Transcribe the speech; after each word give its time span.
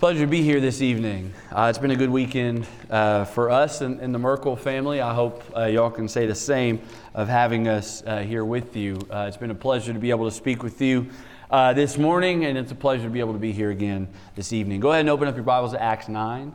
pleasure 0.00 0.20
to 0.20 0.26
be 0.26 0.40
here 0.40 0.60
this 0.60 0.80
evening. 0.80 1.30
Uh, 1.52 1.66
it's 1.68 1.78
been 1.78 1.90
a 1.90 1.96
good 1.96 2.08
weekend 2.08 2.66
uh, 2.88 3.26
for 3.26 3.50
us 3.50 3.82
and, 3.82 4.00
and, 4.00 4.14
the 4.14 4.18
Merkel 4.18 4.56
family. 4.56 5.02
I 5.02 5.12
hope 5.12 5.44
uh, 5.54 5.66
y'all 5.66 5.90
can 5.90 6.08
say 6.08 6.24
the 6.24 6.34
same 6.34 6.80
of 7.12 7.28
having 7.28 7.68
us 7.68 8.02
uh, 8.06 8.20
here 8.20 8.42
with 8.42 8.74
you. 8.74 8.98
Uh, 9.10 9.26
it's 9.28 9.36
been 9.36 9.50
a 9.50 9.54
pleasure 9.54 9.92
to 9.92 9.98
be 9.98 10.08
able 10.08 10.24
to 10.24 10.34
speak 10.34 10.62
with 10.62 10.80
you 10.80 11.10
uh, 11.50 11.74
this 11.74 11.98
morning, 11.98 12.46
and 12.46 12.56
it's 12.56 12.72
a 12.72 12.74
pleasure 12.74 13.04
to 13.04 13.10
be 13.10 13.20
able 13.20 13.34
to 13.34 13.38
be 13.38 13.52
here 13.52 13.70
again 13.70 14.08
this 14.36 14.54
evening. 14.54 14.80
Go 14.80 14.88
ahead 14.88 15.00
and 15.00 15.10
open 15.10 15.28
up 15.28 15.34
your 15.34 15.44
Bibles 15.44 15.72
to 15.72 15.82
Acts 15.82 16.08
9. 16.08 16.54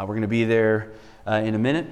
we're 0.00 0.06
going 0.06 0.22
to 0.22 0.26
be 0.26 0.42
there 0.42 0.90
in 1.28 1.54
a 1.54 1.60
minute. 1.60 1.86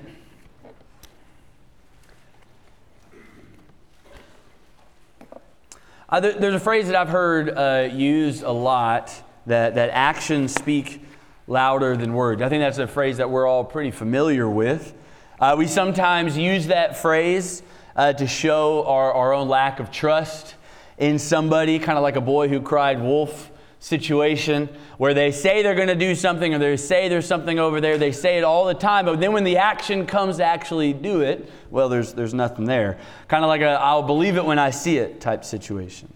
There, 6.11 6.33
there's 6.33 6.55
a 6.55 6.61
phrase 6.61 6.89
that 6.89 6.97
I've 6.97 7.09
heard 7.09 7.93
used 7.93 8.43
a 8.43 8.51
lot 8.51 9.23
that, 9.49 9.75
that 9.75 9.91
actions 9.91 10.55
speak 10.55 11.03
louder 11.47 11.97
than 11.97 12.13
words. 12.13 12.43
I 12.43 12.49
think 12.49 12.63
that's 12.63 12.79
a 12.79 12.87
phrase 12.87 13.17
that 13.17 13.31
we're 13.31 13.47
all 13.47 13.65
pretty 13.65 13.91
familiar 13.91 14.49
with. 14.49 14.95
Uh, 15.41 15.55
we 15.59 15.67
sometimes 15.67 16.37
use 16.37 16.67
that 16.67 16.97
phrase 16.97 17.63
uh, 17.97 18.13
to 18.13 18.27
show 18.27 18.85
our, 18.85 19.13
our 19.13 19.33
own 19.33 19.49
lack 19.49 19.81
of 19.81 19.91
trust 19.91 20.55
in 20.99 21.19
somebody, 21.19 21.79
kind 21.79 21.97
of 21.97 22.03
like 22.03 22.17
a 22.17 22.21
boy 22.21 22.49
who 22.49 22.61
cried 22.61 23.01
wolf 23.01 23.51
situation, 23.81 24.69
where 24.99 25.15
they 25.15 25.31
say 25.31 25.63
they're 25.63 25.77
going 25.77 25.89
to 25.89 25.95
do 25.95 26.15
something 26.15 26.53
or 26.55 26.59
they 26.59 26.77
say 26.77 27.09
there's 27.09 27.27
something 27.27 27.59
over 27.59 27.81
there. 27.81 27.97
They 27.97 28.13
say 28.13 28.37
it 28.39 28.45
all 28.45 28.65
the 28.65 28.75
time, 28.75 29.05
but 29.05 29.21
then 29.21 29.33
when 29.33 29.45
the 29.45 29.59
action 29.59 30.07
comes 30.07 30.39
to 30.39 30.45
actually 30.45 30.93
do 30.93 31.21
it, 31.21 31.51
well, 31.71 31.89
there's, 31.89 32.13
there's 32.13 32.35
nothing 32.35 32.65
there. 32.65 32.99
Kind 33.29 33.45
of 33.45 33.49
like 33.49 33.61
a 33.61 33.71
I'll 33.81 34.03
believe 34.03 34.37
it 34.37 34.45
when 34.45 34.59
I 34.59 34.71
see 34.71 34.99
it 34.99 35.21
type 35.21 35.45
situation. 35.45 36.13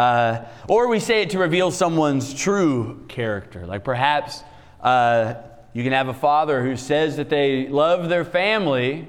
Uh, 0.00 0.46
or 0.66 0.88
we 0.88 0.98
say 0.98 1.20
it 1.20 1.28
to 1.28 1.38
reveal 1.38 1.70
someone's 1.70 2.32
true 2.32 3.04
character. 3.06 3.66
Like 3.66 3.84
perhaps 3.84 4.42
uh, 4.80 5.34
you 5.74 5.84
can 5.84 5.92
have 5.92 6.08
a 6.08 6.14
father 6.14 6.62
who 6.62 6.74
says 6.74 7.18
that 7.18 7.28
they 7.28 7.68
love 7.68 8.08
their 8.08 8.24
family, 8.24 9.06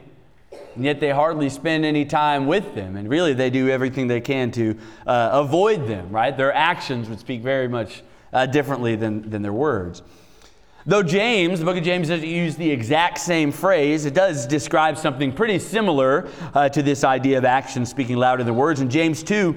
and 0.76 0.84
yet 0.84 1.00
they 1.00 1.12
hardly 1.12 1.48
spend 1.48 1.86
any 1.86 2.04
time 2.04 2.46
with 2.46 2.76
them. 2.76 2.98
And 2.98 3.08
really, 3.08 3.34
they 3.34 3.50
do 3.50 3.70
everything 3.70 4.10
they 4.10 4.20
can 4.20 4.52
to 4.52 4.78
uh, 5.08 5.30
avoid 5.32 5.88
them, 5.88 6.10
right? 6.10 6.36
Their 6.36 6.54
actions 6.54 7.08
would 7.08 7.22
speak 7.22 7.42
very 7.42 7.70
much 7.70 8.04
uh, 8.34 8.48
differently 8.48 8.98
than, 8.98 9.30
than 9.30 9.42
their 9.42 9.54
words. 9.54 10.02
Though 10.86 11.04
James, 11.04 11.60
the 11.60 11.66
book 11.66 11.78
of 11.78 11.86
James 11.86 12.10
doesn't 12.10 12.28
use 12.28 12.58
the 12.58 12.70
exact 12.70 13.20
same 13.20 13.54
phrase, 13.54 14.06
it 14.06 14.14
does 14.14 14.46
describe 14.46 14.98
something 14.98 15.32
pretty 15.32 15.60
similar 15.60 16.28
uh, 16.54 16.68
to 16.68 16.82
this 16.82 17.06
idea 17.06 17.38
of 17.38 17.46
action 17.46 17.86
speaking 17.86 18.18
louder 18.18 18.44
than 18.44 18.58
words. 18.58 18.82
In 18.82 18.90
James 18.90 19.24
2, 19.24 19.56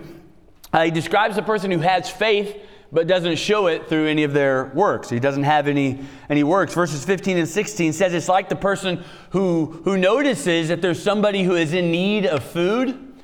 uh, 0.75 0.83
he 0.83 0.91
describes 0.91 1.39
a 1.39 1.42
person 1.42 1.70
who 1.70 1.78
has 1.78 2.11
faith 2.11 2.61
but 2.91 3.06
doesn't 3.06 3.36
show 3.36 3.69
it 3.69 3.89
through 3.89 4.08
any 4.08 4.25
of 4.25 4.33
their 4.33 4.67
works. 4.75 5.08
He 5.08 5.20
doesn't 5.20 5.44
have 5.44 5.69
any, 5.69 6.00
any 6.28 6.42
works. 6.42 6.75
Verses 6.75 7.05
15 7.05 7.39
and 7.39 7.48
16 7.48 7.92
says 7.92 8.12
it's 8.12 8.28
like 8.28 8.48
the 8.48 8.56
person 8.56 9.05
who, 9.30 9.67
who 9.84 9.97
notices 9.97 10.69
that 10.69 10.83
there's 10.83 11.00
somebody 11.00 11.45
who 11.45 11.55
is 11.55 11.72
in 11.72 11.92
need 11.92 12.27
of 12.27 12.42
food, 12.42 13.14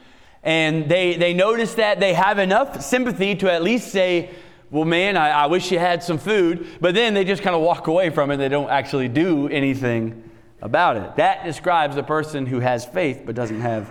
and 0.45 0.89
they, 0.89 1.17
they 1.17 1.35
notice 1.35 1.75
that 1.75 1.99
they 1.99 2.15
have 2.15 2.39
enough 2.39 2.83
sympathy 2.83 3.35
to 3.37 3.53
at 3.53 3.65
least 3.65 3.89
say, 3.91 4.31
well, 4.71 4.85
man, 4.85 5.17
I, 5.17 5.31
I 5.31 5.47
wish 5.47 5.73
you 5.73 5.81
had 5.81 6.05
some 6.05 6.19
food, 6.19 6.67
but 6.81 6.95
then 6.95 7.15
they 7.15 7.25
just 7.25 7.43
kind 7.43 7.57
of 7.57 7.63
walk 7.63 7.89
away 7.89 8.11
from 8.11 8.31
it. 8.31 8.37
They 8.37 8.49
don't 8.49 8.71
actually 8.71 9.09
do 9.09 9.49
anything 9.49 10.31
about 10.63 10.97
it. 10.97 11.17
That 11.17 11.45
describes 11.45 11.97
a 11.97 12.05
person 12.05 12.47
who 12.47 12.61
has 12.61 12.85
faith 12.85 13.23
but 13.27 13.35
doesn't 13.35 13.61
have 13.61 13.89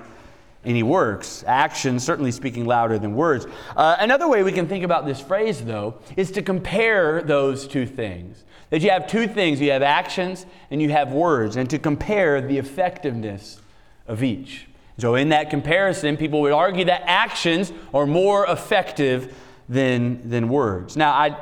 any 0.65 0.83
works. 0.83 1.43
Actions 1.47 2.03
certainly 2.03 2.31
speaking 2.31 2.65
louder 2.65 2.99
than 2.99 3.15
words. 3.15 3.47
Uh, 3.75 3.95
another 3.99 4.27
way 4.27 4.43
we 4.43 4.51
can 4.51 4.67
think 4.67 4.83
about 4.83 5.05
this 5.05 5.21
phrase, 5.21 5.61
though, 5.61 5.95
is 6.17 6.31
to 6.31 6.41
compare 6.41 7.21
those 7.21 7.67
two 7.67 7.85
things. 7.85 8.43
That 8.69 8.81
you 8.81 8.89
have 8.91 9.07
two 9.07 9.27
things 9.27 9.59
you 9.61 9.71
have 9.71 9.81
actions 9.81 10.45
and 10.69 10.81
you 10.81 10.89
have 10.89 11.11
words, 11.11 11.55
and 11.55 11.69
to 11.69 11.79
compare 11.79 12.41
the 12.41 12.57
effectiveness 12.57 13.59
of 14.07 14.21
each. 14.21 14.67
So, 14.97 15.15
in 15.15 15.29
that 15.29 15.49
comparison, 15.49 16.17
people 16.17 16.41
would 16.41 16.51
argue 16.51 16.85
that 16.85 17.03
actions 17.05 17.71
are 17.93 18.05
more 18.05 18.45
effective 18.45 19.33
than, 19.69 20.29
than 20.29 20.49
words. 20.49 20.97
Now, 20.97 21.11
I, 21.13 21.37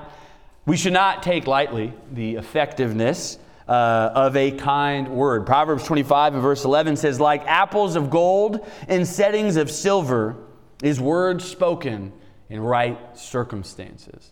we 0.66 0.78
should 0.78 0.94
not 0.94 1.24
take 1.24 1.48
lightly 1.48 1.92
the 2.12 2.36
effectiveness 2.36 3.40
uh, 3.68 4.12
of 4.14 4.36
a 4.36 4.52
kind 4.52 5.10
word. 5.10 5.46
Proverbs 5.46 5.84
25 5.84 6.34
and 6.34 6.42
verse 6.42 6.64
11 6.64 6.96
says, 6.96 7.20
Like 7.20 7.46
apples 7.46 7.96
of 7.96 8.10
gold 8.10 8.66
in 8.88 9.06
settings 9.06 9.56
of 9.56 9.70
silver 9.70 10.38
is 10.82 11.00
word 11.00 11.42
spoken 11.42 12.14
in 12.50 12.62
right 12.62 12.98
circumstances. 13.18 14.32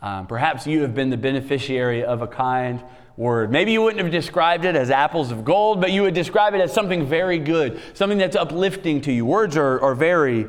Um, 0.00 0.26
perhaps 0.26 0.66
you 0.66 0.82
have 0.82 0.94
been 0.94 1.10
the 1.10 1.16
beneficiary 1.16 2.04
of 2.04 2.22
a 2.22 2.26
kind 2.26 2.82
word. 3.16 3.50
Maybe 3.50 3.72
you 3.72 3.82
wouldn't 3.82 4.02
have 4.02 4.12
described 4.12 4.64
it 4.64 4.76
as 4.76 4.90
apples 4.90 5.32
of 5.32 5.44
gold, 5.44 5.80
but 5.80 5.90
you 5.90 6.02
would 6.02 6.14
describe 6.14 6.54
it 6.54 6.60
as 6.60 6.72
something 6.72 7.06
very 7.06 7.38
good, 7.38 7.80
something 7.94 8.18
that's 8.18 8.36
uplifting 8.36 9.00
to 9.02 9.12
you. 9.12 9.26
Words 9.26 9.56
are, 9.56 9.80
are 9.80 9.94
very 9.94 10.46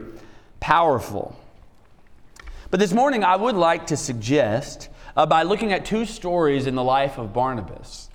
powerful. 0.60 1.36
But 2.70 2.80
this 2.80 2.94
morning, 2.94 3.24
I 3.24 3.36
would 3.36 3.56
like 3.56 3.88
to 3.88 3.98
suggest, 3.98 4.90
uh, 5.18 5.26
by 5.26 5.42
looking 5.42 5.74
at 5.74 5.86
two 5.86 6.06
stories 6.06 6.68
in 6.68 6.76
the 6.76 6.84
life 6.84 7.18
of 7.18 7.34
Barnabas, 7.34 8.09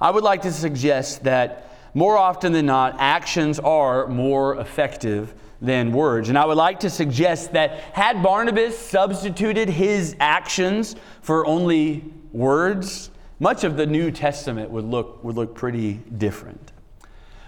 I 0.00 0.10
would 0.10 0.24
like 0.24 0.42
to 0.42 0.52
suggest 0.52 1.24
that 1.24 1.70
more 1.94 2.16
often 2.16 2.52
than 2.52 2.66
not, 2.66 2.96
actions 2.98 3.58
are 3.58 4.06
more 4.06 4.56
effective 4.56 5.34
than 5.60 5.92
words. 5.92 6.28
And 6.28 6.38
I 6.38 6.46
would 6.46 6.56
like 6.56 6.80
to 6.80 6.90
suggest 6.90 7.52
that 7.52 7.72
had 7.92 8.22
Barnabas 8.22 8.78
substituted 8.78 9.68
his 9.68 10.16
actions 10.18 10.96
for 11.20 11.46
only 11.46 12.04
words, 12.32 13.10
much 13.40 13.64
of 13.64 13.76
the 13.76 13.86
New 13.86 14.10
Testament 14.10 14.70
would 14.70 14.84
look, 14.84 15.22
would 15.22 15.36
look 15.36 15.54
pretty 15.54 15.94
different. 16.16 16.69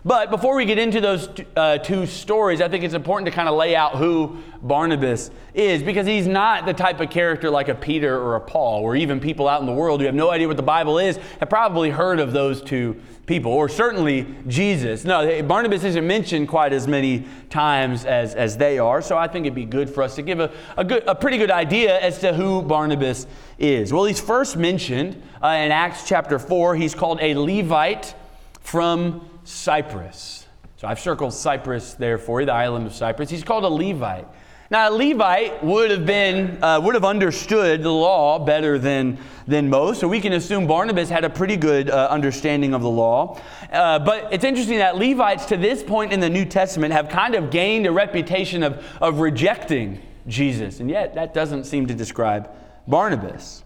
But 0.04 0.30
before 0.32 0.56
we 0.56 0.64
get 0.64 0.78
into 0.78 1.00
those 1.00 1.28
uh, 1.54 1.78
two 1.78 2.06
stories, 2.06 2.60
I 2.60 2.68
think 2.68 2.82
it's 2.82 2.94
important 2.94 3.26
to 3.26 3.32
kind 3.32 3.48
of 3.48 3.54
lay 3.54 3.76
out 3.76 3.94
who 3.96 4.38
Barnabas 4.60 5.30
is 5.54 5.80
because 5.80 6.08
he's 6.08 6.26
not 6.26 6.66
the 6.66 6.72
type 6.72 6.98
of 6.98 7.08
character 7.08 7.48
like 7.50 7.68
a 7.68 7.74
Peter 7.74 8.20
or 8.20 8.34
a 8.34 8.40
Paul, 8.40 8.82
or 8.82 8.96
even 8.96 9.20
people 9.20 9.46
out 9.46 9.60
in 9.60 9.66
the 9.66 9.72
world 9.72 10.00
who 10.00 10.06
have 10.06 10.14
no 10.14 10.32
idea 10.32 10.48
what 10.48 10.56
the 10.56 10.62
Bible 10.62 10.98
is 10.98 11.18
have 11.38 11.48
probably 11.48 11.90
heard 11.90 12.18
of 12.18 12.32
those 12.32 12.60
two 12.60 13.00
people, 13.26 13.52
or 13.52 13.68
certainly 13.68 14.26
Jesus. 14.48 15.04
No, 15.04 15.40
Barnabas 15.44 15.84
isn't 15.84 16.04
mentioned 16.04 16.48
quite 16.48 16.72
as 16.72 16.88
many 16.88 17.24
times 17.48 18.04
as, 18.04 18.34
as 18.34 18.56
they 18.56 18.80
are, 18.80 19.02
so 19.02 19.16
I 19.16 19.28
think 19.28 19.46
it'd 19.46 19.54
be 19.54 19.64
good 19.64 19.88
for 19.88 20.02
us 20.02 20.16
to 20.16 20.22
give 20.22 20.40
a, 20.40 20.50
a, 20.76 20.82
good, 20.82 21.04
a 21.06 21.14
pretty 21.14 21.38
good 21.38 21.52
idea 21.52 22.00
as 22.00 22.18
to 22.18 22.32
who 22.32 22.62
Barnabas 22.62 23.28
is. 23.56 23.92
Well, 23.92 24.06
he's 24.06 24.20
first 24.20 24.56
mentioned 24.56 25.22
uh, 25.40 25.46
in 25.46 25.70
Acts 25.70 26.08
chapter 26.08 26.40
4. 26.40 26.74
He's 26.74 26.94
called 26.94 27.20
a 27.20 27.36
Levite 27.36 28.16
from 28.60 29.28
Cyprus. 29.44 30.46
So 30.76 30.88
I've 30.88 31.00
circled 31.00 31.32
Cyprus 31.32 31.94
there 31.94 32.18
for 32.18 32.40
you, 32.40 32.46
the 32.46 32.52
island 32.52 32.86
of 32.86 32.94
Cyprus. 32.94 33.30
He's 33.30 33.44
called 33.44 33.64
a 33.64 33.68
Levite. 33.68 34.26
Now, 34.72 34.88
a 34.88 34.90
Levite 34.90 35.62
would 35.62 35.90
have 35.90 36.06
been 36.06 36.64
uh, 36.64 36.80
would 36.80 36.94
have 36.94 37.04
understood 37.04 37.82
the 37.82 37.92
law 37.92 38.38
better 38.38 38.78
than 38.78 39.18
than 39.46 39.68
most, 39.68 40.00
so 40.00 40.08
we 40.08 40.18
can 40.18 40.32
assume 40.32 40.66
Barnabas 40.66 41.10
had 41.10 41.24
a 41.24 41.30
pretty 41.30 41.56
good 41.56 41.90
uh, 41.90 42.08
understanding 42.10 42.72
of 42.72 42.80
the 42.80 42.88
law. 42.88 43.38
Uh, 43.70 43.98
but 43.98 44.32
it's 44.32 44.44
interesting 44.44 44.78
that 44.78 44.96
Levites, 44.96 45.44
to 45.46 45.58
this 45.58 45.82
point 45.82 46.10
in 46.10 46.20
the 46.20 46.30
New 46.30 46.46
Testament, 46.46 46.94
have 46.94 47.10
kind 47.10 47.34
of 47.34 47.50
gained 47.50 47.86
a 47.86 47.92
reputation 47.92 48.62
of 48.62 48.82
of 49.00 49.20
rejecting 49.20 50.00
Jesus, 50.26 50.80
and 50.80 50.88
yet 50.88 51.14
that 51.16 51.34
doesn't 51.34 51.64
seem 51.64 51.86
to 51.88 51.94
describe 51.94 52.48
Barnabas. 52.88 53.64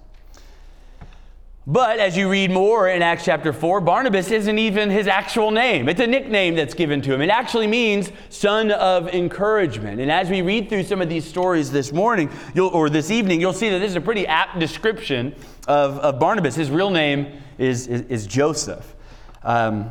But 1.69 1.99
as 1.99 2.17
you 2.17 2.31
read 2.31 2.53
more 2.53 2.89
in 2.89 3.03
Acts 3.03 3.25
chapter 3.25 3.53
4, 3.53 3.81
Barnabas 3.81 4.31
isn't 4.31 4.57
even 4.57 4.89
his 4.89 5.09
actual 5.09 5.51
name. 5.51 5.89
It's 5.89 6.01
a 6.01 6.07
nickname 6.07 6.55
that's 6.55 6.75
given 6.75 7.03
to 7.03 7.13
him. 7.13 7.21
It 7.21 7.29
actually 7.29 7.67
means 7.67 8.13
son 8.29 8.71
of 8.71 9.09
encouragement. 9.09 10.01
And 10.01 10.09
as 10.09 10.31
we 10.31 10.43
read 10.43 10.69
through 10.69 10.85
some 10.85 11.03
of 11.03 11.09
these 11.09 11.25
stories 11.25 11.73
this 11.73 11.93
morning 11.93 12.31
or 12.57 12.89
this 12.89 13.11
evening, 13.11 13.41
you'll 13.41 13.53
see 13.53 13.69
that 13.69 13.81
this 13.81 13.91
is 13.91 13.97
a 13.97 14.01
pretty 14.01 14.29
apt 14.29 14.61
description 14.61 15.35
of, 15.67 15.99
of 15.99 16.21
Barnabas. 16.21 16.55
His 16.55 16.71
real 16.71 16.91
name 16.91 17.43
is, 17.59 17.89
is, 17.89 18.03
is 18.03 18.29
Joseph. 18.29 18.95
Um, 19.43 19.91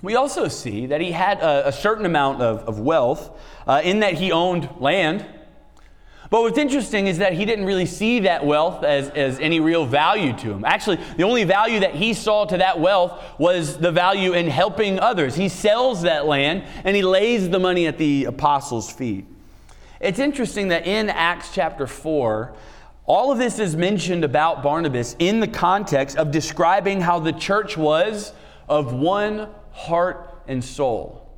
we 0.00 0.16
also 0.16 0.48
see 0.48 0.86
that 0.86 1.02
he 1.02 1.12
had 1.12 1.40
a, 1.40 1.68
a 1.68 1.72
certain 1.72 2.06
amount 2.06 2.40
of, 2.40 2.60
of 2.60 2.80
wealth 2.80 3.38
uh, 3.66 3.82
in 3.84 4.00
that 4.00 4.14
he 4.14 4.32
owned 4.32 4.66
land 4.80 5.26
but 6.32 6.40
what's 6.40 6.56
interesting 6.56 7.08
is 7.08 7.18
that 7.18 7.34
he 7.34 7.44
didn't 7.44 7.66
really 7.66 7.84
see 7.84 8.20
that 8.20 8.46
wealth 8.46 8.84
as, 8.84 9.10
as 9.10 9.38
any 9.38 9.60
real 9.60 9.84
value 9.84 10.32
to 10.38 10.50
him. 10.50 10.64
Actually, 10.64 10.96
the 11.18 11.24
only 11.24 11.44
value 11.44 11.80
that 11.80 11.94
he 11.94 12.14
saw 12.14 12.46
to 12.46 12.56
that 12.56 12.80
wealth 12.80 13.22
was 13.38 13.76
the 13.76 13.92
value 13.92 14.32
in 14.32 14.48
helping 14.48 14.98
others. 14.98 15.34
He 15.34 15.50
sells 15.50 16.00
that 16.02 16.24
land 16.24 16.64
and 16.84 16.96
he 16.96 17.02
lays 17.02 17.50
the 17.50 17.58
money 17.58 17.86
at 17.86 17.98
the 17.98 18.24
apostles' 18.24 18.90
feet. 18.90 19.26
It's 20.00 20.18
interesting 20.18 20.68
that 20.68 20.86
in 20.86 21.10
Acts 21.10 21.52
chapter 21.52 21.86
4, 21.86 22.54
all 23.04 23.30
of 23.30 23.36
this 23.36 23.58
is 23.58 23.76
mentioned 23.76 24.24
about 24.24 24.62
Barnabas 24.62 25.14
in 25.18 25.40
the 25.40 25.48
context 25.48 26.16
of 26.16 26.30
describing 26.30 27.02
how 27.02 27.18
the 27.18 27.32
church 27.32 27.76
was 27.76 28.32
of 28.70 28.94
one 28.94 29.50
heart 29.72 30.42
and 30.48 30.64
soul. 30.64 31.30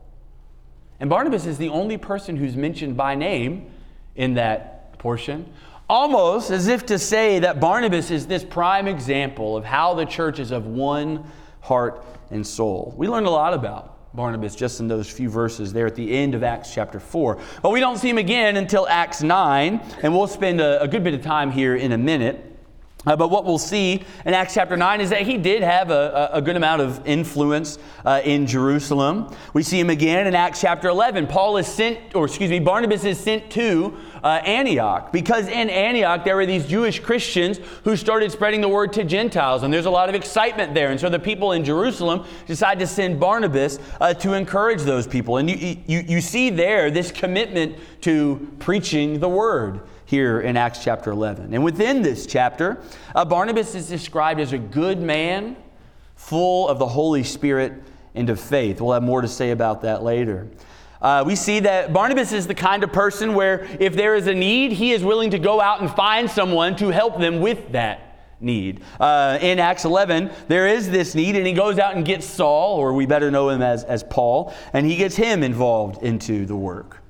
And 1.00 1.10
Barnabas 1.10 1.46
is 1.46 1.58
the 1.58 1.70
only 1.70 1.98
person 1.98 2.36
who's 2.36 2.54
mentioned 2.54 2.96
by 2.96 3.16
name 3.16 3.72
in 4.14 4.34
that 4.34 4.73
portion. 5.04 5.44
Almost 5.86 6.50
as 6.50 6.66
if 6.66 6.86
to 6.86 6.98
say 6.98 7.38
that 7.40 7.60
Barnabas 7.60 8.10
is 8.10 8.26
this 8.26 8.42
prime 8.42 8.88
example 8.88 9.54
of 9.54 9.62
how 9.62 9.92
the 9.92 10.06
church 10.06 10.38
is 10.38 10.50
of 10.50 10.66
one 10.66 11.30
heart 11.60 12.02
and 12.30 12.44
soul. 12.44 12.94
We 12.96 13.06
learned 13.06 13.26
a 13.26 13.30
lot 13.30 13.52
about 13.52 13.98
Barnabas 14.16 14.56
just 14.56 14.80
in 14.80 14.88
those 14.88 15.10
few 15.10 15.28
verses 15.28 15.74
there 15.74 15.86
at 15.86 15.94
the 15.94 16.10
end 16.10 16.34
of 16.34 16.42
Acts 16.42 16.72
chapter 16.72 16.98
4. 16.98 17.38
But 17.62 17.68
we 17.68 17.80
don't 17.80 17.98
see 17.98 18.08
him 18.08 18.16
again 18.16 18.56
until 18.56 18.88
Acts 18.88 19.22
9, 19.22 19.78
and 20.02 20.14
we'll 20.14 20.26
spend 20.26 20.62
a, 20.62 20.80
a 20.80 20.88
good 20.88 21.04
bit 21.04 21.12
of 21.12 21.20
time 21.20 21.50
here 21.50 21.76
in 21.76 21.92
a 21.92 21.98
minute. 21.98 22.53
Uh, 23.06 23.16
but 23.16 23.28
what 23.28 23.44
we'll 23.44 23.58
see 23.58 24.02
in 24.24 24.34
Acts 24.34 24.54
chapter 24.54 24.76
9 24.76 25.00
is 25.00 25.10
that 25.10 25.22
he 25.22 25.36
did 25.36 25.62
have 25.62 25.90
a, 25.90 26.30
a 26.32 26.42
good 26.42 26.56
amount 26.56 26.80
of 26.80 27.06
influence 27.06 27.78
uh, 28.04 28.20
in 28.24 28.46
Jerusalem. 28.46 29.34
We 29.52 29.62
see 29.62 29.78
him 29.78 29.90
again 29.90 30.26
in 30.26 30.34
Acts 30.34 30.60
chapter 30.60 30.88
11. 30.88 31.26
Paul 31.26 31.56
is 31.58 31.66
sent, 31.66 32.14
or 32.14 32.24
excuse 32.24 32.50
me, 32.50 32.60
Barnabas 32.60 33.04
is 33.04 33.18
sent 33.18 33.50
to 33.52 33.96
uh, 34.22 34.40
Antioch 34.44 35.12
because 35.12 35.48
in 35.48 35.68
Antioch 35.68 36.24
there 36.24 36.36
were 36.36 36.46
these 36.46 36.66
Jewish 36.66 36.98
Christians 36.98 37.60
who 37.84 37.94
started 37.94 38.32
spreading 38.32 38.62
the 38.62 38.68
word 38.68 38.92
to 38.94 39.04
Gentiles, 39.04 39.62
and 39.62 39.72
there's 39.72 39.86
a 39.86 39.90
lot 39.90 40.08
of 40.08 40.14
excitement 40.14 40.72
there. 40.74 40.90
And 40.90 40.98
so 40.98 41.10
the 41.10 41.18
people 41.18 41.52
in 41.52 41.64
Jerusalem 41.64 42.24
decide 42.46 42.78
to 42.78 42.86
send 42.86 43.20
Barnabas 43.20 43.78
uh, 44.00 44.14
to 44.14 44.32
encourage 44.32 44.80
those 44.82 45.06
people. 45.06 45.36
And 45.36 45.50
you, 45.50 45.76
you, 45.86 46.00
you 46.08 46.20
see 46.20 46.48
there 46.48 46.90
this 46.90 47.12
commitment 47.12 47.76
to 48.02 48.50
preaching 48.58 49.20
the 49.20 49.28
word 49.28 49.82
here 50.04 50.40
in 50.40 50.56
Acts 50.56 50.82
chapter 50.82 51.10
11. 51.10 51.54
And 51.54 51.64
within 51.64 52.02
this 52.02 52.26
chapter, 52.26 52.82
uh, 53.14 53.24
Barnabas 53.24 53.74
is 53.74 53.88
described 53.88 54.40
as 54.40 54.52
a 54.52 54.58
good 54.58 55.00
man, 55.00 55.56
full 56.14 56.68
of 56.68 56.78
the 56.78 56.86
Holy 56.86 57.24
Spirit 57.24 57.72
and 58.14 58.30
of 58.30 58.40
faith. 58.40 58.80
We'll 58.80 58.92
have 58.92 59.02
more 59.02 59.20
to 59.20 59.28
say 59.28 59.50
about 59.50 59.82
that 59.82 60.02
later. 60.02 60.48
Uh, 61.00 61.22
we 61.26 61.36
see 61.36 61.60
that 61.60 61.92
Barnabas 61.92 62.32
is 62.32 62.46
the 62.46 62.54
kind 62.54 62.82
of 62.82 62.92
person 62.92 63.34
where 63.34 63.66
if 63.78 63.94
there 63.94 64.14
is 64.14 64.26
a 64.26 64.34
need, 64.34 64.72
he 64.72 64.92
is 64.92 65.04
willing 65.04 65.30
to 65.32 65.38
go 65.38 65.60
out 65.60 65.80
and 65.80 65.90
find 65.90 66.30
someone 66.30 66.76
to 66.76 66.88
help 66.88 67.18
them 67.18 67.40
with 67.40 67.72
that 67.72 68.04
need. 68.40 68.80
Uh, 68.98 69.38
in 69.40 69.58
Acts 69.58 69.84
11, 69.84 70.30
there 70.48 70.66
is 70.66 70.90
this 70.90 71.14
need, 71.14 71.36
and 71.36 71.46
he 71.46 71.52
goes 71.52 71.78
out 71.78 71.96
and 71.96 72.04
gets 72.04 72.26
Saul, 72.26 72.76
or 72.76 72.94
we 72.94 73.06
better 73.06 73.30
know 73.30 73.50
him 73.50 73.60
as, 73.62 73.84
as 73.84 74.02
Paul, 74.02 74.54
and 74.72 74.86
he 74.86 74.96
gets 74.96 75.16
him 75.16 75.42
involved 75.42 76.02
into 76.02 76.46
the 76.46 76.56
work. 76.56 77.03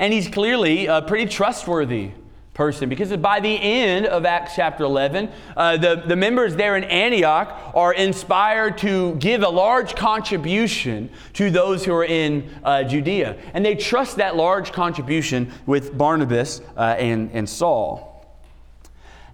And 0.00 0.14
he's 0.14 0.28
clearly 0.28 0.86
a 0.86 1.02
pretty 1.02 1.30
trustworthy 1.30 2.12
person 2.54 2.88
because 2.88 3.14
by 3.18 3.38
the 3.38 3.54
end 3.54 4.06
of 4.06 4.24
Acts 4.24 4.54
chapter 4.56 4.82
11, 4.82 5.30
uh, 5.54 5.76
the, 5.76 5.96
the 6.06 6.16
members 6.16 6.56
there 6.56 6.74
in 6.78 6.84
Antioch 6.84 7.72
are 7.74 7.92
inspired 7.92 8.78
to 8.78 9.14
give 9.16 9.42
a 9.42 9.48
large 9.48 9.94
contribution 9.94 11.10
to 11.34 11.50
those 11.50 11.84
who 11.84 11.92
are 11.92 12.06
in 12.06 12.48
uh, 12.64 12.82
Judea. 12.82 13.36
And 13.52 13.62
they 13.62 13.74
trust 13.74 14.16
that 14.16 14.36
large 14.36 14.72
contribution 14.72 15.52
with 15.66 15.96
Barnabas 15.96 16.62
uh, 16.78 16.96
and, 16.98 17.30
and 17.34 17.46
Saul. 17.46 18.26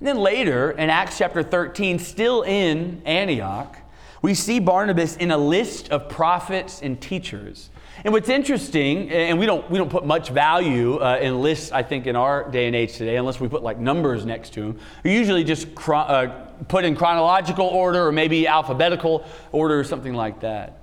And 0.01 0.09
then 0.09 0.19
later 0.19 0.73
in 0.73 0.91
Acts 0.91 1.17
chapter 1.19 1.45
13, 1.45 2.01
still 2.01 2.43
in 2.43 3.03
Antioch, 3.05 3.77
we 4.21 4.35
see 4.35 4.59
Barnabas 4.59 5.17
in 5.17 5.31
a 5.31 5.39
list 5.39 5.91
of 5.91 6.09
prophets 6.09 6.83
and 6.83 7.01
teachers. 7.01 7.71
And 8.07 8.13
what's 8.13 8.29
interesting, 8.29 9.11
and 9.11 9.37
we 9.37 9.47
don't, 9.47 9.69
we 9.69 9.79
don't 9.79 9.91
put 9.91 10.07
much 10.07 10.29
value 10.29 10.99
uh, 10.99 11.19
in 11.21 11.43
lists, 11.43 11.73
I 11.73 11.83
think, 11.83 12.07
in 12.07 12.15
our 12.15 12.49
day 12.49 12.69
and 12.69 12.77
age 12.77 12.93
today, 12.93 13.17
unless 13.17 13.41
we 13.41 13.49
put 13.49 13.65
like 13.65 13.81
numbers 13.81 14.25
next 14.25 14.53
to 14.53 14.61
them. 14.61 14.79
We 15.03 15.13
usually 15.13 15.43
just 15.43 15.75
chro- 15.75 16.09
uh, 16.09 16.29
put 16.69 16.85
in 16.85 16.95
chronological 16.95 17.67
order 17.67 18.07
or 18.07 18.13
maybe 18.13 18.47
alphabetical 18.47 19.27
order 19.51 19.81
or 19.81 19.83
something 19.83 20.15
like 20.15 20.39
that. 20.43 20.79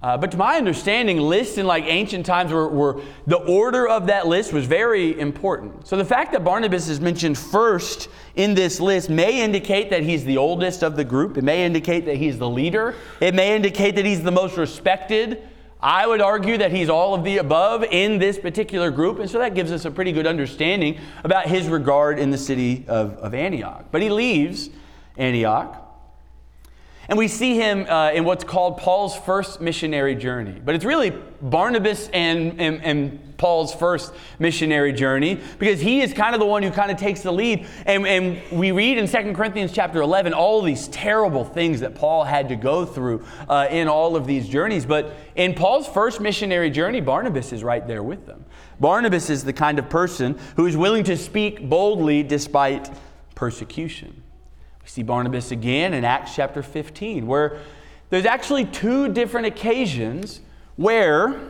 Uh, 0.00 0.16
but 0.16 0.30
to 0.30 0.36
my 0.36 0.54
understanding, 0.54 1.18
lists 1.18 1.58
in 1.58 1.66
like 1.66 1.86
ancient 1.86 2.24
times 2.24 2.52
were, 2.52 2.68
were, 2.68 3.02
the 3.26 3.38
order 3.38 3.88
of 3.88 4.06
that 4.06 4.28
list 4.28 4.52
was 4.52 4.64
very 4.64 5.18
important. 5.18 5.88
So 5.88 5.96
the 5.96 6.04
fact 6.04 6.30
that 6.34 6.44
Barnabas 6.44 6.88
is 6.88 7.00
mentioned 7.00 7.36
first 7.36 8.08
in 8.36 8.54
this 8.54 8.78
list 8.78 9.10
may 9.10 9.42
indicate 9.42 9.90
that 9.90 10.04
he's 10.04 10.24
the 10.24 10.36
oldest 10.36 10.84
of 10.84 10.94
the 10.94 11.04
group. 11.04 11.36
It 11.36 11.42
may 11.42 11.64
indicate 11.66 12.06
that 12.06 12.16
he's 12.16 12.38
the 12.38 12.48
leader. 12.48 12.94
It 13.20 13.34
may 13.34 13.56
indicate 13.56 13.96
that 13.96 14.04
he's 14.04 14.22
the 14.22 14.30
most 14.30 14.56
respected 14.56 15.48
I 15.82 16.06
would 16.06 16.20
argue 16.20 16.58
that 16.58 16.70
he's 16.70 16.88
all 16.88 17.12
of 17.12 17.24
the 17.24 17.38
above 17.38 17.82
in 17.82 18.18
this 18.18 18.38
particular 18.38 18.92
group, 18.92 19.18
and 19.18 19.28
so 19.28 19.40
that 19.40 19.54
gives 19.54 19.72
us 19.72 19.84
a 19.84 19.90
pretty 19.90 20.12
good 20.12 20.28
understanding 20.28 21.00
about 21.24 21.46
his 21.46 21.66
regard 21.66 22.20
in 22.20 22.30
the 22.30 22.38
city 22.38 22.84
of, 22.86 23.14
of 23.14 23.34
Antioch. 23.34 23.86
But 23.90 24.00
he 24.00 24.08
leaves 24.08 24.70
Antioch, 25.16 25.81
and 27.12 27.18
we 27.18 27.28
see 27.28 27.56
him 27.56 27.84
uh, 27.90 28.10
in 28.12 28.24
what's 28.24 28.42
called 28.42 28.78
Paul's 28.78 29.14
first 29.14 29.60
missionary 29.60 30.14
journey. 30.14 30.58
But 30.64 30.74
it's 30.74 30.86
really 30.86 31.10
Barnabas 31.42 32.08
and, 32.08 32.58
and, 32.58 32.82
and 32.82 33.36
Paul's 33.36 33.74
first 33.74 34.14
missionary 34.38 34.94
journey 34.94 35.38
because 35.58 35.78
he 35.78 36.00
is 36.00 36.14
kind 36.14 36.34
of 36.34 36.40
the 36.40 36.46
one 36.46 36.62
who 36.62 36.70
kind 36.70 36.90
of 36.90 36.96
takes 36.96 37.20
the 37.20 37.30
lead. 37.30 37.66
And, 37.84 38.06
and 38.06 38.40
we 38.50 38.72
read 38.72 38.96
in 38.96 39.06
2 39.06 39.34
Corinthians 39.34 39.72
chapter 39.72 40.00
11 40.00 40.32
all 40.32 40.62
these 40.62 40.88
terrible 40.88 41.44
things 41.44 41.80
that 41.80 41.94
Paul 41.94 42.24
had 42.24 42.48
to 42.48 42.56
go 42.56 42.86
through 42.86 43.26
uh, 43.46 43.66
in 43.70 43.88
all 43.88 44.16
of 44.16 44.26
these 44.26 44.48
journeys. 44.48 44.86
But 44.86 45.14
in 45.34 45.52
Paul's 45.52 45.86
first 45.86 46.18
missionary 46.18 46.70
journey, 46.70 47.02
Barnabas 47.02 47.52
is 47.52 47.62
right 47.62 47.86
there 47.86 48.02
with 48.02 48.24
them. 48.24 48.42
Barnabas 48.80 49.28
is 49.28 49.44
the 49.44 49.52
kind 49.52 49.78
of 49.78 49.90
person 49.90 50.38
who 50.56 50.64
is 50.64 50.78
willing 50.78 51.04
to 51.04 51.18
speak 51.18 51.68
boldly 51.68 52.22
despite 52.22 52.90
persecution. 53.34 54.21
We 54.82 54.88
see 54.88 55.02
Barnabas 55.02 55.50
again 55.50 55.94
in 55.94 56.04
Acts 56.04 56.34
chapter 56.34 56.62
15, 56.62 57.26
where 57.26 57.60
there's 58.10 58.26
actually 58.26 58.64
two 58.64 59.08
different 59.08 59.46
occasions 59.46 60.40
where 60.76 61.40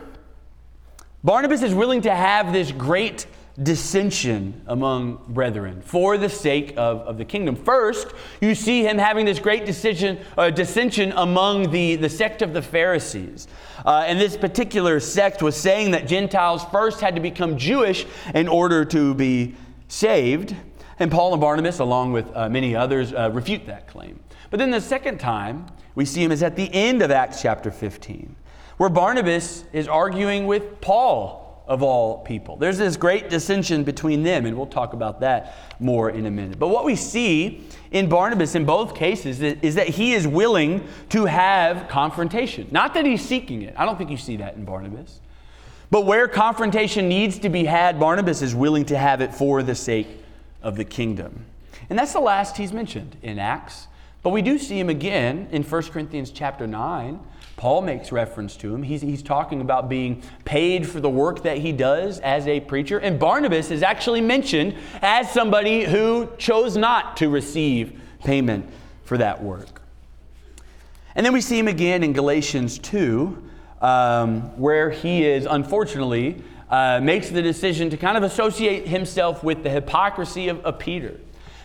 Barnabas 1.23 1.63
is 1.63 1.73
willing 1.73 2.01
to 2.01 2.13
have 2.13 2.53
this 2.53 2.71
great 2.71 3.25
dissension 3.61 4.61
among 4.65 5.19
brethren 5.27 5.81
for 5.81 6.17
the 6.17 6.29
sake 6.29 6.71
of, 6.71 7.01
of 7.01 7.17
the 7.17 7.25
kingdom. 7.25 7.55
First, 7.55 8.07
you 8.41 8.55
see 8.55 8.83
him 8.83 8.97
having 8.97 9.25
this 9.25 9.39
great 9.39 9.65
decision, 9.65 10.19
uh, 10.37 10.49
dissension 10.49 11.13
among 11.15 11.69
the, 11.69 11.95
the 11.95 12.09
sect 12.09 12.41
of 12.41 12.53
the 12.53 12.61
Pharisees. 12.61 13.47
Uh, 13.85 14.05
and 14.07 14.19
this 14.19 14.35
particular 14.35 14.99
sect 14.99 15.43
was 15.43 15.55
saying 15.55 15.91
that 15.91 16.07
Gentiles 16.07 16.65
first 16.71 16.99
had 16.99 17.13
to 17.15 17.21
become 17.21 17.57
Jewish 17.57 18.05
in 18.33 18.47
order 18.47 18.85
to 18.85 19.13
be 19.13 19.55
saved. 19.87 20.55
And 20.99 21.11
Paul 21.11 21.33
and 21.33 21.41
Barnabas, 21.41 21.79
along 21.79 22.13
with 22.13 22.29
uh, 22.35 22.49
many 22.49 22.75
others, 22.75 23.13
uh, 23.13 23.31
refute 23.33 23.65
that 23.67 23.87
claim. 23.87 24.19
But 24.49 24.59
then 24.59 24.71
the 24.71 24.81
second 24.81 25.19
time 25.19 25.67
we 25.95 26.05
see 26.05 26.23
him 26.23 26.31
is 26.31 26.43
at 26.43 26.55
the 26.55 26.73
end 26.73 27.01
of 27.01 27.11
Acts 27.11 27.41
chapter 27.41 27.71
15 27.71 28.35
where 28.77 28.89
Barnabas 28.89 29.65
is 29.71 29.87
arguing 29.87 30.47
with 30.47 30.81
Paul 30.81 31.63
of 31.67 31.81
all 31.81 32.19
people. 32.19 32.57
There's 32.57 32.77
this 32.77 32.97
great 32.97 33.29
dissension 33.29 33.83
between 33.83 34.23
them, 34.23 34.45
and 34.45 34.57
we'll 34.57 34.65
talk 34.65 34.93
about 34.93 35.21
that 35.21 35.55
more 35.79 36.09
in 36.09 36.25
a 36.25 36.31
minute. 36.31 36.59
But 36.59 36.67
what 36.67 36.83
we 36.83 36.95
see 36.95 37.65
in 37.91 38.09
Barnabas 38.09 38.55
in 38.55 38.65
both 38.65 38.95
cases 38.95 39.41
is 39.41 39.75
that 39.75 39.87
he 39.87 40.13
is 40.13 40.27
willing 40.27 40.85
to 41.09 41.25
have 41.25 41.87
confrontation. 41.87 42.67
Not 42.71 42.93
that 42.95 43.05
he's 43.05 43.23
seeking 43.23 43.61
it. 43.61 43.73
I 43.77 43.85
don't 43.85 43.97
think 43.97 44.09
you 44.09 44.17
see 44.17 44.37
that 44.37 44.55
in 44.55 44.65
Barnabas. 44.65 45.21
But 45.89 46.05
where 46.05 46.27
confrontation 46.27 47.07
needs 47.07 47.39
to 47.39 47.49
be 47.49 47.63
had, 47.63 47.99
Barnabas 47.99 48.41
is 48.41 48.55
willing 48.55 48.83
to 48.85 48.97
have 48.97 49.21
it 49.21 49.33
for 49.33 49.63
the 49.63 49.75
sake 49.75 50.07
of 50.63 50.75
the 50.75 50.85
kingdom. 50.85 51.45
And 51.89 51.99
that's 51.99 52.13
the 52.13 52.19
last 52.19 52.57
he's 52.57 52.73
mentioned 52.73 53.17
in 53.21 53.37
Acts. 53.37 53.87
But 54.23 54.29
we 54.29 54.41
do 54.41 54.57
see 54.57 54.79
him 54.79 54.89
again 54.89 55.49
in 55.51 55.63
1 55.63 55.83
Corinthians 55.83 56.31
chapter 56.31 56.65
9 56.65 57.19
Paul 57.55 57.81
makes 57.81 58.11
reference 58.11 58.57
to 58.57 58.73
him. 58.73 58.83
He's, 58.83 59.01
he's 59.01 59.21
talking 59.21 59.61
about 59.61 59.87
being 59.87 60.23
paid 60.43 60.87
for 60.87 60.99
the 60.99 61.09
work 61.09 61.43
that 61.43 61.59
he 61.59 61.71
does 61.71 62.19
as 62.19 62.47
a 62.47 62.59
preacher. 62.59 62.97
And 62.97 63.19
Barnabas 63.19 63.71
is 63.71 63.83
actually 63.83 64.21
mentioned 64.21 64.75
as 65.01 65.31
somebody 65.31 65.83
who 65.83 66.29
chose 66.37 66.75
not 66.75 67.15
to 67.17 67.29
receive 67.29 68.01
payment 68.23 68.69
for 69.03 69.17
that 69.17 69.41
work. 69.41 69.81
And 71.15 71.25
then 71.25 71.33
we 71.33 71.41
see 71.41 71.59
him 71.59 71.67
again 71.67 72.03
in 72.03 72.11
Galatians 72.11 72.79
2, 72.79 73.49
um, 73.81 74.41
where 74.59 74.89
he 74.89 75.23
is, 75.23 75.45
unfortunately, 75.45 76.41
uh, 76.73 76.99
makes 76.99 77.29
the 77.29 77.39
decision 77.39 77.91
to 77.91 77.97
kind 77.97 78.17
of 78.17 78.23
associate 78.23 78.87
himself 78.87 79.43
with 79.43 79.61
the 79.61 79.69
hypocrisy 79.69 80.47
of, 80.47 80.59
of 80.65 80.79
Peter. 80.79 81.19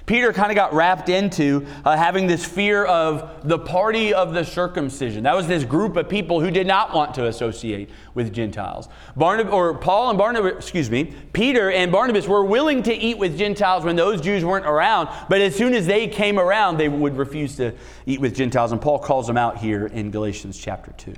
Peter 0.04 0.34
kind 0.34 0.50
of 0.50 0.54
got 0.54 0.74
wrapped 0.74 1.08
into 1.08 1.66
uh, 1.86 1.96
having 1.96 2.26
this 2.26 2.44
fear 2.44 2.84
of 2.84 3.48
the 3.48 3.58
party 3.58 4.12
of 4.12 4.34
the 4.34 4.44
circumcision. 4.44 5.22
That 5.22 5.34
was 5.34 5.46
this 5.46 5.64
group 5.64 5.96
of 5.96 6.10
people 6.10 6.42
who 6.42 6.50
did 6.50 6.66
not 6.66 6.94
want 6.94 7.14
to 7.14 7.26
associate 7.26 7.88
with 8.12 8.34
Gentiles. 8.34 8.90
Barnabas, 9.16 9.50
or 9.50 9.78
Paul 9.78 10.10
and 10.10 10.18
Barnabas, 10.18 10.56
excuse 10.58 10.90
me, 10.90 11.14
Peter 11.32 11.70
and 11.70 11.90
Barnabas 11.90 12.28
were 12.28 12.44
willing 12.44 12.82
to 12.82 12.92
eat 12.92 13.16
with 13.16 13.38
Gentiles 13.38 13.86
when 13.86 13.96
those 13.96 14.20
Jews 14.20 14.44
weren't 14.44 14.66
around, 14.66 15.08
but 15.30 15.40
as 15.40 15.56
soon 15.56 15.72
as 15.72 15.86
they 15.86 16.06
came 16.06 16.38
around, 16.38 16.76
they 16.76 16.90
would 16.90 17.16
refuse 17.16 17.56
to 17.56 17.72
eat 18.04 18.20
with 18.20 18.36
Gentiles. 18.36 18.72
And 18.72 18.80
Paul 18.80 18.98
calls 18.98 19.26
them 19.26 19.38
out 19.38 19.56
here 19.56 19.86
in 19.86 20.10
Galatians 20.10 20.58
chapter 20.58 20.92
2. 20.98 21.14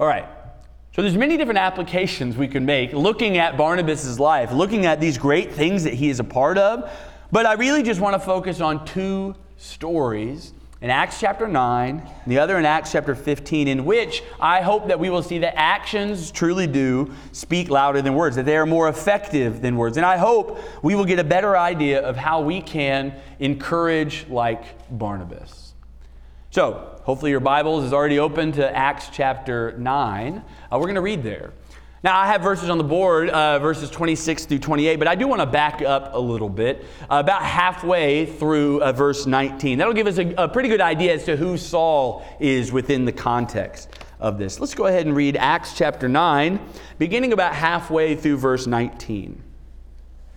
All 0.00 0.08
right. 0.08 0.26
So 0.96 1.02
there's 1.02 1.14
many 1.14 1.36
different 1.36 1.58
applications 1.58 2.38
we 2.38 2.48
can 2.48 2.64
make 2.64 2.94
looking 2.94 3.36
at 3.36 3.58
Barnabas' 3.58 4.18
life, 4.18 4.50
looking 4.50 4.86
at 4.86 4.98
these 4.98 5.18
great 5.18 5.52
things 5.52 5.84
that 5.84 5.92
he 5.92 6.08
is 6.08 6.20
a 6.20 6.24
part 6.24 6.56
of, 6.56 6.90
but 7.30 7.44
I 7.44 7.52
really 7.52 7.82
just 7.82 8.00
want 8.00 8.14
to 8.14 8.18
focus 8.18 8.62
on 8.62 8.82
two 8.86 9.34
stories 9.58 10.54
in 10.80 10.88
Acts 10.88 11.20
chapter 11.20 11.46
9, 11.46 11.98
and 11.98 12.32
the 12.32 12.38
other 12.38 12.56
in 12.56 12.64
Acts 12.64 12.92
chapter 12.92 13.14
15, 13.14 13.68
in 13.68 13.84
which 13.84 14.22
I 14.40 14.62
hope 14.62 14.88
that 14.88 14.98
we 14.98 15.10
will 15.10 15.22
see 15.22 15.38
that 15.40 15.58
actions 15.58 16.30
truly 16.30 16.66
do 16.66 17.12
speak 17.30 17.68
louder 17.68 18.00
than 18.00 18.14
words, 18.14 18.34
that 18.36 18.46
they 18.46 18.56
are 18.56 18.64
more 18.64 18.88
effective 18.88 19.60
than 19.60 19.76
words. 19.76 19.98
And 19.98 20.06
I 20.06 20.16
hope 20.16 20.58
we 20.82 20.94
will 20.94 21.04
get 21.04 21.18
a 21.18 21.24
better 21.24 21.58
idea 21.58 22.00
of 22.00 22.16
how 22.16 22.40
we 22.40 22.62
can 22.62 23.12
encourage 23.38 24.26
like 24.30 24.64
Barnabas. 24.96 25.74
So, 26.50 26.95
hopefully, 27.06 27.30
your 27.30 27.38
Bibles 27.38 27.84
is 27.84 27.92
already 27.92 28.18
open 28.18 28.50
to 28.50 28.76
Acts 28.76 29.10
chapter 29.12 29.76
9. 29.78 30.38
Uh, 30.38 30.42
we're 30.72 30.86
going 30.86 30.96
to 30.96 31.00
read 31.00 31.22
there. 31.22 31.52
Now, 32.02 32.18
I 32.18 32.26
have 32.26 32.42
verses 32.42 32.68
on 32.68 32.78
the 32.78 32.84
board, 32.84 33.30
uh, 33.30 33.60
verses 33.60 33.90
26 33.90 34.46
through 34.46 34.58
28, 34.58 34.96
but 34.96 35.06
I 35.06 35.14
do 35.14 35.28
want 35.28 35.40
to 35.40 35.46
back 35.46 35.82
up 35.82 36.14
a 36.14 36.18
little 36.18 36.48
bit, 36.48 36.84
uh, 37.02 37.18
about 37.20 37.42
halfway 37.42 38.26
through 38.26 38.82
uh, 38.82 38.90
verse 38.90 39.24
19. 39.24 39.78
That'll 39.78 39.94
give 39.94 40.08
us 40.08 40.18
a, 40.18 40.34
a 40.36 40.48
pretty 40.48 40.68
good 40.68 40.80
idea 40.80 41.14
as 41.14 41.24
to 41.26 41.36
who 41.36 41.56
Saul 41.56 42.26
is 42.40 42.72
within 42.72 43.04
the 43.04 43.12
context 43.12 43.88
of 44.18 44.36
this. 44.36 44.58
Let's 44.58 44.74
go 44.74 44.86
ahead 44.86 45.06
and 45.06 45.14
read 45.14 45.36
Acts 45.36 45.74
chapter 45.76 46.08
9, 46.08 46.58
beginning 46.98 47.32
about 47.32 47.54
halfway 47.54 48.16
through 48.16 48.38
verse 48.38 48.66
19. 48.66 49.42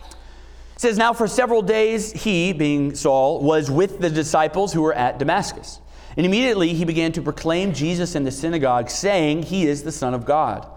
It 0.02 0.16
says, 0.76 1.00
Now 1.00 1.14
for 1.14 1.28
several 1.28 1.64
days 1.64 2.12
he, 2.12 2.54
being 2.54 2.94
Saul, 2.94 3.42
was 3.42 3.72
with 3.72 4.00
the 4.00 4.10
disciples 4.12 4.72
who 4.72 4.84
were 4.84 4.94
at 4.94 5.18
Damascus. 5.18 5.82
And 6.18 6.26
immediately 6.26 6.74
he 6.74 6.86
began 6.86 7.12
to 7.14 7.22
proclaim 7.22 7.74
Jesus 7.74 8.16
in 8.16 8.24
the 8.24 8.32
synagogue, 8.32 8.90
saying, 8.90 9.44
He 9.44 9.68
is 9.68 9.84
the 9.84 9.92
Son 9.92 10.14
of 10.14 10.26
God. 10.26 10.68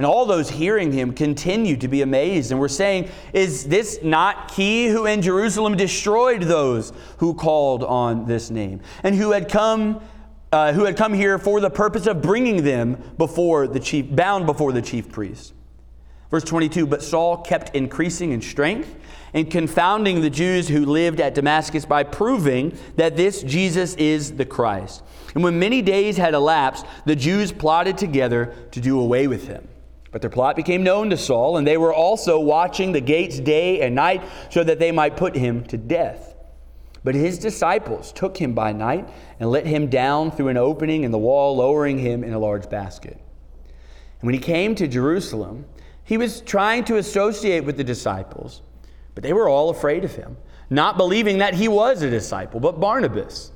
And 0.00 0.06
all 0.06 0.24
those 0.24 0.48
hearing 0.48 0.92
him 0.92 1.12
continued 1.12 1.82
to 1.82 1.88
be 1.88 2.00
amazed 2.00 2.50
and 2.50 2.58
were 2.58 2.70
saying, 2.70 3.10
Is 3.34 3.66
this 3.66 3.98
not 4.02 4.52
he 4.52 4.86
who 4.86 5.04
in 5.04 5.20
Jerusalem 5.20 5.76
destroyed 5.76 6.44
those 6.44 6.94
who 7.18 7.34
called 7.34 7.84
on 7.84 8.24
this 8.24 8.50
name 8.50 8.80
and 9.02 9.14
who 9.14 9.32
had 9.32 9.50
come? 9.50 10.00
Uh, 10.52 10.72
who 10.72 10.84
had 10.84 10.96
come 10.96 11.14
here 11.14 11.38
for 11.38 11.60
the 11.60 11.70
purpose 11.70 12.06
of 12.08 12.20
bringing 12.20 12.64
them 12.64 13.00
before 13.18 13.68
the 13.68 13.78
chief, 13.78 14.06
bound 14.16 14.46
before 14.46 14.72
the 14.72 14.82
chief 14.82 15.08
priest. 15.08 15.52
Verse 16.30 16.44
22 16.44 16.86
But 16.86 17.02
Saul 17.02 17.38
kept 17.38 17.74
increasing 17.74 18.32
in 18.32 18.40
strength 18.40 18.96
and 19.34 19.50
confounding 19.50 20.20
the 20.20 20.30
Jews 20.30 20.68
who 20.68 20.86
lived 20.86 21.20
at 21.20 21.34
Damascus 21.34 21.84
by 21.84 22.02
proving 22.02 22.76
that 22.96 23.16
this 23.16 23.42
Jesus 23.42 23.94
is 23.94 24.32
the 24.32 24.44
Christ. 24.44 25.02
And 25.34 25.44
when 25.44 25.58
many 25.58 25.82
days 25.82 26.16
had 26.16 26.34
elapsed, 26.34 26.86
the 27.04 27.16
Jews 27.16 27.52
plotted 27.52 27.98
together 27.98 28.54
to 28.72 28.80
do 28.80 28.98
away 28.98 29.26
with 29.26 29.46
him. 29.46 29.68
But 30.12 30.22
their 30.22 30.30
plot 30.30 30.56
became 30.56 30.82
known 30.82 31.10
to 31.10 31.16
Saul, 31.16 31.56
and 31.56 31.66
they 31.66 31.76
were 31.76 31.94
also 31.94 32.40
watching 32.40 32.90
the 32.90 33.00
gates 33.00 33.38
day 33.38 33.80
and 33.80 33.94
night 33.94 34.22
so 34.50 34.64
that 34.64 34.80
they 34.80 34.90
might 34.90 35.16
put 35.16 35.36
him 35.36 35.64
to 35.66 35.76
death. 35.76 36.34
But 37.04 37.14
his 37.14 37.38
disciples 37.38 38.12
took 38.12 38.36
him 38.36 38.52
by 38.52 38.72
night 38.72 39.08
and 39.38 39.50
let 39.50 39.66
him 39.66 39.88
down 39.88 40.32
through 40.32 40.48
an 40.48 40.56
opening 40.56 41.04
in 41.04 41.12
the 41.12 41.18
wall, 41.18 41.56
lowering 41.56 41.98
him 41.98 42.24
in 42.24 42.32
a 42.32 42.38
large 42.38 42.68
basket. 42.68 43.18
And 44.20 44.26
when 44.26 44.34
he 44.34 44.40
came 44.40 44.74
to 44.74 44.88
Jerusalem, 44.88 45.64
he 46.10 46.18
was 46.18 46.40
trying 46.40 46.82
to 46.82 46.96
associate 46.96 47.60
with 47.60 47.76
the 47.76 47.84
disciples, 47.84 48.62
but 49.14 49.22
they 49.22 49.32
were 49.32 49.48
all 49.48 49.70
afraid 49.70 50.02
of 50.02 50.16
him, 50.16 50.36
not 50.68 50.96
believing 50.96 51.38
that 51.38 51.54
he 51.54 51.68
was 51.68 52.02
a 52.02 52.10
disciple. 52.10 52.58
But 52.58 52.80
Barnabas 52.80 53.52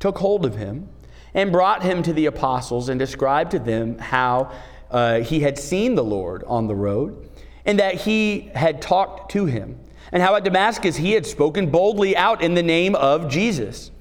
took 0.00 0.18
hold 0.18 0.44
of 0.44 0.56
him 0.56 0.88
and 1.34 1.52
brought 1.52 1.84
him 1.84 2.02
to 2.02 2.12
the 2.12 2.26
apostles 2.26 2.88
and 2.88 2.98
described 2.98 3.52
to 3.52 3.60
them 3.60 3.96
how 3.98 4.50
uh, 4.90 5.20
he 5.20 5.38
had 5.38 5.56
seen 5.56 5.94
the 5.94 6.02
Lord 6.02 6.42
on 6.48 6.66
the 6.66 6.74
road, 6.74 7.30
and 7.64 7.78
that 7.78 7.94
he 7.94 8.50
had 8.56 8.82
talked 8.82 9.30
to 9.30 9.44
him, 9.46 9.78
and 10.10 10.20
how 10.20 10.34
at 10.34 10.42
Damascus 10.42 10.96
he 10.96 11.12
had 11.12 11.24
spoken 11.24 11.70
boldly 11.70 12.16
out 12.16 12.42
in 12.42 12.54
the 12.54 12.62
name 12.64 12.96
of 12.96 13.28
Jesus. 13.28 13.92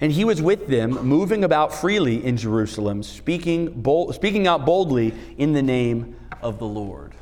And 0.00 0.12
he 0.12 0.24
was 0.24 0.42
with 0.42 0.66
them, 0.66 0.90
moving 1.06 1.42
about 1.44 1.74
freely 1.74 2.24
in 2.24 2.36
Jerusalem, 2.36 3.02
speaking, 3.02 3.70
bold, 3.80 4.14
speaking 4.14 4.46
out 4.46 4.66
boldly 4.66 5.14
in 5.38 5.52
the 5.52 5.62
name 5.62 6.16
of 6.42 6.58
the 6.58 6.66
Lord. 6.66 7.14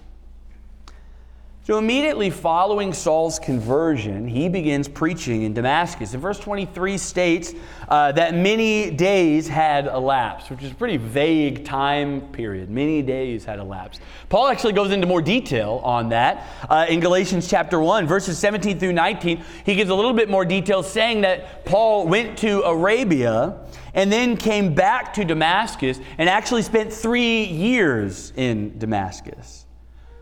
So, 1.65 1.79
immediately 1.79 2.29
following 2.29 2.93
Saul's 2.93 3.39
conversion, 3.39 4.29
he 4.29 4.51
begins 4.51 4.87
preaching 4.87 5.45
in 5.45 5.55
Damascus. 5.55 6.13
And 6.13 6.21
verse 6.21 6.39
23 6.39 6.99
states 6.99 7.55
uh, 7.89 8.13
that 8.13 8.35
many 8.35 8.91
days 8.91 9.49
had 9.49 9.87
elapsed, 9.87 10.51
which 10.51 10.63
is 10.63 10.73
a 10.73 10.75
pretty 10.75 10.99
vague 10.99 11.65
time 11.65 12.21
period. 12.33 12.69
Many 12.69 13.01
days 13.01 13.47
had 13.47 13.61
elapsed. 13.61 14.03
Paul 14.29 14.49
actually 14.49 14.75
goes 14.75 14.91
into 14.93 15.07
more 15.07 15.23
detail 15.23 15.81
on 15.85 16.11
that 16.11 16.47
uh, 16.69 16.85
in 16.87 17.01
Galatians 17.01 17.49
chapter 17.49 17.81
1, 17.81 18.07
verses 18.07 18.39
17 18.39 18.79
through 18.79 18.93
19. 18.93 19.43
He 19.65 19.75
gives 19.75 19.89
a 19.89 19.95
little 19.95 20.13
bit 20.13 20.29
more 20.29 20.45
detail, 20.45 20.83
saying 20.83 21.23
that 21.23 21.65
Paul 21.65 22.07
went 22.07 22.37
to 22.41 22.61
Arabia 22.61 23.59
and 23.95 24.13
then 24.13 24.37
came 24.37 24.75
back 24.75 25.15
to 25.15 25.25
Damascus 25.25 25.99
and 26.19 26.29
actually 26.29 26.61
spent 26.61 26.93
three 26.93 27.45
years 27.45 28.35
in 28.37 28.79
Damascus. 28.79 29.65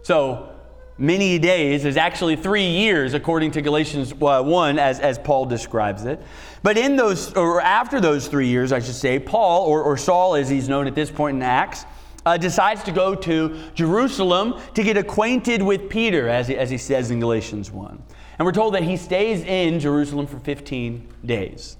So, 0.02 0.51
many 0.98 1.38
days 1.38 1.84
is 1.84 1.96
actually 1.96 2.36
three 2.36 2.66
years, 2.66 3.14
according 3.14 3.52
to 3.52 3.62
Galatians 3.62 4.12
uh, 4.12 4.42
1, 4.42 4.78
as, 4.78 5.00
as 5.00 5.18
Paul 5.18 5.46
describes 5.46 6.04
it. 6.04 6.22
But 6.62 6.78
in 6.78 6.96
those, 6.96 7.32
or 7.34 7.60
after 7.60 8.00
those 8.00 8.28
three 8.28 8.48
years, 8.48 8.72
I 8.72 8.80
should 8.80 8.94
say, 8.94 9.18
Paul, 9.18 9.66
or, 9.66 9.82
or 9.82 9.96
Saul 9.96 10.34
as 10.34 10.48
he's 10.48 10.68
known 10.68 10.86
at 10.86 10.94
this 10.94 11.10
point 11.10 11.36
in 11.36 11.42
Acts, 11.42 11.84
uh, 12.24 12.36
decides 12.36 12.84
to 12.84 12.92
go 12.92 13.14
to 13.14 13.58
Jerusalem 13.74 14.60
to 14.74 14.82
get 14.82 14.96
acquainted 14.96 15.62
with 15.62 15.88
Peter, 15.90 16.28
as 16.28 16.48
he, 16.48 16.56
as 16.56 16.70
he 16.70 16.78
says 16.78 17.10
in 17.10 17.18
Galatians 17.18 17.70
1. 17.70 18.02
And 18.38 18.46
we're 18.46 18.52
told 18.52 18.74
that 18.74 18.82
he 18.82 18.96
stays 18.96 19.42
in 19.42 19.80
Jerusalem 19.80 20.26
for 20.26 20.38
15 20.38 21.08
days. 21.24 21.76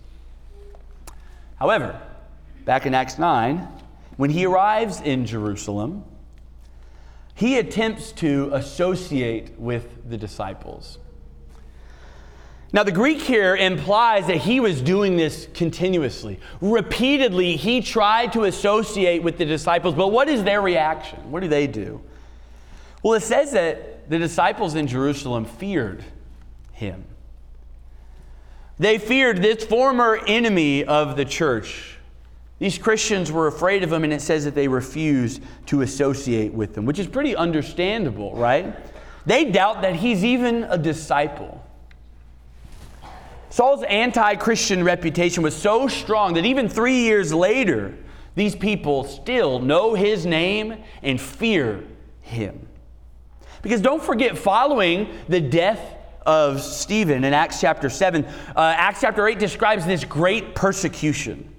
However, 1.57 2.01
back 2.65 2.87
in 2.87 2.95
Acts 2.95 3.19
9, 3.19 3.69
when 4.17 4.31
he 4.31 4.47
arrives 4.47 5.01
in 5.01 5.25
Jerusalem, 5.27 6.05
he 7.35 7.59
attempts 7.59 8.13
to 8.13 8.51
associate 8.53 9.59
with 9.59 10.09
the 10.09 10.17
disciples. 10.17 10.99
Now, 12.75 12.85
the 12.85 12.93
Greek 12.93 13.21
here 13.21 13.55
implies 13.55 14.27
that 14.29 14.39
he 14.39 14.59
was 14.59 14.81
doing 14.81 15.17
this 15.17 15.47
continuously. 15.53 16.41
Repeatedly, 16.63 17.57
he 17.57 17.83
tried 17.83 18.33
to 18.33 18.45
associate 18.45 19.23
with 19.23 19.37
the 19.37 19.45
disciples, 19.45 19.95
but 19.95 20.09
what 20.09 20.29
is 20.29 20.43
their 20.43 20.63
reaction? 20.63 21.31
What 21.31 21.41
do 21.41 21.49
they 21.49 21.67
do? 21.67 22.01
Well, 23.03 23.15
it 23.15 23.23
says 23.23 23.53
that 23.53 24.09
the 24.09 24.19
disciples 24.19 24.75
in 24.75 24.87
Jerusalem 24.87 25.45
feared 25.45 26.03
him. 26.73 27.05
They 28.79 28.97
feared 28.97 29.43
this 29.43 29.65
former 29.65 30.19
enemy 30.27 30.85
of 30.85 31.17
the 31.17 31.27
church 31.27 31.92
these 32.63 32.79
Christians 32.79 33.33
were 33.33 33.49
afraid 33.49 33.83
of 33.83 33.93
him, 33.93 34.05
and 34.05 34.13
it 34.13 34.23
says 34.23 34.45
that 34.45 34.55
they 34.55 34.69
refused 34.69 35.43
to 35.67 35.83
associate 35.83 36.55
with 36.55 36.77
them, 36.77 36.87
which 36.87 37.01
is 37.01 37.09
pretty 37.09 37.35
understandable, 37.35 38.37
right? 38.37 38.77
They 39.27 39.47
doubt 39.47 39.83
that 39.83 39.97
he's 39.97 40.25
even 40.25 40.63
a 40.63 40.79
disciple. 40.79 41.61
Saul's 43.51 43.83
anti 43.83 44.37
Christian 44.37 44.85
reputation 44.85 45.43
was 45.43 45.57
so 45.57 45.89
strong 45.89 46.35
that 46.35 46.45
even 46.45 46.69
three 46.69 47.01
years 47.01 47.35
later, 47.35 47.97
these 48.37 48.55
people 48.55 49.03
still 49.03 49.59
know 49.59 49.95
his 49.95 50.25
name 50.25 50.85
and 51.03 51.21
fear 51.21 51.83
him. 52.21 52.69
Because 53.63 53.81
don't 53.81 54.01
forget, 54.01 54.39
following 54.39 55.13
the 55.29 55.41
death 55.41 55.97
of 56.25 56.63
Stephen 56.63 57.25
in 57.25 57.35
Acts 57.35 57.61
chapter 57.61 57.91
7, 57.91 58.25
uh, 58.25 58.31
Acts 58.55 59.01
chapter 59.01 59.27
8 59.27 59.41
describes 59.41 59.85
this 59.85 60.05
great 60.05 60.55
persecution 60.55 61.52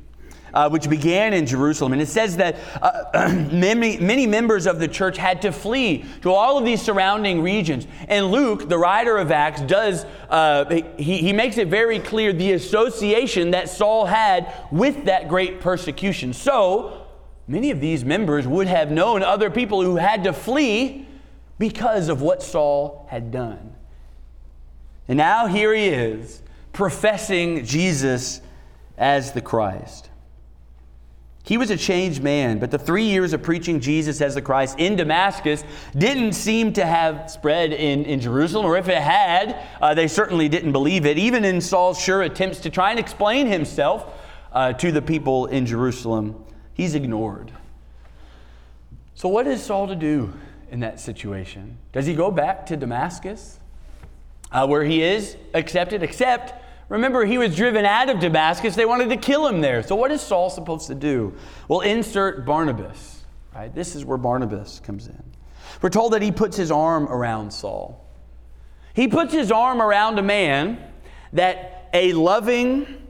uh, 0.54 0.70
which 0.70 0.90
began 0.90 1.34
in 1.34 1.46
Jerusalem. 1.46 1.94
And 1.94 2.02
it 2.02 2.08
says 2.08 2.38
that 2.38 2.58
uh, 2.82 3.30
many, 3.52 3.98
many 3.98 4.28
members 4.28 4.68
of 4.68 4.80
the 4.80 4.88
church 4.88 5.18
had 5.18 5.42
to 5.42 5.52
flee 5.52 6.06
to 6.22 6.32
all 6.32 6.58
of 6.58 6.66
these 6.66 6.82
surrounding 6.82 7.42
regions. 7.42 7.88
And 8.08 8.32
Luke, 8.32 8.70
the 8.70 8.78
writer 8.78 9.18
of 9.18 9.32
Acts, 9.32 9.62
does, 9.62 10.06
uh, 10.30 10.82
he, 10.98 11.18
he 11.18 11.34
makes 11.34 11.58
it 11.58 11.68
very 11.68 12.00
clear 12.00 12.34
the 12.34 12.54
association 12.54 13.52
that 13.52 13.70
Saul 13.70 14.06
had 14.06 14.54
with 14.72 15.06
that 15.06 15.28
great 15.28 15.60
persecution. 15.60 16.34
So, 16.34 17.08
many 17.48 17.72
of 17.72 17.82
these 17.82 18.06
members 18.06 18.48
would 18.48 18.68
have 18.68 18.92
known 18.92 19.24
other 19.24 19.50
people 19.50 19.82
who 19.82 19.96
had 19.96 20.24
to 20.26 20.34
flee 20.34 21.08
because 21.58 22.10
of 22.10 22.22
what 22.22 22.44
Saul 22.44 23.08
had 23.10 23.32
done. 23.32 23.76
And 25.08 25.18
now 25.18 25.48
here 25.48 25.74
he 25.74 25.88
is, 25.88 26.42
professing 26.72 27.66
Jesus 27.66 28.42
as 28.98 29.34
the 29.34 29.42
Christ. 29.42 30.10
He 31.46 31.58
was 31.58 31.70
a 31.70 31.76
changed 31.76 32.24
man, 32.24 32.60
but 32.60 32.72
the 32.72 32.80
three 32.80 33.04
years 33.04 33.34
of 33.34 33.44
preaching 33.44 33.82
Jesus 33.82 34.22
as 34.22 34.36
the 34.36 34.42
Christ 34.42 34.80
in 34.80 34.96
Damascus 34.96 35.66
didn't 35.96 36.34
seem 36.34 36.72
to 36.74 36.86
have 36.86 37.30
spread 37.30 37.74
in, 37.74 38.06
in 38.06 38.22
Jerusalem, 38.22 38.66
or 38.66 38.78
if 38.78 38.88
it 38.88 39.02
had, 39.02 39.62
uh, 39.82 39.94
they 39.94 40.08
certainly 40.08 40.48
didn't 40.48 40.72
believe 40.72 41.06
it. 41.06 41.18
Even 41.18 41.44
in 41.44 41.60
Saul's 41.60 42.00
sure 42.00 42.22
attempts 42.22 42.60
to 42.60 42.70
try 42.70 42.92
and 42.92 43.00
explain 43.00 43.48
himself 43.48 44.06
uh, 44.54 44.72
to 44.74 44.94
the 44.94 45.02
people 45.02 45.48
in 45.48 45.66
Jerusalem, 45.66 46.42
he's 46.74 46.96
ignored. 46.96 47.52
So, 49.14 49.28
what 49.28 49.46
is 49.46 49.62
Saul 49.62 49.88
to 49.90 49.96
do 49.96 50.34
in 50.72 50.80
that 50.80 51.02
situation? 51.02 51.78
Does 51.92 52.06
he 52.06 52.14
go 52.14 52.32
back 52.32 52.66
to 52.68 52.78
Damascus, 52.78 53.60
uh, 54.50 54.66
where 54.66 54.86
he 54.86 55.04
is 55.04 55.36
accepted? 55.54 56.04
Except 56.04 56.63
Remember, 56.90 57.26
he 57.26 57.38
was 57.38 57.56
driven 57.56 57.86
out 57.86 58.10
of 58.10 58.20
Damascus. 58.20 58.76
They 58.76 58.86
wanted 58.86 59.10
to 59.10 59.18
kill 59.18 59.48
him 59.48 59.62
there. 59.62 59.84
So, 59.84 59.96
what 59.96 60.12
is 60.12 60.22
Saul 60.22 60.50
supposed 60.50 60.88
to 60.88 60.96
do? 60.96 61.34
Well, 61.68 61.82
insert 61.82 62.46
Barnabas. 62.46 63.24
Right? 63.54 63.74
This 63.74 63.96
is 63.96 64.04
where 64.06 64.18
Barnabas 64.18 64.80
comes 64.80 65.08
in. 65.08 65.24
We're 65.82 65.90
told 65.90 66.14
that 66.14 66.22
he 66.22 66.32
puts 66.32 66.58
his 66.58 66.72
arm 66.72 67.08
around 67.08 67.52
Saul. 67.52 68.04
He 68.94 69.08
puts 69.08 69.34
his 69.34 69.52
arm 69.52 69.82
around 69.82 70.20
a 70.20 70.24
man 70.24 70.80
that 71.34 71.90
a 71.94 72.14
loving, 72.14 73.02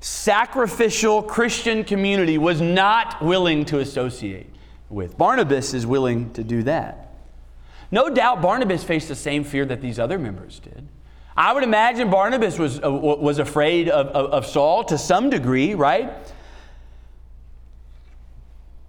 sacrificial 0.00 1.22
Christian 1.22 1.84
community 1.84 2.38
was 2.38 2.60
not 2.60 3.22
willing 3.22 3.64
to 3.66 3.78
associate 3.80 4.50
with. 4.88 5.16
Barnabas 5.16 5.74
is 5.74 5.86
willing 5.86 6.32
to 6.34 6.44
do 6.44 6.62
that. 6.64 7.14
No 7.90 8.08
doubt 8.08 8.40
Barnabas 8.40 8.84
faced 8.84 9.08
the 9.08 9.14
same 9.14 9.44
fear 9.44 9.64
that 9.66 9.80
these 9.80 9.98
other 9.98 10.18
members 10.18 10.58
did. 10.60 10.88
I 11.36 11.52
would 11.52 11.62
imagine 11.62 12.10
Barnabas 12.10 12.58
was, 12.58 12.82
uh, 12.82 12.90
was 12.90 13.38
afraid 13.38 13.88
of, 13.88 14.08
of, 14.08 14.30
of 14.32 14.46
Saul 14.46 14.84
to 14.84 14.98
some 14.98 15.30
degree, 15.30 15.74
right? 15.74 16.12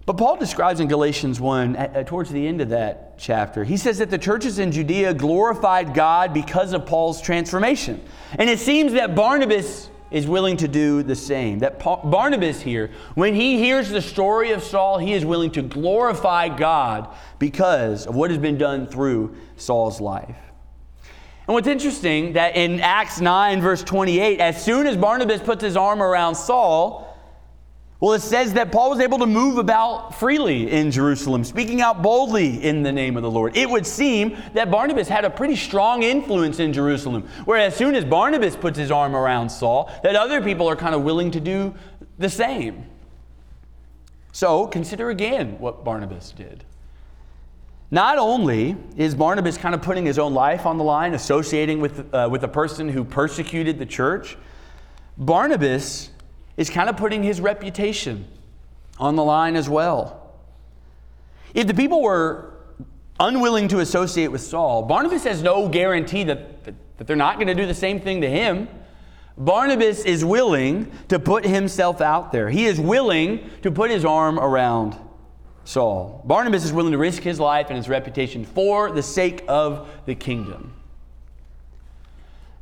But 0.06 0.18
Paul 0.18 0.36
describes 0.36 0.80
in 0.80 0.88
Galatians 0.88 1.40
1, 1.40 1.76
uh, 1.76 2.04
towards 2.04 2.30
the 2.30 2.46
end 2.46 2.60
of 2.60 2.68
that 2.68 3.18
chapter, 3.18 3.64
he 3.64 3.78
says 3.78 3.98
that 3.98 4.10
the 4.10 4.18
churches 4.18 4.58
in 4.58 4.70
Judea 4.70 5.14
glorified 5.14 5.94
God 5.94 6.34
because 6.34 6.74
of 6.74 6.84
Paul's 6.84 7.22
transformation. 7.22 8.04
And 8.38 8.50
it 8.50 8.58
seems 8.58 8.92
that 8.92 9.14
Barnabas 9.14 9.88
is 10.10 10.26
willing 10.26 10.58
to 10.58 10.68
do 10.68 11.02
the 11.02 11.16
same. 11.16 11.60
That 11.60 11.78
Paul, 11.78 12.02
Barnabas 12.04 12.60
here, 12.60 12.90
when 13.14 13.34
he 13.34 13.56
hears 13.56 13.88
the 13.88 14.02
story 14.02 14.52
of 14.52 14.62
Saul, 14.62 14.98
he 14.98 15.14
is 15.14 15.24
willing 15.24 15.50
to 15.52 15.62
glorify 15.62 16.54
God 16.54 17.08
because 17.38 18.06
of 18.06 18.14
what 18.14 18.30
has 18.30 18.38
been 18.38 18.58
done 18.58 18.86
through 18.86 19.34
Saul's 19.56 20.02
life. 20.02 20.36
And 21.46 21.54
what's 21.54 21.68
interesting 21.68 22.32
that 22.34 22.56
in 22.56 22.80
Acts 22.80 23.20
9 23.20 23.60
verse 23.60 23.82
28, 23.82 24.40
as 24.40 24.64
soon 24.64 24.86
as 24.86 24.96
Barnabas 24.96 25.42
puts 25.42 25.62
his 25.62 25.76
arm 25.76 26.02
around 26.02 26.34
Saul, 26.34 27.14
well, 28.00 28.12
it 28.12 28.20
says 28.20 28.54
that 28.54 28.70
Paul 28.70 28.90
was 28.90 29.00
able 29.00 29.18
to 29.18 29.26
move 29.26 29.56
about 29.56 30.14
freely 30.18 30.70
in 30.70 30.90
Jerusalem, 30.90 31.44
speaking 31.44 31.80
out 31.80 32.02
boldly 32.02 32.62
in 32.62 32.82
the 32.82 32.92
name 32.92 33.16
of 33.16 33.22
the 33.22 33.30
Lord. 33.30 33.56
It 33.56 33.70
would 33.70 33.86
seem 33.86 34.36
that 34.52 34.70
Barnabas 34.70 35.08
had 35.08 35.24
a 35.24 35.30
pretty 35.30 35.56
strong 35.56 36.02
influence 36.02 36.60
in 36.60 36.72
Jerusalem, 36.72 37.26
where 37.46 37.58
as 37.58 37.74
soon 37.74 37.94
as 37.94 38.04
Barnabas 38.04 38.56
puts 38.56 38.78
his 38.78 38.90
arm 38.90 39.16
around 39.16 39.48
Saul, 39.48 39.90
that 40.02 40.16
other 40.16 40.42
people 40.42 40.68
are 40.68 40.76
kind 40.76 40.94
of 40.94 41.02
willing 41.02 41.30
to 41.30 41.40
do 41.40 41.74
the 42.18 42.28
same. 42.28 42.84
So 44.32 44.66
consider 44.66 45.10
again 45.10 45.58
what 45.58 45.84
Barnabas 45.84 46.32
did. 46.32 46.64
Not 47.94 48.18
only 48.18 48.76
is 48.96 49.14
Barnabas 49.14 49.56
kind 49.56 49.72
of 49.72 49.80
putting 49.80 50.04
his 50.04 50.18
own 50.18 50.34
life 50.34 50.66
on 50.66 50.78
the 50.78 50.82
line, 50.82 51.14
associating 51.14 51.80
with, 51.80 52.12
uh, 52.12 52.28
with 52.28 52.42
a 52.42 52.48
person 52.48 52.88
who 52.88 53.04
persecuted 53.04 53.78
the 53.78 53.86
church, 53.86 54.36
Barnabas 55.16 56.10
is 56.56 56.68
kind 56.68 56.88
of 56.88 56.96
putting 56.96 57.22
his 57.22 57.40
reputation 57.40 58.26
on 58.98 59.14
the 59.14 59.22
line 59.22 59.54
as 59.54 59.68
well. 59.68 60.34
If 61.54 61.68
the 61.68 61.74
people 61.74 62.02
were 62.02 62.54
unwilling 63.20 63.68
to 63.68 63.78
associate 63.78 64.26
with 64.26 64.40
Saul, 64.40 64.82
Barnabas 64.82 65.22
has 65.22 65.40
no 65.40 65.68
guarantee 65.68 66.24
that, 66.24 66.64
that, 66.64 66.74
that 66.96 67.06
they're 67.06 67.14
not 67.14 67.36
going 67.36 67.46
to 67.46 67.54
do 67.54 67.64
the 67.64 67.74
same 67.74 68.00
thing 68.00 68.22
to 68.22 68.28
him. 68.28 68.68
Barnabas 69.38 70.04
is 70.04 70.24
willing 70.24 70.90
to 71.06 71.20
put 71.20 71.44
himself 71.44 72.00
out 72.00 72.32
there. 72.32 72.50
He 72.50 72.64
is 72.64 72.80
willing 72.80 73.48
to 73.62 73.70
put 73.70 73.92
his 73.92 74.04
arm 74.04 74.40
around 74.40 74.98
Saul. 75.64 76.22
Barnabas 76.24 76.64
is 76.64 76.72
willing 76.72 76.92
to 76.92 76.98
risk 76.98 77.22
his 77.22 77.40
life 77.40 77.68
and 77.68 77.76
his 77.76 77.88
reputation 77.88 78.44
for 78.44 78.90
the 78.90 79.02
sake 79.02 79.44
of 79.48 79.88
the 80.06 80.14
kingdom. 80.14 80.72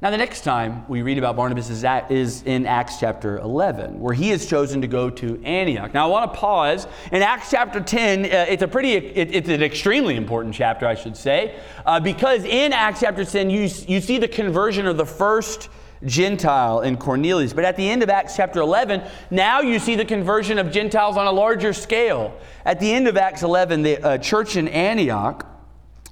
Now, 0.03 0.11
the 0.11 0.17
next 0.17 0.41
time 0.41 0.85
we 0.89 1.03
read 1.03 1.17
about 1.17 1.37
Barnabas 1.37 1.71
is, 1.71 1.85
at, 1.85 2.11
is, 2.11 2.43
in 2.43 2.67
Acts 2.67 2.99
chapter 2.99 3.39
11, 3.39 4.01
where 4.01 4.13
he 4.13 4.33
is 4.33 4.47
chosen 4.47 4.81
to 4.81 4.89
go 4.89 5.09
to 5.11 5.41
Antioch. 5.45 5.95
Now, 5.95 6.09
I 6.09 6.11
want 6.11 6.33
to 6.33 6.37
pause. 6.41 6.89
In 7.13 7.23
Acts 7.23 7.53
chapter 7.53 7.81
10, 7.81 8.25
uh, 8.25 8.47
it's 8.49 8.65
a 8.65 8.69
pretty, 8.69 8.95
it, 8.95 9.33
it's 9.33 9.49
an 9.49 9.63
extremely 9.63 10.17
important 10.17 10.57
chapter, 10.57 10.89
I 10.89 10.97
should 10.97 11.17
say, 11.17 11.57
uh, 11.87 12.01
because 12.01 12.45
in 12.45 12.73
Acts 12.73 12.99
chapter 12.99 13.25
10, 13.25 13.49
you, 13.49 13.61
you 13.61 14.01
see 14.01 14.19
the 14.19 14.27
conversion 14.27 14.89
of 14.89 14.97
the 14.97 15.07
first 15.07 15.69
Gentile 16.05 16.81
in 16.81 16.97
Cornelius. 16.97 17.53
But 17.53 17.65
at 17.65 17.77
the 17.77 17.89
end 17.89 18.03
of 18.03 18.11
Acts 18.11 18.37
chapter 18.37 18.61
11, 18.61 19.03
now 19.31 19.61
you 19.61 19.79
see 19.79 19.95
the 19.95 20.05
conversion 20.05 20.59
of 20.59 20.71
Gentiles 20.71 21.17
on 21.17 21.27
a 21.27 21.33
larger 21.33 21.73
scale. 21.73 22.37
At 22.65 22.81
the 22.81 22.93
end 22.93 23.09
of 23.09 23.17
Acts 23.17 23.43
11, 23.43 23.83
the 23.83 24.03
uh, 24.03 24.19
church 24.19 24.57
in 24.57 24.69
Antioch, 24.69 25.47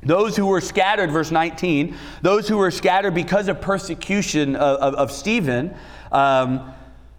those 0.03 0.37
who 0.37 0.46
were 0.46 0.61
scattered, 0.61 1.11
verse 1.11 1.31
19, 1.31 1.94
those 2.22 2.48
who 2.48 2.57
were 2.57 2.70
scattered 2.70 3.14
because 3.14 3.48
of 3.48 3.61
persecution 3.61 4.57
of, 4.57 4.79
of, 4.79 4.94
of 4.94 5.12
Stephen, 5.12 5.74
um, 6.11 6.72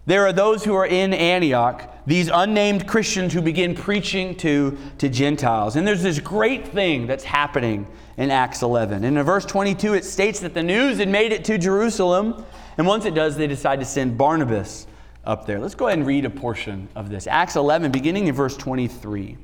there 0.04 0.26
are 0.26 0.32
those 0.32 0.64
who 0.64 0.74
are 0.74 0.86
in 0.86 1.14
Antioch, 1.14 1.88
these 2.06 2.28
unnamed 2.32 2.88
Christians 2.88 3.32
who 3.32 3.40
begin 3.40 3.76
preaching 3.76 4.34
to, 4.38 4.76
to 4.98 5.08
Gentiles. 5.08 5.76
And 5.76 5.86
there's 5.86 6.02
this 6.02 6.18
great 6.18 6.66
thing 6.66 7.06
that's 7.06 7.22
happening 7.22 7.86
in 8.16 8.32
Acts 8.32 8.62
11. 8.62 9.04
And 9.04 9.16
in 9.16 9.24
verse 9.24 9.44
22, 9.44 9.94
it 9.94 10.04
states 10.04 10.40
that 10.40 10.54
the 10.54 10.62
news 10.62 10.98
had 10.98 11.08
made 11.08 11.30
it 11.30 11.44
to 11.44 11.56
Jerusalem. 11.56 12.44
And 12.78 12.86
once 12.86 13.04
it 13.04 13.14
does, 13.14 13.36
they 13.36 13.46
decide 13.46 13.80
to 13.80 13.86
send 13.86 14.16
Barnabas 14.16 14.86
up 15.24 15.46
there. 15.46 15.60
Let's 15.60 15.74
go 15.74 15.86
ahead 15.86 15.98
and 15.98 16.06
read 16.06 16.24
a 16.24 16.30
portion 16.30 16.88
of 16.94 17.10
this. 17.10 17.26
Acts 17.26 17.56
11, 17.56 17.92
beginning 17.92 18.26
in 18.26 18.34
verse 18.34 18.56
23 18.56 19.36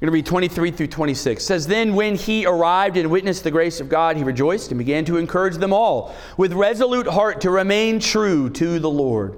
going 0.00 0.08
to 0.08 0.14
read 0.14 0.26
23 0.26 0.70
through 0.70 0.86
26. 0.86 1.42
It 1.42 1.44
says, 1.44 1.66
Then 1.66 1.94
when 1.94 2.14
he 2.14 2.46
arrived 2.46 2.96
and 2.96 3.10
witnessed 3.10 3.44
the 3.44 3.50
grace 3.50 3.80
of 3.80 3.90
God, 3.90 4.16
he 4.16 4.24
rejoiced 4.24 4.70
and 4.70 4.78
began 4.78 5.04
to 5.04 5.18
encourage 5.18 5.56
them 5.56 5.74
all 5.74 6.14
with 6.38 6.54
resolute 6.54 7.06
heart 7.06 7.42
to 7.42 7.50
remain 7.50 8.00
true 8.00 8.48
to 8.50 8.78
the 8.78 8.88
Lord. 8.88 9.36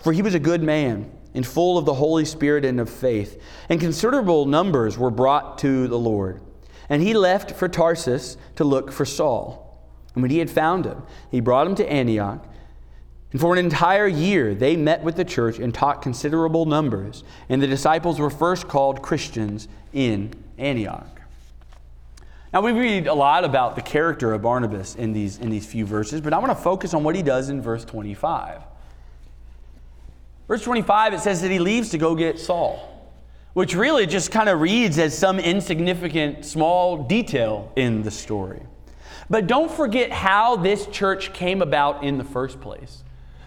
For 0.00 0.12
he 0.12 0.20
was 0.20 0.34
a 0.34 0.38
good 0.38 0.62
man 0.62 1.10
and 1.32 1.46
full 1.46 1.78
of 1.78 1.86
the 1.86 1.94
Holy 1.94 2.26
Spirit 2.26 2.64
and 2.64 2.78
of 2.78 2.90
faith, 2.90 3.42
and 3.70 3.80
considerable 3.80 4.44
numbers 4.44 4.98
were 4.98 5.10
brought 5.10 5.58
to 5.58 5.88
the 5.88 5.98
Lord. 5.98 6.42
And 6.90 7.02
he 7.02 7.14
left 7.14 7.52
for 7.52 7.66
Tarsus 7.66 8.36
to 8.56 8.64
look 8.64 8.92
for 8.92 9.06
Saul. 9.06 9.65
And 10.16 10.22
when 10.22 10.30
he 10.30 10.38
had 10.38 10.50
found 10.50 10.86
him, 10.86 11.02
he 11.30 11.40
brought 11.40 11.66
him 11.66 11.74
to 11.74 11.92
Antioch. 11.92 12.42
And 13.32 13.40
for 13.40 13.52
an 13.52 13.58
entire 13.58 14.08
year, 14.08 14.54
they 14.54 14.74
met 14.76 15.02
with 15.02 15.16
the 15.16 15.26
church 15.26 15.58
and 15.58 15.74
taught 15.74 16.00
considerable 16.00 16.64
numbers. 16.64 17.22
And 17.50 17.60
the 17.60 17.66
disciples 17.66 18.18
were 18.18 18.30
first 18.30 18.66
called 18.66 19.02
Christians 19.02 19.68
in 19.92 20.32
Antioch. 20.56 21.20
Now, 22.50 22.62
we 22.62 22.72
read 22.72 23.08
a 23.08 23.12
lot 23.12 23.44
about 23.44 23.76
the 23.76 23.82
character 23.82 24.32
of 24.32 24.40
Barnabas 24.40 24.94
in 24.94 25.12
these, 25.12 25.36
in 25.36 25.50
these 25.50 25.66
few 25.66 25.84
verses, 25.84 26.22
but 26.22 26.32
I 26.32 26.38
want 26.38 26.50
to 26.56 26.64
focus 26.64 26.94
on 26.94 27.04
what 27.04 27.14
he 27.14 27.20
does 27.20 27.50
in 27.50 27.60
verse 27.60 27.84
25. 27.84 28.62
Verse 30.48 30.62
25, 30.62 31.12
it 31.12 31.20
says 31.20 31.42
that 31.42 31.50
he 31.50 31.58
leaves 31.58 31.90
to 31.90 31.98
go 31.98 32.14
get 32.14 32.38
Saul, 32.38 33.12
which 33.52 33.74
really 33.74 34.06
just 34.06 34.30
kind 34.30 34.48
of 34.48 34.62
reads 34.62 34.98
as 34.98 35.18
some 35.18 35.38
insignificant 35.38 36.46
small 36.46 37.02
detail 37.04 37.70
in 37.76 38.02
the 38.02 38.10
story. 38.10 38.62
But 39.28 39.46
don't 39.46 39.70
forget 39.70 40.12
how 40.12 40.56
this 40.56 40.86
church 40.86 41.32
came 41.32 41.62
about 41.62 42.04
in 42.04 42.18
the 42.18 42.24
first 42.24 42.60
place. 42.60 43.02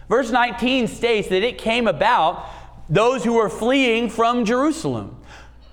Verse 0.09 0.31
19 0.31 0.87
states 0.87 1.29
that 1.29 1.43
it 1.43 1.57
came 1.57 1.87
about 1.87 2.45
those 2.89 3.23
who 3.23 3.33
were 3.33 3.49
fleeing 3.49 4.09
from 4.09 4.43
Jerusalem. 4.43 5.15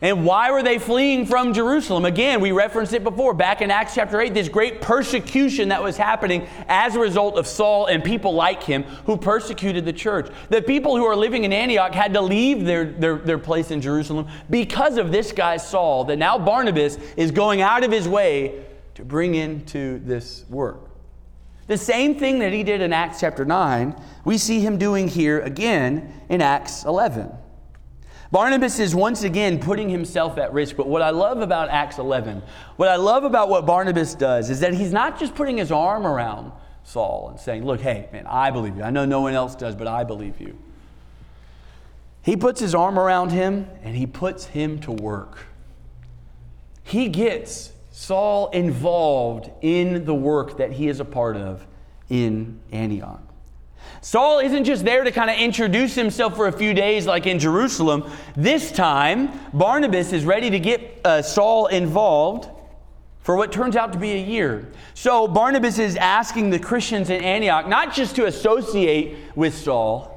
And 0.02 0.26
why 0.26 0.50
were 0.50 0.62
they 0.62 0.78
fleeing 0.78 1.24
from 1.24 1.54
Jerusalem? 1.54 2.04
Again, 2.04 2.42
we 2.42 2.52
referenced 2.52 2.92
it 2.92 3.02
before 3.02 3.32
back 3.32 3.62
in 3.62 3.70
Acts 3.70 3.94
chapter 3.94 4.20
8, 4.20 4.34
this 4.34 4.50
great 4.50 4.82
persecution 4.82 5.70
that 5.70 5.82
was 5.82 5.96
happening 5.96 6.46
as 6.68 6.94
a 6.94 7.00
result 7.00 7.38
of 7.38 7.46
Saul 7.46 7.86
and 7.86 8.04
people 8.04 8.34
like 8.34 8.62
him 8.62 8.82
who 9.06 9.16
persecuted 9.16 9.86
the 9.86 9.94
church. 9.94 10.30
The 10.50 10.60
people 10.60 10.98
who 10.98 11.06
are 11.06 11.16
living 11.16 11.44
in 11.44 11.52
Antioch 11.52 11.94
had 11.94 12.12
to 12.12 12.20
leave 12.20 12.66
their, 12.66 12.84
their, 12.84 13.16
their 13.16 13.38
place 13.38 13.70
in 13.70 13.80
Jerusalem 13.80 14.28
because 14.50 14.98
of 14.98 15.10
this 15.10 15.32
guy 15.32 15.56
Saul, 15.56 16.04
that 16.04 16.18
now 16.18 16.38
Barnabas 16.38 16.98
is 17.16 17.30
going 17.30 17.62
out 17.62 17.82
of 17.82 17.90
his 17.90 18.06
way 18.06 18.66
to 18.96 19.04
bring 19.04 19.34
into 19.34 19.98
this 20.00 20.44
work. 20.48 20.90
The 21.66 21.76
same 21.76 22.18
thing 22.18 22.38
that 22.38 22.52
he 22.52 22.62
did 22.62 22.80
in 22.80 22.92
Acts 22.92 23.20
chapter 23.20 23.44
9, 23.44 24.00
we 24.24 24.38
see 24.38 24.60
him 24.60 24.78
doing 24.78 25.06
here 25.06 25.40
again 25.40 26.12
in 26.28 26.40
Acts 26.40 26.84
11. 26.84 27.30
Barnabas 28.32 28.78
is 28.78 28.94
once 28.94 29.22
again 29.22 29.58
putting 29.58 29.90
himself 29.90 30.38
at 30.38 30.52
risk. 30.52 30.76
But 30.76 30.88
what 30.88 31.02
I 31.02 31.10
love 31.10 31.40
about 31.42 31.68
Acts 31.68 31.98
11, 31.98 32.42
what 32.76 32.88
I 32.88 32.96
love 32.96 33.24
about 33.24 33.48
what 33.50 33.66
Barnabas 33.66 34.14
does, 34.14 34.48
is 34.48 34.60
that 34.60 34.72
he's 34.72 34.92
not 34.92 35.18
just 35.18 35.34
putting 35.34 35.58
his 35.58 35.70
arm 35.70 36.06
around 36.06 36.52
Saul 36.82 37.28
and 37.30 37.38
saying, 37.38 37.64
Look, 37.66 37.80
hey, 37.80 38.08
man, 38.12 38.26
I 38.26 38.50
believe 38.50 38.76
you. 38.76 38.82
I 38.82 38.90
know 38.90 39.04
no 39.04 39.20
one 39.20 39.34
else 39.34 39.54
does, 39.54 39.74
but 39.74 39.86
I 39.86 40.04
believe 40.04 40.40
you. 40.40 40.56
He 42.22 42.36
puts 42.36 42.60
his 42.60 42.74
arm 42.74 42.98
around 42.98 43.30
him 43.30 43.68
and 43.82 43.94
he 43.94 44.06
puts 44.06 44.46
him 44.46 44.80
to 44.80 44.92
work. 44.92 45.46
He 46.82 47.08
gets 47.08 47.72
Saul 47.98 48.50
involved 48.50 49.50
in 49.62 50.04
the 50.04 50.14
work 50.14 50.58
that 50.58 50.70
he 50.70 50.86
is 50.86 51.00
a 51.00 51.04
part 51.04 51.34
of 51.34 51.66
in 52.10 52.60
Antioch. 52.70 53.22
Saul 54.02 54.38
isn't 54.40 54.64
just 54.64 54.84
there 54.84 55.02
to 55.02 55.10
kind 55.10 55.30
of 55.30 55.38
introduce 55.38 55.94
himself 55.94 56.36
for 56.36 56.46
a 56.46 56.52
few 56.52 56.74
days 56.74 57.06
like 57.06 57.26
in 57.26 57.38
Jerusalem. 57.38 58.04
This 58.36 58.70
time, 58.70 59.30
Barnabas 59.54 60.12
is 60.12 60.26
ready 60.26 60.50
to 60.50 60.60
get 60.60 61.00
uh, 61.06 61.22
Saul 61.22 61.68
involved 61.68 62.50
for 63.22 63.34
what 63.34 63.50
turns 63.50 63.76
out 63.76 63.94
to 63.94 63.98
be 63.98 64.12
a 64.12 64.22
year. 64.22 64.70
So 64.92 65.26
Barnabas 65.26 65.78
is 65.78 65.96
asking 65.96 66.50
the 66.50 66.58
Christians 66.58 67.08
in 67.08 67.24
Antioch 67.24 67.66
not 67.66 67.94
just 67.94 68.14
to 68.16 68.26
associate 68.26 69.16
with 69.34 69.56
Saul, 69.56 70.15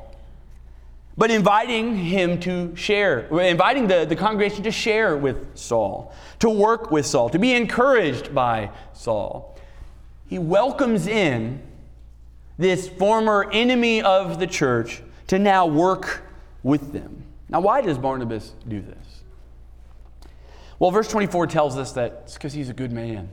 but 1.20 1.30
inviting 1.30 1.98
him 1.98 2.40
to 2.40 2.74
share, 2.78 3.28
inviting 3.42 3.88
the, 3.88 4.06
the 4.06 4.16
congregation 4.16 4.64
to 4.64 4.72
share 4.72 5.18
with 5.18 5.58
Saul, 5.58 6.14
to 6.40 6.50
work 6.50 6.92
with 6.92 7.06
Saul, 7.06 7.30
to 7.32 7.38
be 7.38 7.54
encouraged 7.54 8.34
by 8.34 8.72
Saul. 8.94 9.60
He 10.28 10.40
welcomes 10.40 11.08
in 11.08 11.62
this 12.58 12.88
former 12.88 13.52
enemy 13.52 14.02
of 14.02 14.40
the 14.40 14.48
church 14.48 15.02
to 15.28 15.38
now 15.38 15.66
work 15.68 16.24
with 16.64 16.94
them. 16.94 17.24
Now, 17.50 17.60
why 17.60 17.82
does 17.82 17.98
Barnabas 17.98 18.54
do 18.66 18.80
this? 18.80 19.24
Well, 20.80 20.92
verse 20.92 21.10
24 21.10 21.48
tells 21.48 21.76
us 21.76 21.92
that 21.94 22.22
it's 22.24 22.36
because 22.36 22.54
he's 22.54 22.70
a 22.70 22.74
good 22.74 22.94
man. 22.94 23.28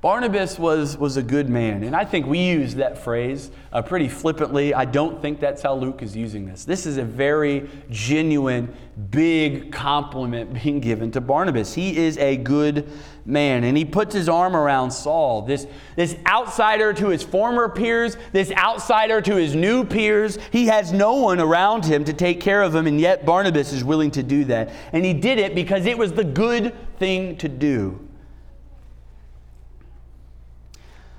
Barnabas 0.00 0.60
was, 0.60 0.96
was 0.96 1.16
a 1.16 1.24
good 1.24 1.48
man, 1.48 1.82
and 1.82 1.96
I 1.96 2.04
think 2.04 2.24
we 2.24 2.38
use 2.38 2.76
that 2.76 2.98
phrase 2.98 3.50
uh, 3.72 3.82
pretty 3.82 4.08
flippantly. 4.08 4.72
I 4.72 4.84
don't 4.84 5.20
think 5.20 5.40
that's 5.40 5.60
how 5.60 5.74
Luke 5.74 6.04
is 6.04 6.16
using 6.16 6.46
this. 6.46 6.64
This 6.64 6.86
is 6.86 6.98
a 6.98 7.02
very 7.02 7.68
genuine, 7.90 8.72
big 9.10 9.72
compliment 9.72 10.54
being 10.62 10.78
given 10.78 11.10
to 11.10 11.20
Barnabas. 11.20 11.74
He 11.74 11.96
is 11.96 12.16
a 12.18 12.36
good 12.36 12.88
man, 13.26 13.64
and 13.64 13.76
he 13.76 13.84
puts 13.84 14.14
his 14.14 14.28
arm 14.28 14.54
around 14.54 14.92
Saul, 14.92 15.42
this, 15.42 15.66
this 15.96 16.16
outsider 16.26 16.92
to 16.92 17.08
his 17.08 17.24
former 17.24 17.68
peers, 17.68 18.16
this 18.30 18.52
outsider 18.52 19.20
to 19.22 19.34
his 19.34 19.56
new 19.56 19.84
peers. 19.84 20.38
He 20.52 20.66
has 20.66 20.92
no 20.92 21.14
one 21.14 21.40
around 21.40 21.84
him 21.84 22.04
to 22.04 22.12
take 22.12 22.40
care 22.40 22.62
of 22.62 22.72
him, 22.72 22.86
and 22.86 23.00
yet 23.00 23.26
Barnabas 23.26 23.72
is 23.72 23.82
willing 23.82 24.12
to 24.12 24.22
do 24.22 24.44
that. 24.44 24.70
And 24.92 25.04
he 25.04 25.12
did 25.12 25.40
it 25.40 25.56
because 25.56 25.86
it 25.86 25.98
was 25.98 26.12
the 26.12 26.22
good 26.22 26.72
thing 27.00 27.36
to 27.38 27.48
do. 27.48 28.07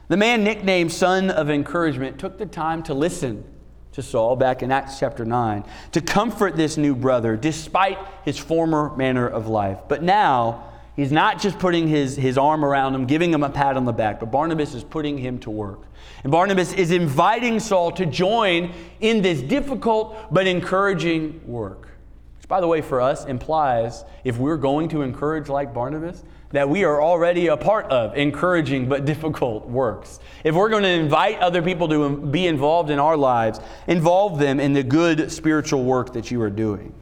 The 0.10 0.18
man 0.18 0.44
nicknamed 0.44 0.92
Son 0.92 1.30
of 1.30 1.52
Encouragement 1.52 2.18
took 2.18 2.40
the 2.40 2.48
time 2.48 2.82
to 2.84 2.96
listen 2.96 3.44
to 3.92 4.02
Saul 4.02 4.36
back 4.36 4.64
in 4.64 4.72
Acts 4.72 4.98
chapter 4.98 5.24
9 5.24 5.64
to 5.92 6.02
comfort 6.02 6.56
this 6.56 6.78
new 6.78 6.96
brother 6.96 7.38
despite 7.38 8.00
his 8.26 8.36
former 8.40 8.96
manner 8.96 9.28
of 9.28 9.48
life. 9.48 9.78
But 9.88 10.02
now, 10.02 10.72
he's 10.96 11.12
not 11.12 11.40
just 11.40 11.60
putting 11.60 11.88
his, 11.88 12.16
his 12.16 12.40
arm 12.40 12.66
around 12.66 12.96
him, 12.96 13.06
giving 13.06 13.32
him 13.32 13.44
a 13.44 13.52
pat 13.52 13.78
on 13.78 13.86
the 13.86 13.92
back, 13.92 14.20
but 14.20 14.32
Barnabas 14.32 14.74
is 14.74 14.84
putting 14.84 15.16
him 15.16 15.38
to 15.42 15.52
work. 15.52 15.82
And 16.24 16.32
Barnabas 16.32 16.74
is 16.74 16.90
inviting 16.90 17.60
Saul 17.60 17.92
to 17.92 18.08
join 18.08 18.74
in 19.02 19.22
this 19.22 19.44
difficult 19.44 20.34
but 20.34 20.48
encouraging 20.48 21.40
work. 21.46 21.88
Which, 22.40 22.48
by 22.48 22.62
the 22.62 22.68
way, 22.68 22.82
for 22.82 23.02
us 23.02 23.26
implies 23.26 24.06
if 24.24 24.38
we're 24.38 24.58
going 24.58 24.90
to 24.90 25.02
encourage 25.02 25.50
like 25.50 25.74
Barnabas, 25.74 26.24
that 26.52 26.68
we 26.68 26.84
are 26.84 27.02
already 27.02 27.48
a 27.48 27.58
part 27.58 27.86
of 27.88 28.18
encouraging 28.18 28.90
but 28.90 29.06
difficult 29.14 29.68
works. 29.68 30.20
If 30.44 30.56
we're 30.56 30.70
going 30.70 30.84
to 30.84 30.90
invite 30.90 31.40
other 31.40 31.62
people 31.62 31.88
to 31.90 32.18
be 32.18 32.48
involved 32.48 32.90
in 32.90 32.98
our 32.98 33.18
lives, 33.18 33.60
involve 33.88 34.40
them 34.40 34.60
in 34.60 34.74
the 34.74 34.84
good 34.84 35.32
spiritual 35.32 35.84
work 35.84 36.14
that 36.14 36.32
you 36.32 36.42
are 36.42 36.50
doing. 36.50 36.94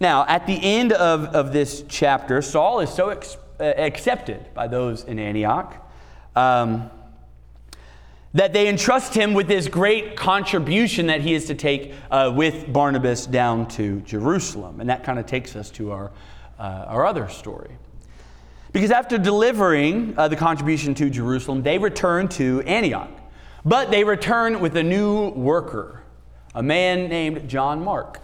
Now, 0.00 0.26
at 0.26 0.46
the 0.46 0.58
end 0.62 0.92
of, 0.92 1.26
of 1.26 1.52
this 1.52 1.84
chapter, 1.88 2.42
Saul 2.42 2.80
is 2.80 2.90
so 2.90 3.08
ex- 3.08 3.36
uh, 3.58 3.64
accepted 3.64 4.52
by 4.52 4.66
those 4.66 5.04
in 5.04 5.18
Antioch 5.18 5.76
um, 6.34 6.90
that 8.34 8.52
they 8.52 8.68
entrust 8.68 9.14
him 9.14 9.34
with 9.34 9.46
this 9.46 9.68
great 9.68 10.16
contribution 10.16 11.06
that 11.06 11.20
he 11.20 11.34
is 11.34 11.46
to 11.46 11.54
take 11.54 11.94
uh, 12.10 12.32
with 12.34 12.72
Barnabas 12.72 13.26
down 13.26 13.68
to 13.68 14.00
Jerusalem. 14.00 14.80
And 14.80 14.88
that 14.88 15.04
kind 15.04 15.18
of 15.18 15.26
takes 15.26 15.54
us 15.54 15.70
to 15.72 15.92
our 15.92 16.10
uh, 16.58 16.84
our 16.86 17.04
other 17.04 17.28
story. 17.28 17.70
Because 18.72 18.90
after 18.90 19.18
delivering 19.18 20.14
uh, 20.16 20.28
the 20.28 20.36
contribution 20.36 20.94
to 20.94 21.10
Jerusalem, 21.10 21.62
they 21.62 21.76
return 21.76 22.28
to 22.28 22.62
Antioch. 22.62 23.10
But 23.64 23.90
they 23.90 24.04
return 24.04 24.60
with 24.60 24.76
a 24.76 24.82
new 24.82 25.30
worker, 25.30 26.02
a 26.54 26.62
man 26.62 27.08
named 27.08 27.48
John 27.48 27.84
Mark. 27.84 28.20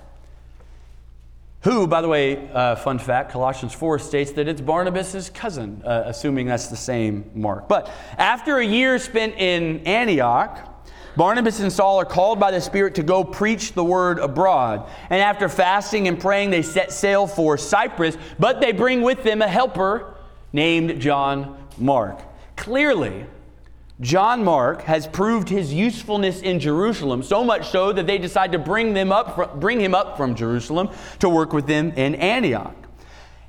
Who, 1.68 1.86
by 1.86 2.00
the 2.00 2.08
way, 2.08 2.48
uh, 2.54 2.76
fun 2.76 2.98
fact, 2.98 3.30
Colossians 3.30 3.74
4 3.74 3.98
states 3.98 4.32
that 4.32 4.48
it's 4.48 4.62
Barnabas' 4.62 5.28
cousin, 5.28 5.82
uh, 5.84 6.04
assuming 6.06 6.46
that's 6.46 6.68
the 6.68 6.78
same 6.78 7.30
Mark. 7.34 7.68
But 7.68 7.90
after 8.16 8.56
a 8.56 8.64
year 8.64 8.98
spent 8.98 9.34
in 9.36 9.86
Antioch, 9.86 10.82
Barnabas 11.14 11.60
and 11.60 11.70
Saul 11.70 12.00
are 12.00 12.06
called 12.06 12.40
by 12.40 12.52
the 12.52 12.60
Spirit 12.62 12.94
to 12.94 13.02
go 13.02 13.22
preach 13.22 13.74
the 13.74 13.84
word 13.84 14.18
abroad. 14.18 14.88
And 15.10 15.20
after 15.20 15.46
fasting 15.50 16.08
and 16.08 16.18
praying, 16.18 16.48
they 16.48 16.62
set 16.62 16.90
sail 16.90 17.26
for 17.26 17.58
Cyprus, 17.58 18.16
but 18.38 18.62
they 18.62 18.72
bring 18.72 19.02
with 19.02 19.22
them 19.22 19.42
a 19.42 19.46
helper 19.46 20.14
named 20.54 21.02
John 21.02 21.68
Mark. 21.76 22.18
Clearly, 22.56 23.26
John 24.00 24.44
Mark 24.44 24.82
has 24.82 25.08
proved 25.08 25.48
his 25.48 25.74
usefulness 25.74 26.40
in 26.40 26.60
Jerusalem, 26.60 27.22
so 27.22 27.42
much 27.42 27.68
so 27.70 27.92
that 27.92 28.06
they 28.06 28.18
decide 28.18 28.52
to 28.52 28.58
bring, 28.58 28.94
them 28.94 29.10
up, 29.10 29.58
bring 29.58 29.80
him 29.80 29.94
up 29.94 30.16
from 30.16 30.36
Jerusalem 30.36 30.90
to 31.18 31.28
work 31.28 31.52
with 31.52 31.66
them 31.66 31.90
in 31.92 32.14
Antioch. 32.14 32.76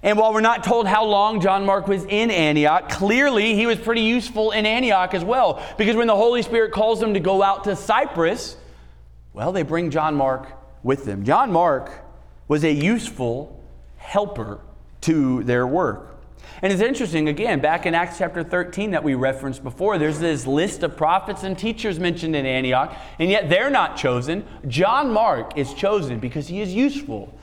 And 0.01 0.17
while 0.17 0.33
we're 0.33 0.41
not 0.41 0.63
told 0.63 0.88
how 0.88 1.05
long 1.05 1.41
John 1.41 1.65
Mark 1.65 1.88
was 1.88 2.05
in 2.05 2.31
Antioch, 2.31 2.89
clearly 2.89 3.53
he 3.55 3.65
was 3.65 3.77
pretty 3.77 4.01
useful 4.01 4.51
in 4.51 4.65
Antioch 4.65 5.13
as 5.13 5.23
well. 5.23 5.63
Because 5.77 5.95
when 5.95 6.07
the 6.07 6.15
Holy 6.15 6.41
Spirit 6.41 6.71
calls 6.71 6.99
them 6.99 7.13
to 7.13 7.19
go 7.19 7.43
out 7.43 7.65
to 7.65 7.75
Cyprus, 7.75 8.55
well, 9.33 9.51
they 9.51 9.63
bring 9.63 9.91
John 9.91 10.15
Mark 10.15 10.47
with 10.83 11.05
them. 11.05 11.25
John 11.25 11.51
Mark 11.51 11.91
was 12.47 12.63
a 12.63 12.71
useful 12.71 13.62
helper 13.97 14.62
to 15.01 15.43
their 15.43 15.67
work. 15.67 16.18
And 16.62 16.73
it's 16.73 16.82
interesting, 16.82 17.30
again, 17.30 17.60
back 17.60 17.86
in 17.86 17.95
Acts 17.95 18.17
chapter 18.17 18.43
13 18.43 18.91
that 18.91 19.04
we 19.04 19.15
referenced 19.15 19.63
before, 19.63 19.97
there's 19.97 20.19
this 20.19 20.45
list 20.45 20.84
of 20.84 20.97
prophets 20.97 21.43
and 21.43 21.58
teachers 21.58 21.99
mentioned 21.99 22.36
in 22.36 22.45
Antioch, 22.45 22.95
and 23.17 23.30
yet 23.30 23.49
they're 23.49 23.69
not 23.69 23.95
chosen. 23.95 24.45
John 24.67 25.12
Mark 25.12 25.58
is 25.58 25.73
chosen 25.73 26.19
because 26.19 26.47
he 26.47 26.62
is 26.62 26.73
useful 26.73 27.34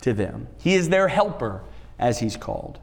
to 0.00 0.12
them, 0.12 0.48
he 0.58 0.74
is 0.74 0.88
their 0.88 1.08
helper 1.08 1.62
as 1.98 2.18
he's 2.18 2.36
called. 2.36 2.80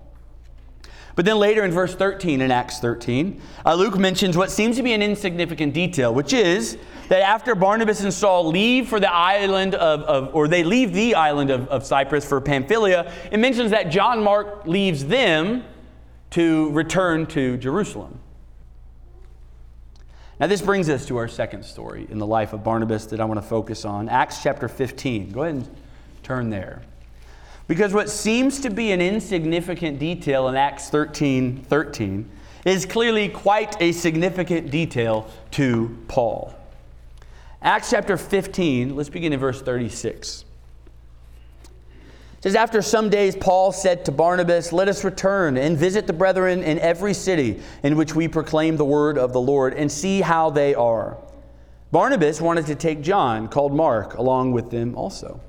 But 1.20 1.26
then 1.26 1.38
later 1.38 1.66
in 1.66 1.72
verse 1.72 1.94
13, 1.96 2.40
in 2.40 2.50
Acts 2.50 2.80
13, 2.80 3.42
uh, 3.66 3.74
Luke 3.74 3.98
mentions 3.98 4.38
what 4.38 4.50
seems 4.50 4.78
to 4.78 4.84
be 4.84 4.94
an 4.94 5.02
insignificant 5.02 5.74
detail, 5.74 6.14
which 6.14 6.32
is 6.32 6.78
that 7.10 7.22
after 7.22 7.56
Barnabas 7.56 8.00
and 8.00 8.14
Saul 8.14 8.48
leave 8.48 8.88
for 8.88 9.02
the 9.02 9.12
island 9.12 9.76
of, 9.76 10.00
of 10.04 10.34
or 10.34 10.48
they 10.48 10.64
leave 10.64 10.94
the 10.94 11.16
island 11.16 11.50
of, 11.50 11.68
of 11.68 11.86
Cyprus 11.86 12.24
for 12.24 12.40
Pamphylia, 12.40 13.12
it 13.34 13.38
mentions 13.38 13.72
that 13.72 13.90
John 13.90 14.24
Mark 14.24 14.66
leaves 14.66 15.04
them 15.04 15.66
to 16.30 16.72
return 16.72 17.26
to 17.26 17.58
Jerusalem. 17.58 18.18
Now, 20.40 20.48
this 20.48 20.62
brings 20.62 20.88
us 20.88 21.06
to 21.08 21.18
our 21.18 21.28
second 21.28 21.66
story 21.66 22.08
in 22.10 22.18
the 22.18 22.28
life 22.28 22.54
of 22.54 22.64
Barnabas 22.64 23.08
that 23.08 23.20
I 23.20 23.26
want 23.26 23.42
to 23.42 23.46
focus 23.46 23.84
on 23.84 24.08
Acts 24.08 24.42
chapter 24.42 24.70
15. 24.70 25.32
Go 25.32 25.44
ahead 25.44 25.56
and 25.56 25.76
turn 26.24 26.50
there. 26.50 26.82
Because 27.70 27.94
what 27.94 28.10
seems 28.10 28.60
to 28.62 28.72
be 28.72 28.92
an 28.92 29.00
insignificant 29.00 30.00
detail 30.00 30.48
in 30.48 30.56
Acts 30.56 30.90
13 30.90 31.66
13 31.66 32.30
is 32.66 32.84
clearly 32.84 33.30
quite 33.30 33.80
a 33.80 33.92
significant 33.92 34.72
detail 34.72 35.30
to 35.52 35.96
Paul. 36.08 36.56
Acts 37.62 37.92
chapter 37.92 38.18
15, 38.18 38.96
let's 38.96 39.10
begin 39.10 39.34
in 39.34 39.40
verse 39.40 39.62
36. 39.62 40.46
It 41.62 42.44
says, 42.44 42.56
After 42.56 42.82
some 42.82 43.08
days, 43.08 43.36
Paul 43.36 43.72
said 43.72 44.04
to 44.06 44.12
Barnabas, 44.12 44.74
Let 44.74 44.88
us 44.88 45.04
return 45.04 45.56
and 45.56 45.78
visit 45.78 46.08
the 46.08 46.14
brethren 46.14 46.64
in 46.64 46.80
every 46.80 47.14
city 47.14 47.62
in 47.84 47.96
which 47.96 48.16
we 48.16 48.28
proclaim 48.28 48.78
the 48.78 48.86
word 48.86 49.20
of 49.20 49.32
the 49.32 49.42
Lord 49.42 49.76
and 49.76 49.92
see 49.92 50.22
how 50.22 50.50
they 50.50 50.74
are. 50.74 51.20
Barnabas 51.92 52.42
wanted 52.42 52.66
to 52.66 52.74
take 52.74 53.02
John, 53.02 53.48
called 53.48 53.76
Mark, 53.76 54.16
along 54.16 54.54
with 54.54 54.72
them 54.72 54.96
also. 54.96 55.40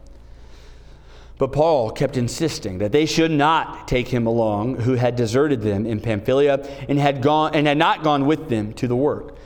But 1.40 1.52
Paul 1.52 1.90
kept 1.90 2.18
insisting 2.18 2.76
that 2.80 2.92
they 2.92 3.06
should 3.06 3.30
not 3.30 3.88
take 3.88 4.08
him 4.08 4.26
along, 4.26 4.74
who 4.80 4.92
had 4.92 5.16
deserted 5.16 5.62
them 5.62 5.86
in 5.86 5.98
Pamphylia 5.98 6.58
and 6.86 6.98
had, 6.98 7.22
gone, 7.22 7.54
and 7.54 7.66
had 7.66 7.78
not 7.78 8.02
gone 8.02 8.26
with 8.26 8.50
them 8.50 8.74
to 8.74 8.86
the 8.86 8.94
work. 8.94 9.36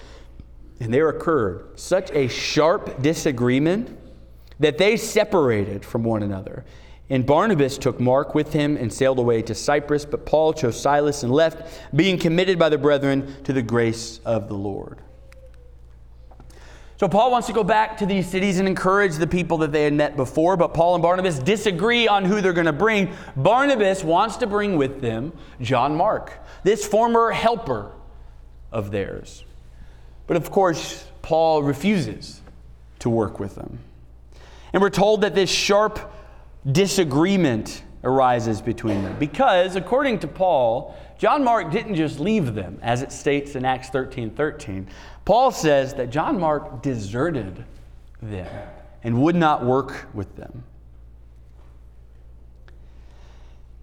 And 0.80 0.92
there 0.92 1.08
occurred 1.08 1.78
such 1.78 2.10
a 2.10 2.26
sharp 2.26 3.00
disagreement 3.00 3.96
that 4.58 4.76
they 4.76 4.96
separated 4.96 5.84
from 5.84 6.02
one 6.02 6.24
another. 6.24 6.64
And 7.10 7.24
Barnabas 7.24 7.78
took 7.78 8.00
Mark 8.00 8.34
with 8.34 8.52
him 8.52 8.76
and 8.76 8.92
sailed 8.92 9.20
away 9.20 9.42
to 9.42 9.54
Cyprus, 9.54 10.04
but 10.04 10.26
Paul 10.26 10.52
chose 10.52 10.80
Silas 10.80 11.22
and 11.22 11.32
left, 11.32 11.80
being 11.94 12.18
committed 12.18 12.58
by 12.58 12.70
the 12.70 12.78
brethren 12.78 13.36
to 13.44 13.52
the 13.52 13.62
grace 13.62 14.18
of 14.24 14.48
the 14.48 14.54
Lord. 14.54 14.98
So 16.96 17.08
Paul 17.08 17.32
wants 17.32 17.48
to 17.48 17.52
go 17.52 17.64
back 17.64 17.96
to 17.98 18.06
these 18.06 18.28
cities 18.28 18.58
and 18.58 18.68
encourage 18.68 19.16
the 19.16 19.26
people 19.26 19.58
that 19.58 19.72
they 19.72 19.82
had 19.82 19.92
met 19.92 20.16
before, 20.16 20.56
but 20.56 20.74
Paul 20.74 20.94
and 20.94 21.02
Barnabas 21.02 21.40
disagree 21.40 22.06
on 22.06 22.24
who 22.24 22.40
they're 22.40 22.52
going 22.52 22.66
to 22.66 22.72
bring. 22.72 23.12
Barnabas 23.36 24.04
wants 24.04 24.36
to 24.38 24.46
bring 24.46 24.76
with 24.76 25.00
them 25.00 25.32
John 25.60 25.96
Mark, 25.96 26.38
this 26.62 26.86
former 26.86 27.32
helper 27.32 27.90
of 28.70 28.92
theirs. 28.92 29.44
But 30.28 30.36
of 30.36 30.50
course, 30.50 31.04
Paul 31.20 31.62
refuses 31.64 32.40
to 33.00 33.10
work 33.10 33.40
with 33.40 33.56
them. 33.56 33.80
And 34.72 34.80
we're 34.80 34.90
told 34.90 35.22
that 35.22 35.34
this 35.34 35.50
sharp 35.50 36.12
disagreement 36.70 37.82
arises 38.04 38.60
between 38.60 39.02
them. 39.02 39.16
Because, 39.18 39.76
according 39.76 40.20
to 40.20 40.28
Paul, 40.28 40.96
John 41.18 41.42
Mark 41.44 41.70
didn't 41.70 41.94
just 41.94 42.20
leave 42.20 42.54
them, 42.54 42.78
as 42.82 43.02
it 43.02 43.12
states 43.12 43.54
in 43.54 43.64
Acts 43.64 43.88
13 43.88 44.30
13. 44.30 44.88
Paul 45.24 45.50
says 45.50 45.94
that 45.94 46.10
John 46.10 46.38
Mark 46.38 46.82
deserted 46.82 47.64
them 48.20 48.48
and 49.02 49.22
would 49.22 49.36
not 49.36 49.64
work 49.64 50.06
with 50.14 50.36
them. 50.36 50.64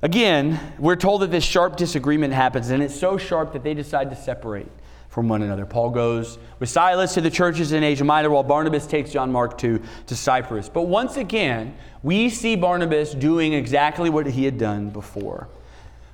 Again, 0.04 0.60
we're 0.80 0.96
told 0.96 1.22
that 1.22 1.30
this 1.30 1.44
sharp 1.44 1.76
disagreement 1.76 2.34
happens, 2.34 2.72
and 2.72 2.82
it's 2.82 3.00
so 3.00 3.18
sharp 3.18 3.54
that 3.54 3.64
they 3.64 3.76
decide 3.76 4.10
to 4.10 4.16
separate 4.16 4.72
from 5.12 5.28
one 5.28 5.42
another. 5.42 5.66
Paul 5.66 5.90
goes 5.90 6.40
with 6.60 6.70
Silas 6.70 7.14
to 7.16 7.22
the 7.22 7.30
churches 7.30 7.74
in 7.74 7.84
Asia 7.84 8.06
Minor, 8.06 8.30
while 8.30 8.44
Barnabas 8.44 8.88
takes 8.88 9.12
John 9.12 9.30
Mark 9.30 9.58
to, 9.58 9.82
to 10.08 10.16
Cyprus. 10.16 10.70
But 10.70 10.84
once 10.84 11.18
again, 11.18 11.76
we 12.02 12.30
see 12.30 12.56
Barnabas 12.56 13.14
doing 13.14 13.52
exactly 13.52 14.10
what 14.10 14.26
he 14.26 14.46
had 14.46 14.58
done 14.58 14.90
before. 14.90 15.50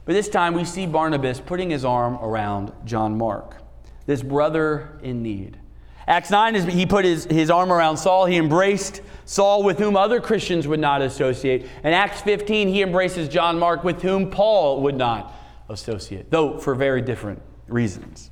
But 0.05 0.13
this 0.13 0.29
time, 0.29 0.55
we 0.55 0.65
see 0.65 0.87
Barnabas 0.87 1.39
putting 1.39 1.69
his 1.69 1.85
arm 1.85 2.15
around 2.23 2.71
John 2.85 3.19
Mark, 3.19 3.57
this 4.07 4.23
brother 4.23 4.97
in 5.03 5.21
need. 5.21 5.59
Acts 6.07 6.31
9 6.31 6.55
is 6.55 6.63
he 6.63 6.87
put 6.87 7.05
his, 7.05 7.25
his 7.25 7.51
arm 7.51 7.71
around 7.71 7.97
Saul. 7.97 8.25
He 8.25 8.37
embraced 8.37 9.01
Saul, 9.25 9.61
with 9.61 9.77
whom 9.77 9.95
other 9.95 10.19
Christians 10.19 10.67
would 10.67 10.79
not 10.79 11.03
associate. 11.03 11.67
In 11.83 11.93
Acts 11.93 12.21
15, 12.21 12.67
he 12.67 12.81
embraces 12.81 13.27
John 13.27 13.59
Mark, 13.59 13.83
with 13.83 14.01
whom 14.01 14.31
Paul 14.31 14.81
would 14.81 14.95
not 14.95 15.35
associate, 15.69 16.31
though 16.31 16.57
for 16.57 16.73
very 16.73 17.01
different 17.03 17.43
reasons. 17.67 18.31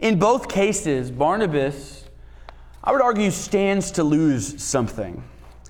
In 0.00 0.18
both 0.18 0.48
cases, 0.48 1.10
Barnabas, 1.10 2.04
I 2.82 2.92
would 2.92 3.02
argue, 3.02 3.30
stands 3.30 3.90
to 3.92 4.04
lose 4.04 4.62
something. 4.62 5.22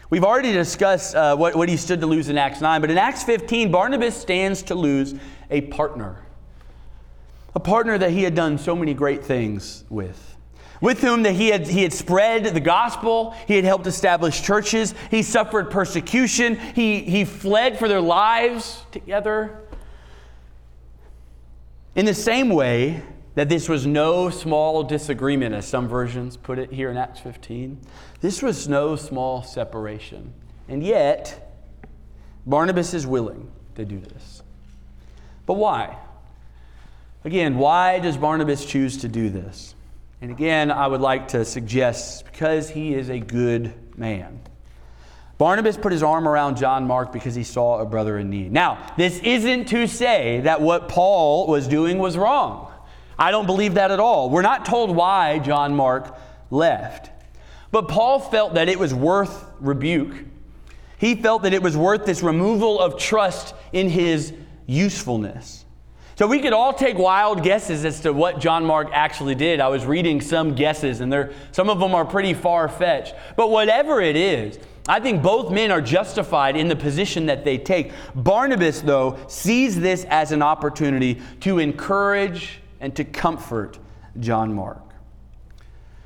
We've 0.09 0.25
already 0.25 0.53
discussed 0.53 1.15
uh, 1.15 1.37
what, 1.37 1.55
what 1.55 1.69
he 1.69 1.77
stood 1.77 2.01
to 2.01 2.07
lose 2.07 2.29
in 2.29 2.39
Acts 2.39 2.61
9, 2.61 2.81
but 2.81 2.91
in 2.91 2.99
Acts 2.99 3.23
15, 3.25 3.71
Barnabas 3.71 4.17
stands 4.17 4.63
to 4.65 4.75
lose 4.75 5.15
a 5.51 5.63
partner 5.63 6.25
a 7.55 7.61
partner 7.61 7.99
that 7.99 8.11
he 8.11 8.23
had 8.23 8.35
done 8.35 8.59
so 8.59 8.77
many 8.77 8.95
great 8.95 9.25
things 9.25 9.85
with, 9.89 10.37
with 10.81 11.01
whom 11.01 11.23
that 11.25 11.33
he 11.33 11.49
had, 11.49 11.67
he 11.67 11.83
had 11.83 11.93
spread 11.93 12.45
the 12.45 12.61
gospel, 12.61 13.35
he 13.47 13.57
had 13.57 13.65
helped 13.65 13.87
establish 13.87 14.43
churches, 14.43 14.95
he 15.11 15.23
suffered 15.23 15.71
persecution, 15.71 16.57
he, 16.75 17.01
he 17.01 17.25
fled 17.25 17.79
for 17.79 17.89
their 17.89 18.01
lives 18.01 18.85
together. 18.93 19.59
In 21.95 22.07
the 22.07 22.15
same 22.15 22.51
way 22.51 23.03
that 23.35 23.49
this 23.49 23.69
was 23.69 23.87
no 23.87 24.31
small 24.31 24.83
disagreement, 24.83 25.55
as 25.55 25.67
some 25.67 25.89
versions 25.89 26.37
put 26.37 26.59
it 26.59 26.73
here 26.73 26.91
in 26.91 26.97
Acts 26.97 27.21
15, 27.21 27.79
this 28.21 28.43
was 28.43 28.69
no 28.69 28.97
small 28.97 29.43
separation. 29.43 30.33
And 30.69 30.83
yet, 30.83 31.55
Barnabas 32.47 32.95
is 32.95 33.07
willing 33.07 33.51
to 33.77 33.85
do 33.85 33.99
this. 33.99 34.43
But 35.47 35.55
why? 35.55 35.97
Again, 37.25 37.59
why 37.59 37.99
does 37.99 38.17
Barnabas 38.17 38.65
choose 38.65 38.99
to 38.99 39.09
do 39.09 39.29
this? 39.31 39.75
And 40.23 40.31
again, 40.31 40.71
I 40.71 40.87
would 40.87 41.01
like 41.01 41.29
to 41.29 41.45
suggest 41.45 42.25
because 42.27 42.71
he 42.71 42.95
is 42.95 43.09
a 43.09 43.19
good 43.19 43.73
man. 43.97 44.41
Barnabas 45.39 45.79
put 45.79 45.93
his 45.93 46.03
arm 46.03 46.29
around 46.29 46.59
John 46.59 46.87
Mark 46.87 47.13
because 47.13 47.35
he 47.35 47.45
saw 47.45 47.79
a 47.79 47.87
brother 47.87 48.19
in 48.19 48.29
need. 48.29 48.53
Now, 48.53 48.93
this 48.99 49.19
isn't 49.21 49.69
to 49.69 49.87
say 49.87 50.41
that 50.41 50.61
what 50.61 50.89
Paul 50.89 51.47
was 51.47 51.67
doing 51.67 51.99
was 51.99 52.19
wrong. 52.19 52.70
I 53.21 53.31
don't 53.31 53.45
believe 53.45 53.75
that 53.75 53.91
at 53.91 54.01
all. 54.01 54.31
We're 54.31 54.41
not 54.41 54.65
told 54.65 54.97
why 54.97 55.41
John 55.41 55.77
Mark 55.77 56.17
left. 56.51 57.11
But 57.71 57.87
Paul 57.87 58.19
felt 58.19 58.55
that 58.55 58.71
it 58.71 58.79
was 58.79 58.95
worth 58.95 59.45
rebuke. 59.61 60.15
He 60.97 61.15
felt 61.15 61.43
that 61.43 61.53
it 61.53 61.63
was 61.63 61.77
worth 61.77 62.07
this 62.07 62.23
removal 62.23 62.81
of 62.81 62.99
trust 62.99 63.55
in 63.73 63.91
his 63.91 64.33
usefulness. 64.67 65.67
So 66.17 66.27
we 66.27 66.41
could 66.41 66.53
all 66.53 66.73
take 66.73 66.99
wild 66.99 67.43
guesses 67.43 67.85
as 67.85 68.01
to 68.01 68.13
what 68.13 68.41
John 68.41 68.65
Mark 68.65 68.89
actually 68.93 69.35
did. 69.35 69.61
I 69.61 69.69
was 69.69 69.85
reading 69.87 70.21
some 70.21 70.55
guesses, 70.55 71.01
and 71.01 71.33
some 71.53 71.71
of 71.71 71.79
them 71.79 71.95
are 71.95 72.05
pretty 72.05 72.35
far 72.35 72.69
fetched. 72.69 73.15
But 73.37 73.51
whatever 73.51 74.01
it 74.01 74.17
is, 74.17 74.59
I 74.89 75.01
think 75.01 75.23
both 75.23 75.53
men 75.53 75.71
are 75.71 75.81
justified 75.81 76.57
in 76.57 76.69
the 76.69 76.77
position 76.77 77.27
that 77.27 77.45
they 77.45 77.59
take. 77.59 77.93
Barnabas, 78.15 78.81
though, 78.81 79.19
sees 79.29 79.79
this 79.79 80.05
as 80.09 80.33
an 80.33 80.43
opportunity 80.43 81.21
to 81.41 81.59
encourage 81.59 82.61
and 82.81 82.95
to 82.97 83.05
comfort 83.05 83.79
John 84.19 84.55
Mark. 84.55 84.83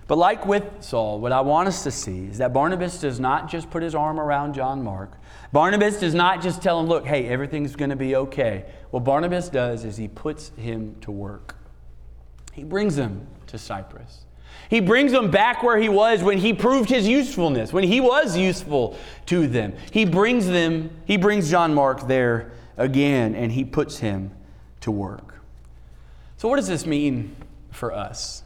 But 0.07 0.19
like 0.19 0.45
with 0.45 0.65
Saul, 0.81 1.19
what 1.19 1.33
I 1.33 1.41
want 1.41 1.69
us 1.69 1.83
to 1.85 1.91
see 1.91 2.27
is 2.27 2.39
that 2.39 2.53
Barnabas 2.53 3.01
does 3.01 3.19
not 3.19 3.49
just 3.49 3.71
put 3.71 3.83
his 3.83 3.95
arm 3.95 4.21
around 4.21 4.55
John 4.55 4.83
Mark. 4.83 5.13
Barnabas 5.51 5.99
does 5.99 6.15
not 6.15 6.43
just 6.43 6.61
tell 6.61 6.79
him, 6.79 6.87
look, 6.87 7.07
hey, 7.07 7.27
everything's 7.27 7.75
going 7.75 7.91
to 7.91 7.97
be 7.97 8.15
okay. 8.17 8.67
What 8.91 9.05
Barnabas 9.05 9.49
does 9.49 9.85
is 9.85 9.97
he 9.97 10.09
puts 10.09 10.51
him 10.57 10.97
to 11.01 11.11
work. 11.11 11.57
He 12.53 12.65
brings 12.65 12.99
him 12.99 13.27
to 13.47 13.57
Cyprus. 13.57 14.27
He 14.69 14.81
brings 14.81 15.13
him 15.13 15.31
back 15.31 15.63
where 15.63 15.79
he 15.79 15.89
was 15.89 16.23
when 16.23 16.39
he 16.39 16.53
proved 16.53 16.91
his 16.91 17.09
usefulness, 17.09 17.73
when 17.73 17.85
he 17.85 18.01
was 18.01 18.37
useful 18.37 18.99
to 19.27 19.47
them. 19.47 19.75
He 19.91 20.05
brings 20.05 20.47
them, 20.47 20.91
he 21.07 21.17
brings 21.17 21.51
John 21.51 21.75
Mark 21.75 22.07
there 22.07 22.53
again, 22.77 23.35
and 23.35 23.51
he 23.53 23.65
puts 23.65 23.99
him 23.99 24.31
to 24.81 24.91
work. 24.91 25.35
So, 26.45 26.51
what 26.51 26.57
does 26.57 26.69
this 26.69 26.85
mean 26.85 27.35
for 27.71 27.91
us? 27.91 28.43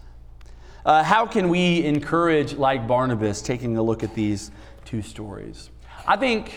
Uh, 0.86 1.02
how 1.02 1.26
can 1.26 1.48
we 1.48 1.84
encourage, 1.84 2.54
like 2.54 2.86
Barnabas, 2.86 3.42
taking 3.42 3.76
a 3.76 3.82
look 3.82 4.04
at 4.04 4.14
these 4.14 4.52
two 4.84 5.02
stories? 5.02 5.70
I 6.06 6.16
think 6.16 6.52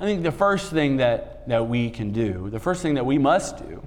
I 0.00 0.04
think 0.04 0.24
the 0.24 0.32
first 0.32 0.72
thing 0.72 0.96
that, 0.96 1.46
that 1.46 1.68
we 1.68 1.90
can 1.90 2.10
do, 2.10 2.50
the 2.50 2.58
first 2.58 2.82
thing 2.82 2.94
that 2.94 3.06
we 3.06 3.18
must 3.18 3.58
do, 3.58 3.86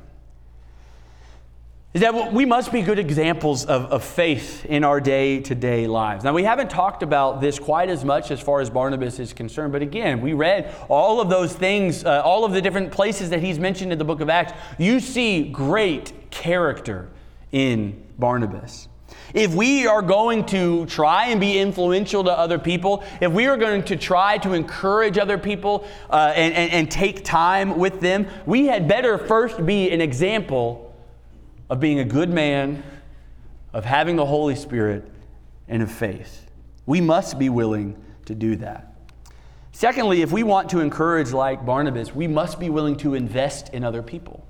is 1.93 1.99
that 1.99 2.31
we 2.31 2.45
must 2.45 2.71
be 2.71 2.81
good 2.81 2.99
examples 2.99 3.65
of, 3.65 3.87
of 3.87 4.01
faith 4.01 4.63
in 4.63 4.85
our 4.85 5.01
day 5.01 5.41
to 5.41 5.55
day 5.55 5.87
lives. 5.87 6.23
Now, 6.23 6.31
we 6.31 6.45
haven't 6.45 6.69
talked 6.69 7.03
about 7.03 7.41
this 7.41 7.59
quite 7.59 7.89
as 7.89 8.05
much 8.05 8.31
as 8.31 8.39
far 8.39 8.61
as 8.61 8.69
Barnabas 8.69 9.19
is 9.19 9.33
concerned, 9.33 9.73
but 9.73 9.81
again, 9.81 10.21
we 10.21 10.31
read 10.31 10.73
all 10.87 11.19
of 11.19 11.29
those 11.29 11.51
things, 11.51 12.05
uh, 12.05 12.21
all 12.23 12.45
of 12.45 12.53
the 12.53 12.61
different 12.61 12.93
places 12.93 13.29
that 13.31 13.43
he's 13.43 13.59
mentioned 13.59 13.91
in 13.91 13.97
the 13.97 14.05
book 14.05 14.21
of 14.21 14.29
Acts. 14.29 14.53
You 14.77 15.01
see 15.01 15.49
great 15.49 16.13
character 16.29 17.09
in 17.51 18.03
Barnabas. 18.17 18.87
If 19.33 19.53
we 19.53 19.87
are 19.87 20.01
going 20.01 20.45
to 20.47 20.85
try 20.85 21.27
and 21.27 21.39
be 21.39 21.57
influential 21.57 22.23
to 22.23 22.31
other 22.31 22.59
people, 22.59 23.03
if 23.21 23.31
we 23.31 23.47
are 23.47 23.57
going 23.57 23.83
to 23.83 23.95
try 23.95 24.37
to 24.39 24.53
encourage 24.53 25.17
other 25.17 25.37
people 25.37 25.87
uh, 26.09 26.33
and, 26.35 26.53
and, 26.53 26.71
and 26.71 26.91
take 26.91 27.23
time 27.23 27.77
with 27.77 27.99
them, 27.99 28.27
we 28.45 28.65
had 28.65 28.87
better 28.87 29.17
first 29.17 29.65
be 29.65 29.91
an 29.91 30.01
example 30.01 30.95
of 31.69 31.79
being 31.79 31.99
a 31.99 32.05
good 32.05 32.29
man, 32.29 32.83
of 33.73 33.85
having 33.85 34.15
the 34.15 34.25
Holy 34.25 34.55
Spirit, 34.55 35.09
and 35.67 35.83
of 35.83 35.91
faith. 35.91 36.49
We 36.85 37.01
must 37.01 37.37
be 37.37 37.49
willing 37.49 38.01
to 38.25 38.35
do 38.35 38.55
that. 38.57 38.93
Secondly, 39.73 40.21
if 40.21 40.31
we 40.31 40.43
want 40.43 40.69
to 40.69 40.79
encourage 40.79 41.31
like 41.31 41.65
Barnabas, 41.65 42.15
we 42.15 42.27
must 42.27 42.59
be 42.59 42.69
willing 42.69 42.95
to 42.97 43.13
invest 43.13 43.73
in 43.73 43.83
other 43.83 44.01
people. 44.01 44.47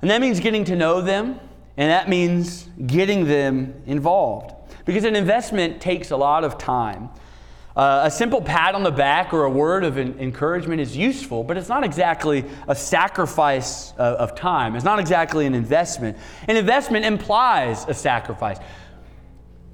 And 0.00 0.10
that 0.10 0.20
means 0.20 0.40
getting 0.40 0.64
to 0.66 0.76
know 0.76 1.00
them 1.00 1.40
and 1.76 1.90
that 1.90 2.08
means 2.08 2.68
getting 2.86 3.26
them 3.26 3.82
involved. 3.86 4.52
Because 4.84 5.04
an 5.04 5.14
investment 5.14 5.80
takes 5.80 6.10
a 6.10 6.16
lot 6.16 6.44
of 6.44 6.58
time. 6.58 7.08
Uh, 7.76 8.02
a 8.04 8.10
simple 8.10 8.42
pat 8.42 8.74
on 8.74 8.82
the 8.82 8.90
back 8.90 9.32
or 9.32 9.44
a 9.44 9.50
word 9.50 9.84
of 9.84 9.96
encouragement 9.96 10.80
is 10.80 10.96
useful, 10.96 11.44
but 11.44 11.56
it's 11.56 11.68
not 11.68 11.84
exactly 11.84 12.44
a 12.66 12.74
sacrifice 12.74 13.92
of, 13.92 14.16
of 14.16 14.34
time. 14.34 14.74
It's 14.74 14.84
not 14.84 14.98
exactly 14.98 15.46
an 15.46 15.54
investment. 15.54 16.18
An 16.48 16.56
investment 16.56 17.04
implies 17.04 17.84
a 17.86 17.94
sacrifice. 17.94 18.58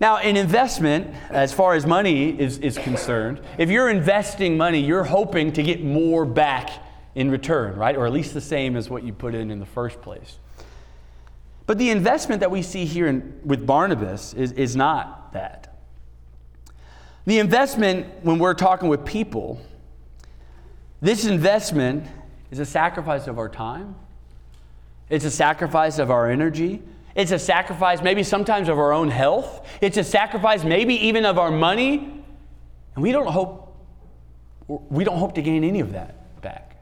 Now, 0.01 0.19
an 0.19 0.37
investment, 0.37 1.15
as 1.31 1.55
far 1.55 1.73
as 1.73 1.87
money 1.87 2.39
is, 2.39 2.59
is 2.59 2.77
concerned, 2.77 3.41
if 3.57 3.71
you're 3.71 3.89
investing 3.89 4.59
money, 4.59 4.81
you're 4.81 5.05
hoping 5.05 5.53
to 5.53 5.63
get 5.63 5.83
more 5.83 6.27
back 6.27 6.84
in 7.15 7.31
return, 7.31 7.77
right? 7.77 7.97
Or 7.97 8.07
at 8.07 8.13
least 8.13 8.35
the 8.35 8.41
same 8.41 8.77
as 8.77 8.91
what 8.91 9.05
you 9.05 9.13
put 9.13 9.35
in 9.35 9.51
in 9.51 9.61
the 9.61 9.67
first 9.67 10.01
place. 10.03 10.39
But 11.67 11.79
the 11.79 11.91
investment 11.91 12.41
that 12.41 12.51
we 12.51 12.63
see 12.63 12.85
here 12.85 13.07
in, 13.07 13.41
with 13.45 13.67
Barnabas 13.67 14.35
is, 14.35 14.53
is 14.53 14.77
not 14.77 15.33
that. 15.33 15.79
The 17.27 17.39
investment, 17.39 18.07
when 18.23 18.39
we're 18.39 18.55
talking 18.55 18.89
with 18.89 19.05
people, 19.05 19.61
this 21.01 21.25
investment 21.25 22.07
is 22.51 22.59
a 22.59 22.67
sacrifice 22.67 23.27
of 23.27 23.39
our 23.39 23.49
time, 23.49 23.95
it's 25.09 25.25
a 25.25 25.31
sacrifice 25.31 25.99
of 25.99 26.11
our 26.11 26.31
energy. 26.31 26.83
It's 27.15 27.31
a 27.31 27.39
sacrifice, 27.39 28.03
maybe 28.03 28.25
sometimes 28.25 28.69
of 28.69 28.79
our 28.79 28.93
own 28.93 29.09
health. 29.09 29.67
It's 29.81 29.97
a 29.97 30.03
sacrifice, 30.05 30.65
maybe 30.65 30.95
even 31.07 31.25
of 31.25 31.39
our 31.39 31.51
money. 31.51 32.23
And 32.95 33.03
we 33.03 33.13
don't 33.13 33.29
hope, 33.29 33.77
we 34.67 35.05
don't 35.05 35.19
hope 35.19 35.35
to 35.37 35.43
gain 35.43 35.63
any 35.63 35.81
of 35.81 35.93
that 35.93 36.41
back. 36.43 36.74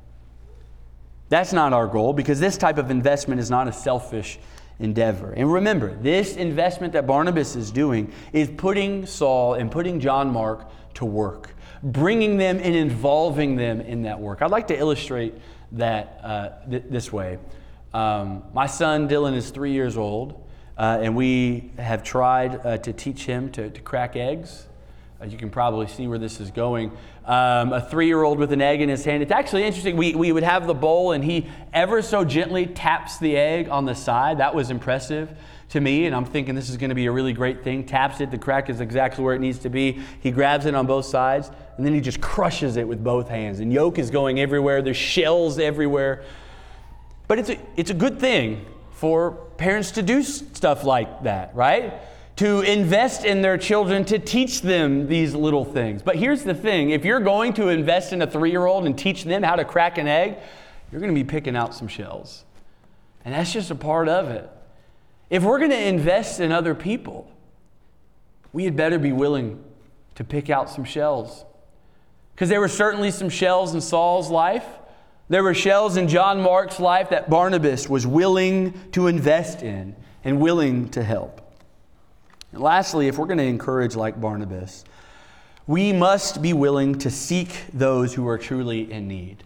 That's 1.32 1.54
not 1.54 1.72
our 1.72 1.86
goal 1.86 2.12
because 2.12 2.40
this 2.40 2.58
type 2.58 2.76
of 2.76 2.90
investment 2.90 3.40
is 3.40 3.48
not 3.48 3.66
a 3.66 3.72
selfish 3.72 4.38
endeavor. 4.78 5.32
And 5.32 5.50
remember, 5.50 5.94
this 5.94 6.36
investment 6.36 6.92
that 6.92 7.06
Barnabas 7.06 7.56
is 7.56 7.70
doing 7.70 8.12
is 8.34 8.50
putting 8.54 9.06
Saul 9.06 9.54
and 9.54 9.70
putting 9.70 9.98
John 9.98 10.30
Mark 10.30 10.68
to 10.96 11.06
work. 11.06 11.54
bringing 11.82 12.36
them 12.36 12.58
and 12.58 12.76
involving 12.76 13.56
them 13.56 13.80
in 13.80 14.02
that 14.02 14.20
work. 14.20 14.42
I'd 14.42 14.50
like 14.50 14.68
to 14.68 14.78
illustrate 14.78 15.34
that 15.72 16.20
uh, 16.22 16.48
th- 16.70 16.84
this 16.90 17.12
way. 17.12 17.38
Um, 17.92 18.44
my 18.52 18.66
son 18.66 19.08
Dylan 19.08 19.34
is 19.34 19.50
three 19.50 19.72
years 19.72 19.96
old, 19.96 20.46
uh, 20.78 20.98
and 21.00 21.16
we 21.16 21.72
have 21.78 22.02
tried 22.02 22.64
uh, 22.64 22.76
to 22.78 22.92
teach 22.92 23.24
him 23.24 23.50
to, 23.52 23.70
to 23.70 23.80
crack 23.80 24.16
eggs. 24.16 24.66
You 25.30 25.38
can 25.38 25.50
probably 25.50 25.86
see 25.86 26.08
where 26.08 26.18
this 26.18 26.40
is 26.40 26.50
going. 26.50 26.90
Um, 27.24 27.72
a 27.72 27.80
three 27.80 28.06
year 28.06 28.22
old 28.22 28.38
with 28.38 28.52
an 28.52 28.60
egg 28.60 28.80
in 28.80 28.88
his 28.88 29.04
hand. 29.04 29.22
It's 29.22 29.30
actually 29.30 29.62
interesting. 29.64 29.96
We, 29.96 30.14
we 30.14 30.32
would 30.32 30.42
have 30.42 30.66
the 30.66 30.74
bowl, 30.74 31.12
and 31.12 31.22
he 31.22 31.46
ever 31.72 32.02
so 32.02 32.24
gently 32.24 32.66
taps 32.66 33.18
the 33.18 33.36
egg 33.36 33.68
on 33.68 33.84
the 33.84 33.94
side. 33.94 34.38
That 34.38 34.54
was 34.54 34.70
impressive 34.70 35.32
to 35.70 35.80
me, 35.80 36.06
and 36.06 36.14
I'm 36.14 36.24
thinking 36.24 36.54
this 36.54 36.68
is 36.68 36.76
going 36.76 36.90
to 36.90 36.94
be 36.94 37.06
a 37.06 37.12
really 37.12 37.32
great 37.32 37.62
thing. 37.62 37.86
Taps 37.86 38.20
it, 38.20 38.30
the 38.30 38.38
crack 38.38 38.68
is 38.68 38.80
exactly 38.80 39.24
where 39.24 39.34
it 39.34 39.40
needs 39.40 39.60
to 39.60 39.70
be. 39.70 40.00
He 40.20 40.30
grabs 40.30 40.66
it 40.66 40.74
on 40.74 40.86
both 40.86 41.06
sides, 41.06 41.50
and 41.76 41.86
then 41.86 41.94
he 41.94 42.00
just 42.00 42.20
crushes 42.20 42.76
it 42.76 42.86
with 42.86 43.02
both 43.02 43.28
hands. 43.28 43.60
And 43.60 43.72
yolk 43.72 43.98
is 43.98 44.10
going 44.10 44.40
everywhere, 44.40 44.82
there's 44.82 44.96
shells 44.96 45.58
everywhere. 45.58 46.24
But 47.28 47.38
it's 47.38 47.48
a, 47.48 47.58
it's 47.76 47.90
a 47.90 47.94
good 47.94 48.18
thing 48.18 48.66
for 48.90 49.32
parents 49.56 49.92
to 49.92 50.02
do 50.02 50.22
stuff 50.22 50.84
like 50.84 51.22
that, 51.22 51.54
right? 51.54 51.94
To 52.42 52.60
invest 52.62 53.24
in 53.24 53.40
their 53.40 53.56
children, 53.56 54.04
to 54.06 54.18
teach 54.18 54.62
them 54.62 55.06
these 55.06 55.32
little 55.32 55.64
things. 55.64 56.02
But 56.02 56.16
here's 56.16 56.42
the 56.42 56.54
thing 56.54 56.90
if 56.90 57.04
you're 57.04 57.20
going 57.20 57.52
to 57.52 57.68
invest 57.68 58.12
in 58.12 58.20
a 58.20 58.26
three 58.26 58.50
year 58.50 58.66
old 58.66 58.84
and 58.84 58.98
teach 58.98 59.22
them 59.22 59.44
how 59.44 59.54
to 59.54 59.64
crack 59.64 59.96
an 59.96 60.08
egg, 60.08 60.38
you're 60.90 61.00
going 61.00 61.14
to 61.14 61.20
be 61.20 61.22
picking 61.22 61.54
out 61.54 61.72
some 61.72 61.86
shells. 61.86 62.44
And 63.24 63.32
that's 63.32 63.52
just 63.52 63.70
a 63.70 63.76
part 63.76 64.08
of 64.08 64.28
it. 64.28 64.50
If 65.30 65.44
we're 65.44 65.60
going 65.60 65.70
to 65.70 65.86
invest 65.86 66.40
in 66.40 66.50
other 66.50 66.74
people, 66.74 67.30
we 68.52 68.64
had 68.64 68.74
better 68.74 68.98
be 68.98 69.12
willing 69.12 69.62
to 70.16 70.24
pick 70.24 70.50
out 70.50 70.68
some 70.68 70.82
shells. 70.82 71.44
Because 72.34 72.48
there 72.48 72.58
were 72.58 72.66
certainly 72.66 73.12
some 73.12 73.28
shells 73.28 73.72
in 73.72 73.80
Saul's 73.80 74.30
life. 74.30 74.66
There 75.28 75.44
were 75.44 75.54
shells 75.54 75.96
in 75.96 76.08
John 76.08 76.42
Mark's 76.42 76.80
life 76.80 77.10
that 77.10 77.30
Barnabas 77.30 77.88
was 77.88 78.04
willing 78.04 78.74
to 78.90 79.06
invest 79.06 79.62
in 79.62 79.94
and 80.24 80.40
willing 80.40 80.88
to 80.88 81.04
help. 81.04 81.41
And 82.52 82.60
lastly, 82.60 83.08
if 83.08 83.18
we're 83.18 83.26
going 83.26 83.38
to 83.38 83.44
encourage 83.44 83.96
like 83.96 84.20
Barnabas, 84.20 84.84
we 85.66 85.92
must 85.92 86.42
be 86.42 86.52
willing 86.52 86.98
to 86.98 87.10
seek 87.10 87.64
those 87.72 88.14
who 88.14 88.28
are 88.28 88.38
truly 88.38 88.90
in 88.92 89.08
need. 89.08 89.44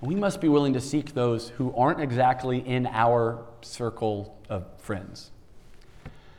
We 0.00 0.14
must 0.14 0.40
be 0.40 0.48
willing 0.48 0.74
to 0.74 0.80
seek 0.80 1.14
those 1.14 1.48
who 1.48 1.74
aren't 1.74 2.00
exactly 2.00 2.58
in 2.58 2.86
our 2.86 3.44
circle 3.62 4.38
of 4.48 4.64
friends. 4.78 5.30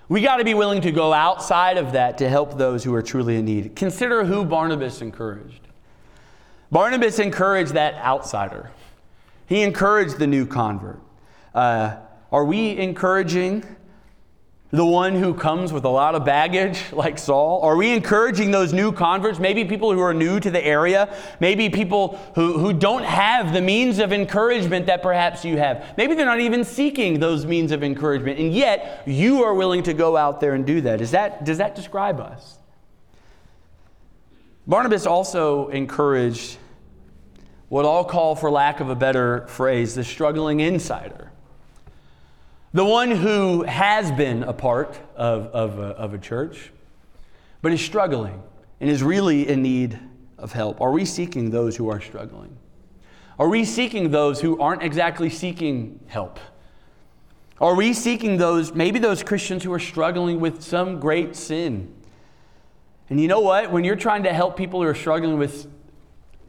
We 0.10 0.21
got 0.21 0.38
to 0.38 0.45
be 0.45 0.53
willing 0.53 0.82
to 0.84 0.91
go 0.91 1.12
outside 1.12 1.77
of 1.77 1.91
that 1.91 2.19
to 2.19 2.30
help 2.30 2.58
those 2.58 2.84
who 2.84 2.93
are 2.93 3.01
truly 3.01 3.36
in 3.36 3.45
need. 3.45 3.75
Consider 3.75 4.23
who 4.23 4.45
Barnabas 4.45 5.01
encouraged. 5.01 5.67
Barnabas 6.71 7.19
encouraged 7.19 7.73
that 7.73 7.95
outsider, 7.95 8.71
he 9.47 9.63
encouraged 9.63 10.19
the 10.19 10.27
new 10.27 10.45
convert. 10.45 10.99
Uh, 11.56 11.95
are 12.32 12.45
we 12.45 12.77
encouraging 12.77 13.63
the 14.71 14.86
one 14.86 15.15
who 15.15 15.34
comes 15.34 15.71
with 15.71 15.86
a 15.86 15.89
lot 15.89 16.13
of 16.13 16.25
baggage, 16.25 16.91
like 16.91 17.17
Saul? 17.17 17.62
Are 17.62 17.77
we 17.77 17.91
encouraging 17.91 18.51
those 18.51 18.73
new 18.73 18.91
converts? 18.91 19.39
Maybe 19.39 19.63
people 19.63 19.93
who 19.93 20.01
are 20.01 20.13
new 20.13 20.39
to 20.41 20.51
the 20.51 20.63
area, 20.63 21.15
maybe 21.39 21.69
people 21.69 22.19
who, 22.36 22.58
who 22.58 22.73
don't 22.73 23.03
have 23.03 23.53
the 23.53 23.62
means 23.62 23.99
of 23.99 24.12
encouragement 24.12 24.86
that 24.88 25.01
perhaps 25.01 25.45
you 25.45 25.58
have. 25.58 25.93
Maybe 25.95 26.15
they're 26.15 26.25
not 26.25 26.41
even 26.41 26.65
seeking 26.65 27.19
those 27.19 27.45
means 27.45 27.71
of 27.71 27.82
encouragement, 27.82 28.39
and 28.39 28.53
yet 28.53 29.03
you 29.06 29.43
are 29.43 29.53
willing 29.53 29.84
to 29.84 29.93
go 29.93 30.17
out 30.17 30.41
there 30.41 30.53
and 30.53 30.65
do 30.65 30.82
that. 30.82 30.99
Is 30.99 31.12
that 31.12 31.45
does 31.45 31.60
that 31.60 31.73
describe 31.73 32.19
us? 32.19 32.58
Barnabas 34.67 35.06
also 35.06 35.69
encouraged 35.69 36.58
what 37.69 37.86
I'll 37.86 38.06
call, 38.06 38.36
for 38.36 38.49
lack 38.49 38.80
of 38.80 38.89
a 38.89 38.95
better 38.95 39.45
phrase, 39.47 39.95
the 39.95 40.03
struggling 40.03 40.60
insider. 40.62 41.32
The 42.73 42.84
one 42.84 43.12
who 43.12 43.63
has 43.63 44.12
been 44.12 44.43
a 44.43 44.53
part 44.53 44.99
of, 45.15 45.47
of, 45.47 45.80
a, 45.80 45.84
of 45.84 46.13
a 46.13 46.17
church, 46.17 46.71
but 47.62 47.71
is 47.71 47.82
struggling 47.82 48.43
and 48.82 48.89
is 48.89 49.01
really 49.01 49.47
in 49.47 49.62
need 49.62 49.97
of 50.38 50.51
help. 50.51 50.82
Are 50.82 50.91
we 50.91 51.06
seeking 51.06 51.49
those 51.49 51.77
who 51.77 51.89
are 51.89 52.01
struggling? 52.01 52.58
Are 53.39 53.47
we 53.47 53.65
seeking 53.65 54.12
those 54.12 54.41
who 54.41 54.60
aren't 54.60 54.84
exactly 54.84 55.30
seeking 55.30 55.99
help? 56.08 56.39
Are 57.60 57.73
we 57.73 57.93
seeking 57.93 58.38
those, 58.38 58.73
maybe 58.73 58.99
those 58.99 59.23
Christians 59.23 59.63
who 59.63 59.71
are 59.73 59.80
struggling 59.80 60.39
with 60.39 60.62
some 60.62 60.99
great 60.99 61.36
sin? 61.36 61.93
And 63.10 63.19
you 63.21 63.27
know 63.27 63.39
what? 63.39 63.71
When 63.71 63.84
you're 63.84 63.95
trying 63.95 64.23
to 64.23 64.34
help 64.34 64.58
people 64.58 64.82
who 64.82 64.88
are 64.88 64.95
struggling 64.95 65.38
with 65.38 65.67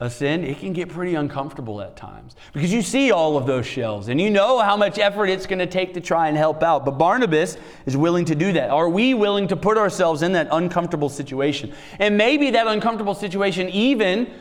a 0.01 0.09
sin, 0.09 0.45
it 0.45 0.61
can 0.61 0.73
get 0.73 0.89
pretty 0.89 1.17
uncomfortable 1.17 1.81
at 1.81 1.97
times 1.97 2.37
because 2.53 2.73
you 2.73 2.83
see 2.83 3.11
all 3.11 3.37
of 3.37 3.47
those 3.47 3.67
shells 3.67 4.09
and 4.09 4.21
you 4.21 4.31
know 4.31 4.61
how 4.61 4.77
much 4.77 4.99
effort 4.99 5.27
it's 5.27 5.47
going 5.47 5.59
to 5.59 5.67
take 5.67 5.95
to 5.95 6.01
try 6.01 6.29
and 6.29 6.37
help 6.37 6.63
out. 6.63 6.85
But 6.85 6.93
Barnabas 6.93 7.57
is 7.85 7.97
willing 7.97 8.25
to 8.27 8.37
do 8.37 8.53
that. 8.53 8.71
Are 8.71 8.89
we 8.89 9.15
willing 9.15 9.49
to 9.49 9.57
put 9.57 9.77
ourselves 9.77 10.23
in 10.23 10.33
that 10.33 10.49
uncomfortable 10.53 11.09
situation? 11.09 11.73
And 11.99 12.17
maybe 12.17 12.51
that 12.51 12.69
uncomfortable 12.69 13.15
situation 13.15 13.69
even 13.71 14.33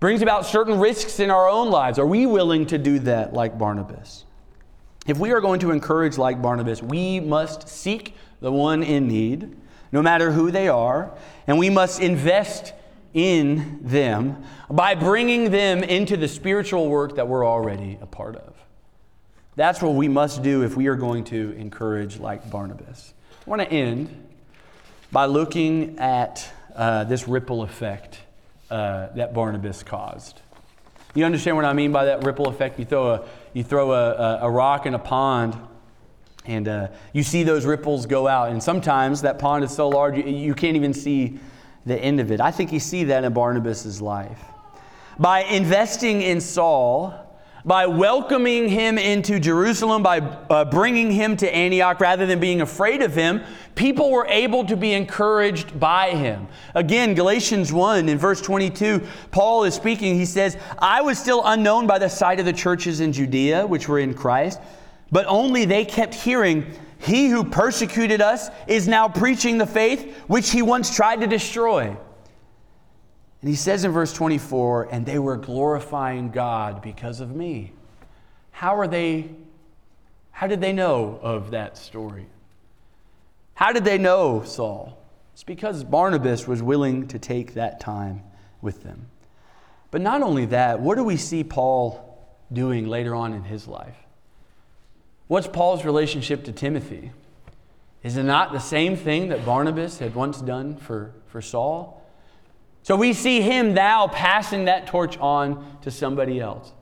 brings 0.00 0.22
about 0.22 0.44
certain 0.44 0.78
risks 0.78 1.20
in 1.20 1.30
our 1.30 1.48
own 1.48 1.70
lives. 1.70 1.98
Are 1.98 2.06
we 2.06 2.26
willing 2.26 2.66
to 2.66 2.78
do 2.78 2.98
that 3.00 3.32
like 3.32 3.56
Barnabas? 3.58 4.24
If 5.06 5.18
we 5.18 5.30
are 5.30 5.40
going 5.40 5.60
to 5.60 5.70
encourage 5.70 6.18
like 6.18 6.42
Barnabas, 6.42 6.82
we 6.82 7.20
must 7.20 7.68
seek 7.68 8.16
the 8.40 8.50
one 8.50 8.82
in 8.82 9.06
need, 9.06 9.56
no 9.92 10.02
matter 10.02 10.32
who 10.32 10.50
they 10.50 10.68
are, 10.68 11.16
and 11.46 11.58
we 11.58 11.70
must 11.70 12.00
invest 12.00 12.74
in 13.16 13.78
them 13.80 14.44
by 14.70 14.94
bringing 14.94 15.50
them 15.50 15.82
into 15.82 16.18
the 16.18 16.28
spiritual 16.28 16.88
work 16.88 17.16
that 17.16 17.26
we're 17.26 17.46
already 17.46 17.98
a 18.02 18.06
part 18.06 18.36
of. 18.36 18.52
That's 19.56 19.80
what 19.80 19.94
we 19.94 20.06
must 20.06 20.42
do 20.42 20.62
if 20.62 20.76
we 20.76 20.86
are 20.88 20.96
going 20.96 21.24
to 21.24 21.52
encourage 21.52 22.18
like 22.18 22.50
Barnabas. 22.50 23.14
I 23.46 23.50
want 23.50 23.62
to 23.62 23.72
end 23.72 24.28
by 25.10 25.24
looking 25.24 25.98
at 25.98 26.46
uh, 26.74 27.04
this 27.04 27.26
ripple 27.26 27.62
effect 27.62 28.18
uh, 28.70 29.08
that 29.14 29.32
Barnabas 29.32 29.82
caused. 29.82 30.42
You 31.14 31.24
understand 31.24 31.56
what 31.56 31.64
I 31.64 31.72
mean 31.72 31.92
by 31.92 32.04
that 32.04 32.22
ripple 32.22 32.48
effect? 32.48 32.78
You 32.78 32.84
throw 32.84 33.12
a, 33.12 33.24
you 33.54 33.64
throw 33.64 33.92
a, 33.92 34.40
a 34.42 34.50
rock 34.50 34.84
in 34.84 34.92
a 34.92 34.98
pond, 34.98 35.56
and 36.44 36.68
uh, 36.68 36.88
you 37.14 37.22
see 37.22 37.44
those 37.44 37.64
ripples 37.64 38.04
go 38.04 38.28
out. 38.28 38.50
And 38.50 38.62
sometimes 38.62 39.22
that 39.22 39.38
pond 39.38 39.64
is 39.64 39.74
so 39.74 39.88
large, 39.88 40.18
you, 40.18 40.24
you 40.24 40.54
can't 40.54 40.76
even 40.76 40.92
see 40.92 41.38
the 41.86 41.96
end 41.96 42.20
of 42.20 42.30
it. 42.30 42.40
I 42.40 42.50
think 42.50 42.72
you 42.72 42.80
see 42.80 43.04
that 43.04 43.24
in 43.24 43.32
Barnabas' 43.32 44.00
life. 44.00 44.44
By 45.18 45.44
investing 45.44 46.20
in 46.20 46.40
Saul, 46.40 47.14
by 47.64 47.86
welcoming 47.86 48.68
him 48.68 48.98
into 48.98 49.40
Jerusalem, 49.40 50.02
by 50.02 50.20
uh, 50.20 50.64
bringing 50.66 51.10
him 51.10 51.36
to 51.38 51.52
Antioch 51.52 52.00
rather 52.00 52.26
than 52.26 52.38
being 52.38 52.60
afraid 52.60 53.02
of 53.02 53.14
him, 53.14 53.42
people 53.74 54.10
were 54.10 54.26
able 54.26 54.64
to 54.66 54.76
be 54.76 54.92
encouraged 54.92 55.78
by 55.80 56.10
him. 56.10 56.46
Again, 56.74 57.14
Galatians 57.14 57.72
1 57.72 58.08
in 58.08 58.18
verse 58.18 58.40
22, 58.40 59.04
Paul 59.30 59.64
is 59.64 59.74
speaking. 59.74 60.16
He 60.16 60.26
says, 60.26 60.56
I 60.78 61.00
was 61.02 61.18
still 61.18 61.42
unknown 61.44 61.86
by 61.86 61.98
the 61.98 62.08
sight 62.08 62.38
of 62.38 62.46
the 62.46 62.52
churches 62.52 63.00
in 63.00 63.12
Judea, 63.12 63.66
which 63.66 63.88
were 63.88 63.98
in 63.98 64.14
Christ, 64.14 64.60
but 65.10 65.26
only 65.26 65.64
they 65.64 65.84
kept 65.84 66.14
hearing 66.14 66.72
he 66.98 67.28
who 67.28 67.44
persecuted 67.44 68.20
us 68.20 68.48
is 68.66 68.88
now 68.88 69.08
preaching 69.08 69.58
the 69.58 69.66
faith 69.66 70.16
which 70.26 70.50
he 70.50 70.62
once 70.62 70.94
tried 70.94 71.20
to 71.20 71.26
destroy. 71.26 71.96
And 73.42 73.50
he 73.50 73.56
says 73.56 73.84
in 73.84 73.92
verse 73.92 74.12
24, 74.12 74.88
and 74.90 75.04
they 75.04 75.18
were 75.18 75.36
glorifying 75.36 76.30
God 76.30 76.82
because 76.82 77.20
of 77.20 77.34
me. 77.34 77.72
How 78.50 78.76
are 78.76 78.88
they, 78.88 79.30
how 80.30 80.46
did 80.46 80.60
they 80.60 80.72
know 80.72 81.18
of 81.22 81.50
that 81.50 81.76
story? 81.76 82.26
How 83.54 83.72
did 83.72 83.84
they 83.84 83.98
know 83.98 84.42
Saul? 84.44 84.98
It's 85.32 85.44
because 85.44 85.84
Barnabas 85.84 86.48
was 86.48 86.62
willing 86.62 87.08
to 87.08 87.18
take 87.18 87.54
that 87.54 87.78
time 87.78 88.22
with 88.62 88.82
them. 88.82 89.06
But 89.90 90.00
not 90.00 90.22
only 90.22 90.46
that, 90.46 90.80
what 90.80 90.96
do 90.96 91.04
we 91.04 91.16
see 91.16 91.44
Paul 91.44 92.18
doing 92.52 92.86
later 92.86 93.14
on 93.14 93.32
in 93.32 93.44
his 93.44 93.68
life? 93.68 93.96
What's 95.28 95.48
Paul's 95.48 95.84
relationship 95.84 96.44
to 96.44 96.52
Timothy? 96.52 97.10
Is 98.02 98.16
it 98.16 98.22
not 98.22 98.52
the 98.52 98.60
same 98.60 98.96
thing 98.96 99.30
that 99.30 99.44
Barnabas 99.44 99.98
had 99.98 100.14
once 100.14 100.40
done 100.40 100.76
for, 100.76 101.12
for 101.26 101.42
Saul? 101.42 102.04
So 102.84 102.94
we 102.94 103.12
see 103.12 103.40
him 103.40 103.74
now 103.74 104.06
passing 104.06 104.66
that 104.66 104.86
torch 104.86 105.18
on 105.18 105.78
to 105.82 105.90
somebody 105.90 106.38
else. 106.38 106.72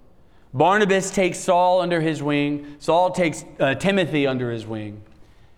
Barnabas 0.53 1.11
takes 1.11 1.38
Saul 1.38 1.80
under 1.80 2.01
his 2.01 2.22
wing, 2.22 2.76
Saul 2.78 3.11
takes 3.11 3.45
uh, 3.59 3.74
Timothy 3.74 4.26
under 4.26 4.51
his 4.51 4.66
wing. 4.66 5.03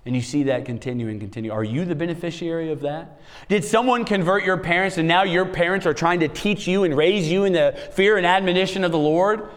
And 0.06 0.14
you 0.14 0.22
see 0.22 0.44
that 0.44 0.64
continue 0.64 1.08
and 1.08 1.18
continue. 1.18 1.50
Are 1.50 1.64
you 1.64 1.84
the 1.84 1.96
beneficiary 1.96 2.70
of 2.70 2.80
that? 2.82 3.20
Did 3.48 3.64
someone 3.64 4.04
convert 4.04 4.44
your 4.44 4.56
parents 4.56 4.98
and 4.98 5.08
now 5.08 5.24
your 5.24 5.44
parents 5.44 5.84
are 5.84 5.92
trying 5.92 6.20
to 6.20 6.28
teach 6.28 6.68
you 6.68 6.84
and 6.84 6.96
raise 6.96 7.28
you 7.28 7.42
in 7.42 7.52
the 7.52 7.76
fear 7.90 8.16
and 8.16 8.24
admonition 8.24 8.84
of 8.84 8.92
the 8.92 8.98
Lord? 8.98 9.50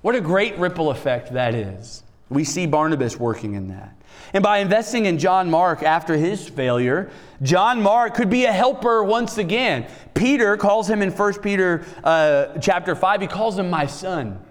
What 0.00 0.16
a 0.16 0.20
great 0.20 0.58
ripple 0.58 0.90
effect 0.90 1.32
that 1.34 1.54
is 1.54 2.02
We 2.32 2.44
see 2.44 2.66
Barnabas 2.66 3.18
working 3.18 3.54
in 3.54 3.68
that. 3.68 3.94
And 4.32 4.42
by 4.42 4.58
investing 4.58 5.06
in 5.06 5.18
John 5.18 5.50
Mark 5.50 5.82
after 5.82 6.16
his 6.16 6.48
failure, 6.48 7.10
John 7.42 7.82
Mark 7.82 8.14
could 8.14 8.30
be 8.30 8.46
a 8.46 8.52
helper 8.52 9.04
once 9.04 9.36
again. 9.36 9.86
Peter 10.14 10.56
calls 10.56 10.88
him 10.88 11.02
in 11.02 11.10
1 11.10 11.40
Peter 11.40 11.84
uh, 12.02 12.58
chapter 12.58 12.94
5, 12.94 13.20
he 13.20 13.26
calls 13.26 13.58
him 13.58 13.68
my 13.68 13.86
son. 13.86 14.42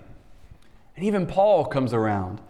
And 0.95 1.05
even 1.05 1.25
Paul 1.25 1.65
comes 1.65 1.93
around. 1.93 2.41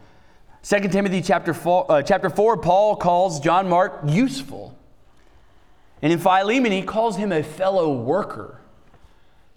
2 0.64 0.90
Timothy 0.90 1.22
chapter 1.22 1.54
4, 1.54 1.92
uh, 1.92 2.02
chapter 2.02 2.30
4, 2.30 2.58
Paul 2.58 2.96
calls 2.98 3.40
John 3.40 3.70
Mark 3.70 4.02
useful. 4.06 4.78
And 6.02 6.12
in 6.12 6.20
Philemon, 6.20 6.72
he 6.72 6.82
calls 6.82 7.16
him 7.16 7.32
a 7.32 7.44
fellow 7.44 7.94
worker. 7.94 8.60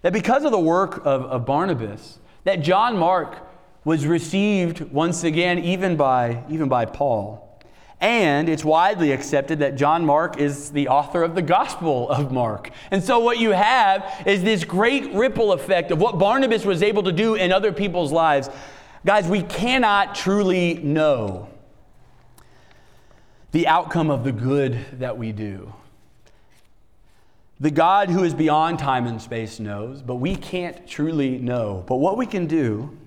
That 0.01 0.13
because 0.13 0.45
of 0.45 0.51
the 0.51 0.59
work 0.59 0.97
of, 0.99 1.23
of 1.25 1.45
Barnabas, 1.45 2.19
that 2.43 2.61
John 2.61 2.97
Mark 2.97 3.44
was 3.85 4.05
received 4.05 4.81
once 4.91 5.23
again 5.23 5.59
even 5.59 5.95
by, 5.95 6.43
even 6.49 6.67
by 6.67 6.85
Paul. 6.85 7.41
And 8.01 8.49
it's 8.49 8.65
widely 8.65 9.13
accepted 9.13 9.59
that 9.59 9.77
John 9.77 10.05
Mark 10.05 10.37
is 10.37 10.71
the 10.71 10.89
author 10.89 11.23
of 11.23 11.33
the 11.33 11.41
Gospel 11.41 12.09
of 12.09 12.31
Mark. 12.31 12.71
And 12.91 13.01
so, 13.01 13.19
what 13.19 13.39
you 13.39 13.51
have 13.51 14.23
is 14.25 14.43
this 14.43 14.65
great 14.65 15.13
ripple 15.13 15.53
effect 15.53 15.91
of 15.91 16.01
what 16.01 16.19
Barnabas 16.19 16.65
was 16.65 16.83
able 16.83 17.03
to 17.03 17.13
do 17.13 17.35
in 17.35 17.53
other 17.53 17.71
people's 17.71 18.11
lives. 18.11 18.49
Guys, 19.05 19.27
we 19.27 19.43
cannot 19.43 20.13
truly 20.13 20.73
know 20.75 21.47
the 23.51 23.67
outcome 23.67 24.09
of 24.09 24.25
the 24.25 24.33
good 24.33 24.77
that 24.99 25.17
we 25.17 25.31
do. 25.31 25.71
The 27.61 27.71
God 27.71 28.09
who 28.09 28.25
is 28.25 28.33
beyond 28.33 28.79
time 28.79 29.07
and 29.07 29.21
space 29.21 29.61
knows, 29.61 30.01
but 30.01 30.15
we 30.15 30.35
can't 30.35 30.85
truly 30.85 31.37
know. 31.37 31.85
But 31.87 31.97
what 31.97 32.17
we 32.17 32.25
can 32.25 32.47
do, 32.47 32.97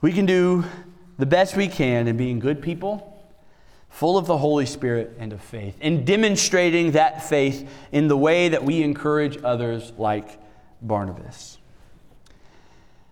we 0.00 0.12
can 0.12 0.26
do 0.26 0.64
the 1.18 1.26
best 1.26 1.56
we 1.56 1.68
can 1.68 2.06
in 2.08 2.16
being 2.16 2.38
good 2.38 2.62
people 2.62 3.14
full 3.90 4.18
of 4.18 4.26
the 4.26 4.38
Holy 4.38 4.66
Spirit 4.66 5.16
and 5.18 5.32
of 5.32 5.40
faith, 5.40 5.76
and 5.80 6.06
demonstrating 6.06 6.92
that 6.92 7.28
faith 7.28 7.68
in 7.90 8.06
the 8.08 8.16
way 8.16 8.48
that 8.50 8.62
we 8.62 8.82
encourage 8.82 9.38
others 9.42 9.92
like 9.96 10.38
Barnabas. 10.82 11.58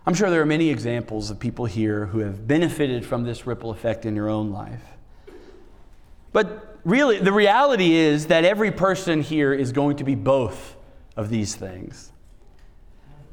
I'm 0.07 0.15
sure 0.15 0.31
there 0.31 0.43
are 0.43 0.47
many 0.47 0.71
examples 0.71 1.31
of 1.31 1.41
people 1.41 1.65
here 1.65 2.07
who 2.07 2.21
have 2.21 2.47
benefited 2.47 3.05
from 3.05 3.25
this 3.25 3.47
ripple 3.47 3.71
effect 3.71 4.07
in 4.07 4.15
your 4.15 4.29
own 4.29 4.53
life. 4.53 4.85
But 6.33 6.79
really, 6.85 7.19
the 7.19 7.33
reality 7.33 7.95
is 7.95 8.27
that 8.27 8.45
every 8.45 8.71
person 8.71 9.23
here 9.23 9.53
is 9.53 9.73
going 9.73 9.97
to 9.97 10.05
be 10.05 10.15
both 10.15 10.77
of 11.17 11.31
these 11.31 11.57
things 11.57 12.13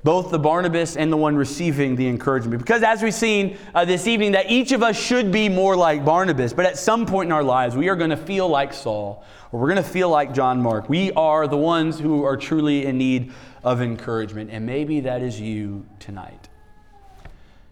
both 0.03 0.31
the 0.31 0.39
Barnabas 0.39 0.97
and 0.97 1.11
the 1.11 1.17
one 1.17 1.35
receiving 1.35 1.95
the 1.95 2.07
encouragement. 2.07 2.61
Because 2.61 2.83
as 2.83 3.01
we've 3.01 3.13
seen 3.13 3.57
uh, 3.73 3.85
this 3.85 4.05
evening, 4.05 4.33
that 4.33 4.51
each 4.51 4.73
of 4.73 4.83
us 4.83 4.99
should 4.99 5.31
be 5.31 5.47
more 5.47 5.77
like 5.77 6.03
Barnabas, 6.03 6.51
but 6.51 6.65
at 6.65 6.77
some 6.77 7.05
point 7.05 7.27
in 7.27 7.31
our 7.31 7.43
lives, 7.43 7.75
we 7.75 7.87
are 7.87 7.95
going 7.95 8.09
to 8.09 8.17
feel 8.17 8.49
like 8.49 8.73
Saul, 8.73 9.23
or 9.51 9.59
we're 9.61 9.69
going 9.69 9.83
to 9.83 9.89
feel 9.89 10.09
like 10.09 10.33
John 10.33 10.61
Mark. 10.61 10.89
We 10.89 11.13
are 11.13 11.47
the 11.47 11.57
ones 11.57 11.99
who 11.99 12.23
are 12.23 12.35
truly 12.35 12.85
in 12.85 12.97
need 12.97 13.31
of 13.63 13.81
encouragement, 13.81 14.49
and 14.51 14.65
maybe 14.65 14.99
that 15.01 15.21
is 15.21 15.39
you 15.39 15.85
tonight. 15.99 16.49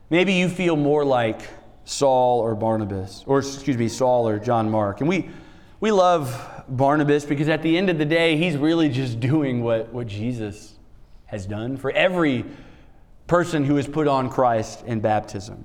Maybe 0.10 0.34
you 0.34 0.48
feel 0.48 0.78
more 0.78 1.04
like 1.04 1.50
Saul 1.84 2.40
or 2.40 2.56
Barnabas, 2.56 3.24
or 3.28 3.40
excuse 3.40 3.78
me, 3.78 3.90
Saul 3.90 4.28
or 4.28 4.40
John 4.40 4.70
Mark. 4.70 5.02
And 5.02 5.10
we, 5.10 5.30
we 5.82 5.92
love 5.92 6.64
Barnabas 6.70 7.26
because 7.26 7.50
at 7.50 7.62
the 7.62 7.78
end 7.78 7.90
of 7.90 7.98
the 7.98 8.06
day, 8.06 8.38
he's 8.38 8.56
really 8.56 8.88
just 8.88 9.20
doing 9.20 9.62
what, 9.62 9.92
what 9.92 10.08
Jesus 10.08 10.76
has 11.32 11.46
done 11.46 11.78
for 11.78 11.92
every 11.92 12.46
person 13.26 13.64
who 13.64 13.78
has 13.78 13.88
put 13.88 14.08
on 14.08 14.30
Christ 14.30 14.84
in 14.86 15.00
baptism. 15.00 15.64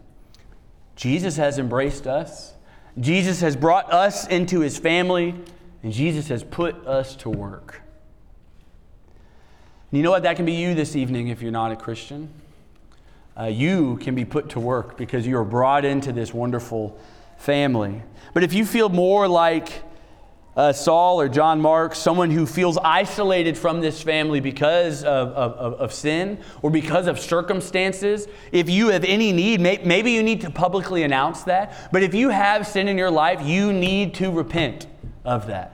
Jesus 0.94 1.36
has 1.36 1.58
embraced 1.58 2.06
us, 2.06 2.54
Jesus 2.98 3.40
has 3.40 3.56
brought 3.56 3.92
us 3.92 4.26
into 4.28 4.60
his 4.60 4.78
family, 4.78 5.34
and 5.82 5.92
Jesus 5.92 6.28
has 6.28 6.42
put 6.42 6.74
us 6.86 7.16
to 7.16 7.28
work. 7.28 7.82
And 9.90 9.98
you 9.98 10.02
know 10.02 10.10
what? 10.10 10.22
That 10.22 10.36
can 10.36 10.46
be 10.46 10.52
you 10.52 10.74
this 10.74 10.96
evening 10.96 11.28
if 11.28 11.42
you're 11.42 11.52
not 11.52 11.72
a 11.72 11.76
Christian. 11.76 12.30
Uh, 13.38 13.44
you 13.44 13.98
can 13.98 14.14
be 14.14 14.24
put 14.24 14.48
to 14.50 14.60
work 14.60 14.96
because 14.96 15.26
you 15.26 15.36
are 15.36 15.44
brought 15.44 15.84
into 15.84 16.12
this 16.12 16.32
wonderful 16.32 16.98
family. 17.36 18.02
But 18.32 18.44
if 18.44 18.54
you 18.54 18.64
feel 18.64 18.88
more 18.88 19.28
like 19.28 19.82
uh, 20.56 20.72
Saul 20.72 21.20
or 21.20 21.28
John 21.28 21.60
Mark, 21.60 21.94
someone 21.94 22.30
who 22.30 22.46
feels 22.46 22.78
isolated 22.78 23.58
from 23.58 23.82
this 23.82 24.00
family 24.00 24.40
because 24.40 25.04
of, 25.04 25.28
of, 25.32 25.74
of, 25.74 25.92
sin 25.92 26.38
or 26.62 26.70
because 26.70 27.06
of 27.06 27.20
circumstances, 27.20 28.26
if 28.52 28.70
you 28.70 28.88
have 28.88 29.04
any 29.04 29.32
need, 29.32 29.60
may, 29.60 29.78
maybe 29.84 30.12
you 30.12 30.22
need 30.22 30.40
to 30.40 30.50
publicly 30.50 31.02
announce 31.02 31.42
that. 31.42 31.90
But 31.92 32.02
if 32.02 32.14
you 32.14 32.30
have 32.30 32.66
sin 32.66 32.88
in 32.88 32.96
your 32.96 33.10
life, 33.10 33.42
you 33.42 33.70
need 33.72 34.14
to 34.14 34.30
repent 34.30 34.86
of 35.26 35.46
that. 35.48 35.72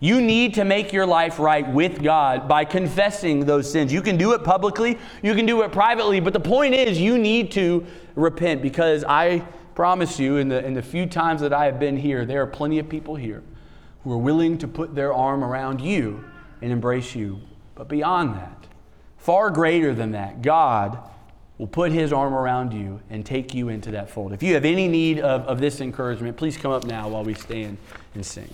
You 0.00 0.20
need 0.20 0.54
to 0.54 0.64
make 0.64 0.92
your 0.92 1.06
life 1.06 1.38
right 1.38 1.68
with 1.70 2.02
God 2.02 2.48
by 2.48 2.64
confessing 2.64 3.44
those 3.44 3.70
sins. 3.70 3.92
You 3.92 4.02
can 4.02 4.16
do 4.16 4.32
it 4.32 4.42
publicly, 4.42 4.98
you 5.22 5.34
can 5.34 5.44
do 5.44 5.62
it 5.62 5.72
privately, 5.72 6.20
but 6.20 6.32
the 6.32 6.40
point 6.40 6.74
is, 6.74 6.98
you 6.98 7.18
need 7.18 7.52
to 7.52 7.86
repent 8.16 8.62
because 8.62 9.04
I 9.04 9.40
promise 9.74 10.18
you, 10.18 10.38
in 10.38 10.48
the, 10.48 10.64
in 10.64 10.74
the 10.74 10.82
few 10.82 11.06
times 11.06 11.42
that 11.42 11.52
I 11.52 11.66
have 11.66 11.78
been 11.78 11.96
here, 11.96 12.24
there 12.24 12.42
are 12.42 12.46
plenty 12.46 12.78
of 12.78 12.88
people 12.88 13.14
here 13.14 13.42
who 14.04 14.12
are 14.12 14.18
willing 14.18 14.58
to 14.58 14.68
put 14.68 14.94
their 14.94 15.12
arm 15.12 15.44
around 15.44 15.80
you 15.80 16.24
and 16.60 16.72
embrace 16.72 17.14
you. 17.14 17.40
But 17.74 17.88
beyond 17.88 18.34
that, 18.36 18.66
far 19.18 19.50
greater 19.50 19.94
than 19.94 20.12
that, 20.12 20.42
God 20.42 20.98
will 21.58 21.66
put 21.66 21.92
his 21.92 22.12
arm 22.12 22.34
around 22.34 22.72
you 22.72 23.00
and 23.10 23.24
take 23.24 23.54
you 23.54 23.68
into 23.68 23.92
that 23.92 24.10
fold. 24.10 24.32
If 24.32 24.42
you 24.42 24.54
have 24.54 24.64
any 24.64 24.88
need 24.88 25.20
of, 25.20 25.42
of 25.42 25.60
this 25.60 25.80
encouragement, 25.80 26.36
please 26.36 26.56
come 26.56 26.72
up 26.72 26.84
now 26.84 27.08
while 27.08 27.24
we 27.24 27.34
stand 27.34 27.78
and 28.14 28.26
sing. 28.26 28.50